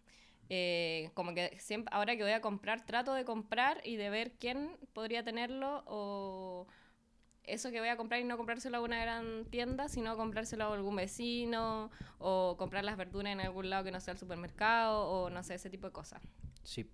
Eh, 0.49 1.11
como 1.13 1.33
que 1.33 1.57
siempre, 1.59 1.93
ahora 1.95 2.15
que 2.17 2.23
voy 2.23 2.31
a 2.33 2.41
comprar, 2.41 2.85
trato 2.85 3.13
de 3.13 3.25
comprar 3.25 3.81
y 3.83 3.95
de 3.95 4.09
ver 4.09 4.33
quién 4.33 4.77
podría 4.93 5.23
tenerlo 5.23 5.83
o 5.87 6.67
eso 7.45 7.71
que 7.71 7.79
voy 7.79 7.89
a 7.89 7.97
comprar 7.97 8.21
y 8.21 8.23
no 8.23 8.37
comprárselo 8.37 8.77
a 8.77 8.81
una 8.81 9.01
gran 9.01 9.45
tienda, 9.45 9.89
sino 9.89 10.15
comprárselo 10.17 10.65
a 10.65 10.73
algún 10.73 10.95
vecino 10.95 11.91
o 12.19 12.55
comprar 12.57 12.83
las 12.83 12.97
verduras 12.97 13.33
en 13.33 13.41
algún 13.41 13.69
lado 13.69 13.83
que 13.83 13.91
no 13.91 13.99
sea 13.99 14.13
el 14.13 14.19
supermercado 14.19 15.07
o 15.09 15.29
no 15.29 15.43
sé, 15.43 15.55
ese 15.55 15.69
tipo 15.69 15.87
de 15.87 15.93
cosas. 15.93 16.21
Sí. 16.63 16.87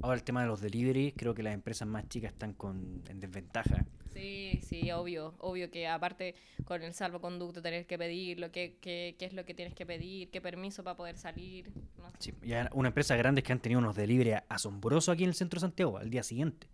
Ahora 0.00 0.16
el 0.16 0.22
tema 0.22 0.42
de 0.42 0.48
los 0.48 0.60
delivery, 0.60 1.12
creo 1.12 1.34
que 1.34 1.42
las 1.42 1.54
empresas 1.54 1.88
más 1.88 2.08
chicas 2.08 2.32
están 2.32 2.52
con, 2.52 3.02
en 3.08 3.20
desventaja. 3.20 3.84
Sí, 4.12 4.60
sí, 4.62 4.92
obvio, 4.92 5.34
obvio 5.38 5.70
que 5.70 5.88
aparte 5.88 6.34
con 6.64 6.82
el 6.82 6.94
salvoconducto 6.94 7.60
tener 7.62 7.86
que 7.86 7.98
pedirlo, 7.98 8.52
qué, 8.52 8.76
qué, 8.80 9.16
qué 9.18 9.24
es 9.24 9.32
lo 9.32 9.44
que 9.44 9.54
tienes 9.54 9.74
que 9.74 9.86
pedir, 9.86 10.30
qué 10.30 10.40
permiso 10.40 10.84
para 10.84 10.96
poder 10.96 11.16
salir. 11.16 11.72
No 11.98 12.10
sé. 12.10 12.16
Sí, 12.20 12.34
una 12.72 12.88
empresa 12.88 13.16
grande 13.16 13.42
que 13.42 13.52
han 13.52 13.60
tenido 13.60 13.80
unos 13.80 13.96
delivery 13.96 14.34
asombrosos 14.48 15.12
aquí 15.12 15.24
en 15.24 15.30
el 15.30 15.34
centro 15.34 15.58
de 15.58 15.62
Santiago 15.62 15.98
al 15.98 16.10
día 16.10 16.22
siguiente. 16.22 16.68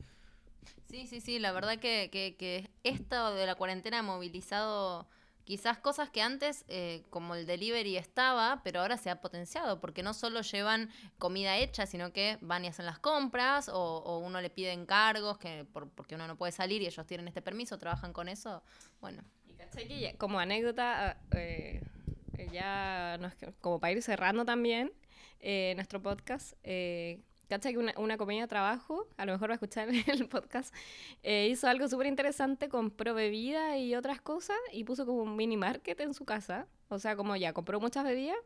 Sí, 0.89 1.07
sí, 1.07 1.21
sí, 1.21 1.39
la 1.39 1.53
verdad 1.53 1.79
que, 1.79 2.09
que, 2.11 2.37
que 2.37 2.69
esto 2.85 3.35
de 3.35 3.47
la 3.47 3.55
cuarentena 3.55 4.01
ha 4.01 4.03
movilizado 4.03 5.09
quizás 5.45 5.79
cosas 5.79 6.11
que 6.11 6.21
antes, 6.23 6.65
eh, 6.69 7.03
como 7.11 7.35
el 7.35 7.47
delivery 7.47 7.97
estaba, 7.97 8.61
pero 8.63 8.81
ahora 8.81 8.97
se 8.99 9.11
ha 9.11 9.21
potenciado, 9.21 9.81
porque 9.81 10.03
no 10.03 10.15
solo 10.15 10.43
llevan 10.43 10.91
comida 11.19 11.57
hecha, 11.59 11.87
sino 11.87 12.13
que 12.13 12.39
van 12.41 12.65
y 12.65 12.69
hacen 12.69 12.87
las 12.87 12.99
compras, 12.99 13.69
o, 13.69 13.99
o 13.99 14.19
uno 14.19 14.41
le 14.41 14.51
pide 14.51 14.73
encargos, 14.73 15.39
que 15.39 15.65
por- 15.73 15.89
porque 15.91 16.15
uno 16.15 16.27
no 16.29 16.37
puede 16.37 16.53
salir 16.53 16.83
y 16.83 16.87
ellos 16.87 17.07
tienen 17.07 17.27
este 17.29 17.43
permiso, 17.43 17.79
trabajan 17.79 18.13
con 18.13 18.29
eso. 18.29 18.63
Bueno, 19.01 19.23
Y 19.49 19.55
como 20.19 20.39
anécdota, 20.39 21.19
eh, 21.33 21.83
eh, 22.39 22.49
ya 22.53 23.17
no 23.21 23.27
es 23.29 23.35
que- 23.35 23.53
como 23.61 23.81
para 23.81 23.93
ir 23.93 24.03
cerrando 24.03 24.45
también 24.45 24.93
eh, 25.41 25.73
nuestro 25.77 26.03
podcast, 26.03 26.53
cachai 27.51 27.73
que 27.73 27.79
una, 27.79 27.93
una 27.99 28.17
compañía 28.17 28.43
de 28.43 28.49
trabajo, 28.49 29.07
a 29.17 29.27
lo 29.27 29.33
mejor 29.33 29.51
va 29.51 29.55
a 29.55 29.57
escuchar 29.57 29.89
el 30.07 30.29
podcast, 30.29 30.73
eh, 31.23 31.49
hizo 31.51 31.67
algo 31.67 31.89
súper 31.89 32.07
interesante, 32.07 32.69
compró 32.69 33.13
bebida 33.13 33.77
y 33.77 33.97
otras 33.97 34.21
cosas 34.21 34.57
y 34.73 34.85
puso 34.85 35.05
como 35.05 35.23
un 35.23 35.37
mini 35.37 35.57
market 35.57 35.99
en 36.01 36.15
su 36.15 36.25
casa. 36.25 36.69
O 36.89 36.99
sea, 36.99 37.17
como 37.17 37.37
ya 37.37 37.53
compró 37.53 37.81
muchas 37.81 38.05
bebidas 38.05 38.39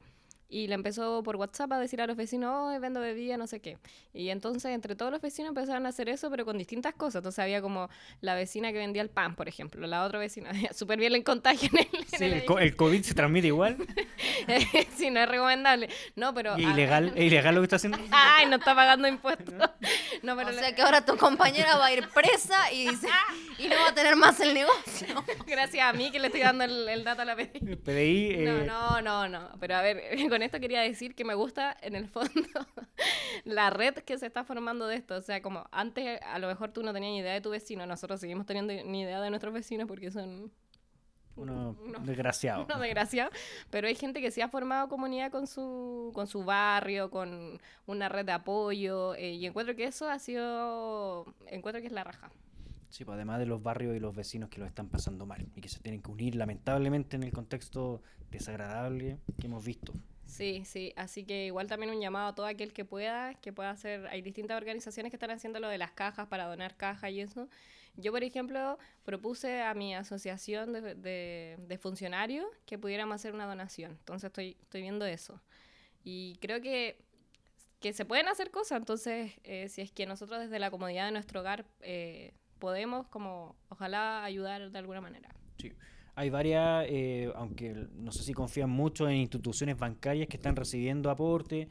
y 0.55 0.69
le 0.69 0.75
empezó 0.75 1.23
por 1.25 1.35
WhatsApp 1.35 1.73
a 1.73 1.81
decir 1.81 2.01
a 2.01 2.07
los 2.07 2.17
vecinos, 2.17 2.53
oh, 2.55 2.81
vendo 2.81 3.01
bebida, 3.01 3.37
no 3.37 3.47
sé 3.49 3.59
qué. 3.61 3.77
Y 4.13 4.29
entonces 4.29 4.67
entre 4.67 4.95
todos 4.95 5.11
los 5.11 5.21
vecinos 5.21 5.49
empezaron 5.49 5.85
a 5.87 5.89
hacer 5.89 6.09
eso, 6.09 6.31
pero 6.31 6.45
con 6.45 6.57
distintas 6.59 6.95
cosas. 6.95 7.17
Entonces 7.17 7.41
había 7.41 7.61
como 7.61 7.89
la 8.21 8.37
vecina 8.37 8.71
que 8.71 8.79
vendía 8.79 9.03
el 9.03 9.11
pan, 9.11 9.35
por 9.35 9.49
ejemplo, 9.49 9.85
la 9.89 10.05
otra 10.05 10.21
vecina, 10.21 10.51
súper 10.73 10.99
bien 11.01 11.13
el 11.15 11.25
contagio 11.25 11.69
en 11.73 11.79
el, 11.81 11.89
en 12.03 12.07
Sí, 12.19 12.25
el 12.25 12.33
el, 12.35 12.45
co- 12.45 12.59
el 12.61 12.77
COVID 12.77 13.03
se 13.03 13.15
transmite 13.15 13.49
igual. 13.49 13.77
sí, 14.97 15.11
no 15.11 15.21
es 15.21 15.29
recomendable. 15.29 15.89
No, 16.17 16.33
pero... 16.35 16.57
Y 16.59 16.65
ah, 16.65 16.71
ilegal, 16.71 17.13
es 17.17 17.25
ilegal 17.25 17.55
lo 17.57 17.61
que 17.61 17.65
está 17.65 17.77
haciendo. 17.77 17.99
Ay, 18.13 18.47
no 18.47 18.57
está 18.57 18.75
pagando 18.77 19.09
impuestos. 19.09 19.55
No, 20.23 20.37
pero 20.37 20.49
o 20.49 20.53
le- 20.53 20.59
sea 20.61 20.75
que 20.75 20.83
ahora 20.83 21.05
tu 21.05 21.17
compañera 21.17 21.77
va 21.77 21.87
a 21.87 21.93
ir 21.93 22.09
presa 22.11 22.73
y, 22.73 22.89
dice, 22.91 23.09
y 23.59 23.67
no 23.67 23.75
va 23.77 23.89
a 23.89 23.95
tener 23.95 24.15
más 24.17 24.39
el 24.41 24.55
negocio. 24.55 25.25
gracias 25.47 25.85
a 25.85 25.93
mí 25.93 26.11
que 26.13 26.19
le 26.21 26.29
estoy 26.29 26.43
dando 26.43 26.65
el, 26.65 26.89
el 26.89 27.03
dato 27.05 27.23
a 27.23 27.25
la 27.25 27.35
PDI. 27.37 27.77
PDI. 27.77 28.37
No, 28.45 28.59
eh, 28.61 28.65
no, 28.67 29.03
no, 29.03 29.29
no. 29.29 29.49
Pero 29.59 29.77
a 29.77 29.83
ver, 29.83 30.01
con 30.29 30.44
esto 30.45 30.61
quería 30.61 30.81
decir 30.81 31.15
que 31.15 31.25
me 31.25 31.35
gusta 31.35 31.77
en 31.83 31.95
el 31.97 32.09
fondo 32.09 32.31
la 33.45 33.71
red 33.71 33.95
que 33.95 34.19
se 34.19 34.27
está 34.27 34.45
formando 34.45 34.87
de 34.87 34.97
esto. 34.97 35.17
O 35.17 35.21
sea, 35.23 35.43
como 35.43 35.67
antes 35.73 36.21
a 36.23 36.39
lo 36.39 36.47
mejor 36.49 36.73
tú 36.73 36.83
no 36.83 36.93
tenías 36.93 37.13
ni 37.13 37.19
idea 37.19 37.33
de 37.33 37.41
tu 37.41 37.51
vecino, 37.51 37.87
nosotros 37.87 38.21
seguimos 38.21 38.47
teniendo 38.47 38.73
ni 38.85 39.03
idea 39.03 39.21
de 39.21 39.31
nuestros 39.31 39.53
vecinos 39.55 39.87
porque 39.89 40.11
son 40.11 40.53
Uno 41.37 41.77
No. 41.85 41.99
desgraciado. 42.01 42.65
unos 42.67 42.81
desgraciados. 42.81 43.33
Pero 43.71 43.89
hay 43.89 43.95
gente 43.97 44.21
que 44.21 44.31
sí 44.31 44.41
ha 44.41 44.49
formado 44.49 44.89
comunidad 44.89 45.31
con 45.33 45.47
su, 45.49 46.13
con 46.15 46.27
su 46.29 46.45
barrio, 46.45 47.11
con 47.11 47.61
una 47.87 48.09
red 48.09 48.25
de 48.25 48.33
apoyo. 48.33 49.15
eh, 49.17 49.33
y 49.33 49.47
encuentro 49.47 49.75
que 49.75 49.85
eso 49.85 50.09
ha 50.09 50.19
sido. 50.19 51.27
Encuentro 51.47 51.81
que 51.81 51.89
es 51.89 51.93
la 51.93 52.05
raja. 52.05 52.31
Sí, 52.91 53.05
pues 53.05 53.17
además 53.17 53.41
de 53.41 53.47
los 53.47 53.61
barrios 53.61 53.97
y 53.97 53.99
los 53.99 54.15
vecinos 54.15 54.49
que 54.49 54.61
lo 54.61 54.67
están 54.67 54.89
pasando 54.89 55.27
mal 55.27 55.45
y 55.57 55.61
que 55.61 55.69
se 55.69 55.81
tienen 55.81 56.01
que 56.01 56.13
unir 56.13 56.37
lamentablemente 56.37 57.17
en 57.17 57.25
el 57.25 57.33
contexto 57.33 58.01
desagradable 58.31 59.19
que 59.41 59.49
hemos 59.49 59.65
visto. 59.65 59.93
Sí, 60.35 60.65
sí, 60.65 60.93
así 60.97 61.23
que 61.25 61.47
igual 61.47 61.69
también 61.69 61.93
un 61.93 62.01
llamado 62.01 62.27
a 62.27 62.35
todo 62.35 62.47
aquel 62.47 62.73
que 62.73 62.85
pueda, 62.85 63.35
que 63.35 63.53
pueda 63.53 63.71
hacer, 63.71 64.09
hay 64.09 64.21
distintas 64.21 64.57
organizaciones 64.57 65.11
que 65.11 65.17
están 65.17 65.31
haciendo 65.31 65.61
lo 65.61 65.69
de 65.69 65.79
las 65.79 65.93
cajas 65.93 66.27
para 66.27 66.47
donar 66.47 66.77
cajas 66.77 67.13
y 67.13 67.21
eso. 67.21 67.49
Yo, 67.97 68.11
por 68.11 68.25
ejemplo, 68.25 68.77
propuse 69.05 69.63
a 69.63 69.75
mi 69.75 69.95
asociación 69.95 70.73
de, 70.73 71.57
de- 71.57 71.79
funcionarios 71.79 72.47
que 72.67 72.79
pudiéramos 72.79 73.15
hacer 73.15 73.33
una 73.33 73.47
donación, 73.47 73.93
entonces 73.93 74.27
estoy, 74.27 74.57
estoy 74.61 74.83
viendo 74.83 75.07
eso. 75.07 75.41
Y 76.03 76.37
creo 76.41 76.61
que, 76.61 76.99
que 77.79 77.93
se 77.93 78.05
pueden 78.05 78.27
hacer 78.27 78.51
cosas, 78.51 78.79
entonces 78.79 79.35
eh, 79.45 79.69
si 79.69 79.83
es 79.83 79.93
que 79.93 80.05
nosotros 80.05 80.41
desde 80.41 80.59
la 80.59 80.73
comodidad 80.73 81.07
de 81.07 81.13
nuestro 81.13 81.43
hogar 81.43 81.65
eh, 81.81 82.35
podemos 82.59 83.07
como 83.07 83.55
ojalá 83.69 84.25
ayudar 84.25 84.73
de 84.73 84.79
alguna 84.81 85.01
manera. 85.01 85.29
Sí. 85.59 85.73
Hay 86.17 86.31
varias, 86.31 86.87
eh, 86.89 87.33
aunque 87.35 87.89
no 87.97 88.13
sé 88.13 88.23
si 88.23 88.33
confían 88.35 88.71
mucho 88.71 89.09
en 89.09 89.17
instituciones 89.17 89.77
bancarias 89.77 90.29
que 90.29 90.37
están 90.37 90.55
recibiendo 90.57 91.11
aporte. 91.11 91.69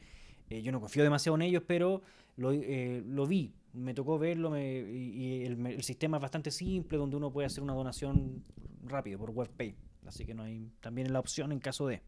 eh, 0.50 0.60
yo 0.62 0.72
no 0.72 0.80
confío 0.80 1.02
demasiado 1.02 1.36
en 1.36 1.42
ellos, 1.42 1.62
pero 1.66 2.02
lo, 2.36 2.52
eh, 2.52 3.02
lo 3.06 3.26
vi, 3.26 3.54
me 3.72 3.94
tocó 3.94 4.18
verlo 4.18 4.50
me- 4.50 4.80
y, 4.80 5.44
el, 5.44 5.64
el 5.66 5.82
sistema 5.82 6.18
es 6.18 6.22
bastante 6.22 6.50
simple 6.50 6.98
donde 6.98 7.16
uno 7.16 7.32
puede 7.32 7.46
hacer 7.46 7.62
una 7.62 7.72
donación 7.72 8.44
rápido 8.84 9.18
por 9.18 9.30
WebPay. 9.30 9.74
Así 10.06 10.26
que 10.26 10.34
no 10.34 10.42
hay 10.42 10.70
también 10.80 11.10
la 11.12 11.20
opción 11.20 11.50
en 11.52 11.60
caso 11.60 11.86
de. 11.86 12.02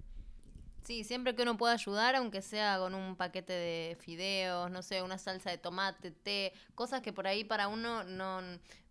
Sí, 0.87 1.03
siempre 1.03 1.35
que 1.35 1.43
uno 1.43 1.57
pueda 1.57 1.73
ayudar, 1.73 2.15
aunque 2.15 2.41
sea 2.43 2.79
con 2.79 2.95
un 2.95 3.17
paquete 3.17 3.53
de 3.53 3.97
fideos, 3.99 4.71
no 4.71 4.83
sé, 4.83 5.03
una 5.03 5.19
salsa 5.19 5.51
de 5.51 5.59
tomate, 5.59 6.13
té, 6.13 6.53
cosas 6.77 7.01
que 7.01 7.13
por 7.13 7.27
ahí 7.27 7.43
para 7.43 7.67
uno 7.67 8.05
no 8.05 8.41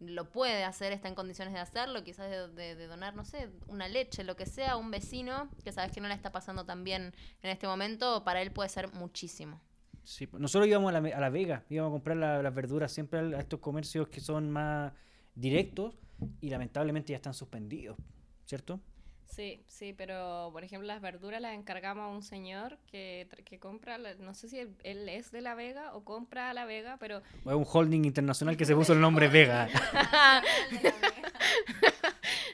lo 0.01 0.29
puede 0.29 0.65
hacer, 0.65 0.91
está 0.91 1.07
en 1.07 1.15
condiciones 1.15 1.53
de 1.53 1.61
hacerlo, 1.61 2.03
quizás 2.03 2.29
de, 2.53 2.87
donar, 2.87 3.15
no 3.15 3.23
sé, 3.23 3.49
una 3.69 3.87
leche, 3.87 4.25
lo 4.25 4.35
que 4.35 4.45
sea, 4.45 4.73
a 4.73 4.75
un 4.75 4.91
vecino 4.91 5.49
que 5.63 5.71
sabes 5.71 5.93
que 5.93 6.01
no 6.01 6.09
le 6.09 6.15
está 6.15 6.33
pasando 6.33 6.65
tan 6.65 6.83
bien 6.83 7.13
en 7.41 7.49
este 7.49 7.65
momento, 7.65 8.25
para 8.25 8.41
él 8.41 8.51
puede 8.51 8.67
ser 8.67 8.91
muchísimo. 8.93 9.61
Sí, 10.03 10.27
nosotros 10.33 10.67
íbamos 10.67 10.93
a 10.93 10.99
la, 10.99 11.15
a 11.15 11.19
la 11.21 11.29
Vega, 11.29 11.63
íbamos 11.69 11.91
a 11.91 11.93
comprar 11.93 12.17
la- 12.17 12.43
las 12.43 12.53
verduras 12.53 12.91
siempre 12.91 13.19
a 13.19 13.39
estos 13.39 13.61
comercios 13.61 14.09
que 14.09 14.19
son 14.19 14.51
más 14.51 14.91
directos 15.33 15.95
y 16.41 16.49
lamentablemente 16.49 17.11
ya 17.13 17.15
están 17.15 17.33
suspendidos, 17.33 17.95
¿cierto? 18.43 18.81
Sí, 19.28 19.61
sí, 19.67 19.91
pero 19.91 20.49
por 20.53 20.63
ejemplo 20.63 20.88
las 20.88 21.01
verduras 21.01 21.41
las 21.41 21.55
encargamos 21.55 22.05
a 22.05 22.07
un 22.07 22.23
señor 22.23 22.78
que, 22.89 23.28
que 23.43 23.59
compra, 23.59 23.97
no 23.97 24.34
sé 24.34 24.47
si 24.47 24.59
él, 24.59 25.09
es 25.09 25.32
de 25.32 25.41
La 25.41 25.55
Vega 25.55 25.93
o 25.93 26.05
compra 26.05 26.49
a 26.49 26.53
La 26.53 26.63
Vega, 26.65 26.95
pero 26.99 27.17
es 27.17 27.23
un 27.45 27.65
holding 27.69 28.05
internacional 28.05 28.55
que 28.55 28.63
se 28.65 28.76
puso 28.76 28.93
el 28.93 29.01
nombre 29.01 29.28
Vega. 29.36 29.67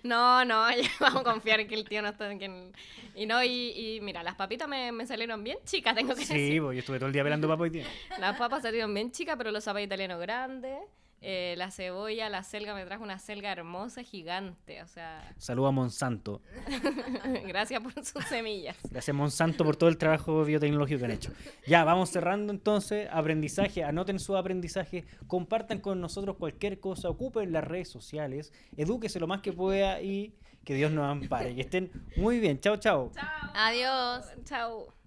no, 0.03 0.43
no, 0.45 0.65
vamos 0.99 1.21
a 1.21 1.23
confiar 1.23 1.59
en 1.59 1.67
que 1.67 1.75
el 1.75 1.87
tío 1.87 2.01
no 2.01 2.09
está... 2.09 2.31
en 2.31 2.39
que 2.39 2.45
el- 2.45 2.71
y 3.13 3.25
no, 3.25 3.43
y, 3.43 3.49
y 3.97 4.01
mira, 4.01 4.23
las 4.23 4.35
papitas 4.35 4.67
me, 4.69 4.91
me 4.93 5.05
salieron 5.05 5.43
bien 5.43 5.57
chicas, 5.65 5.93
tengo 5.93 6.15
que 6.15 6.25
Sí, 6.25 6.33
decir. 6.33 6.61
pues 6.61 6.75
yo 6.75 6.79
estuve 6.79 6.97
todo 6.97 7.07
el 7.07 7.13
día 7.13 7.23
pelando 7.23 7.47
papas 7.47 7.63
hoy 7.63 7.69
día. 7.69 7.85
Las 8.19 8.37
papas 8.37 8.61
salieron 8.63 8.93
bien 8.93 9.11
chicas, 9.11 9.35
pero 9.37 9.51
los 9.51 9.63
zapatos 9.63 9.85
italianos 9.85 10.19
grandes. 10.21 10.79
Eh, 11.21 11.53
la 11.55 11.69
cebolla, 11.69 12.29
la 12.29 12.41
selga, 12.43 12.73
me 12.73 12.83
trajo 12.83 13.03
una 13.03 13.19
selga 13.19 13.51
hermosa, 13.51 14.01
gigante, 14.01 14.81
o 14.81 14.87
sea, 14.87 15.33
Saludos 15.37 15.69
a 15.69 15.71
Monsanto. 15.71 16.41
gracias 17.47 17.81
por 17.81 17.93
sus 18.03 18.25
semillas. 18.25 18.75
Gracias 18.89 19.15
Monsanto 19.15 19.63
por 19.63 19.75
todo 19.75 19.89
el 19.89 19.97
trabajo 19.97 20.43
biotecnológico 20.43 20.99
que 20.99 21.05
han 21.05 21.11
hecho. 21.11 21.31
Ya, 21.67 21.83
vamos 21.83 22.09
cerrando 22.09 22.51
entonces. 22.51 23.07
Aprendizaje, 23.11 23.83
anoten 23.83 24.19
su 24.19 24.35
aprendizaje, 24.35 25.05
compartan 25.27 25.79
con 25.79 26.01
nosotros 26.01 26.37
cualquier 26.37 26.79
cosa, 26.79 27.09
ocupen 27.09 27.51
las 27.51 27.63
redes 27.63 27.89
sociales, 27.89 28.51
edúquese 28.75 29.19
lo 29.19 29.27
más 29.27 29.41
que 29.41 29.53
pueda 29.53 30.01
y 30.01 30.33
que 30.63 30.73
Dios 30.73 30.91
nos 30.91 31.05
ampare. 31.05 31.53
Que 31.55 31.61
estén 31.61 31.91
muy 32.17 32.39
bien. 32.39 32.59
Chao, 32.59 32.77
chao. 32.77 33.11
Chao. 33.13 33.51
Adiós. 33.53 34.25
Chao. 34.45 35.00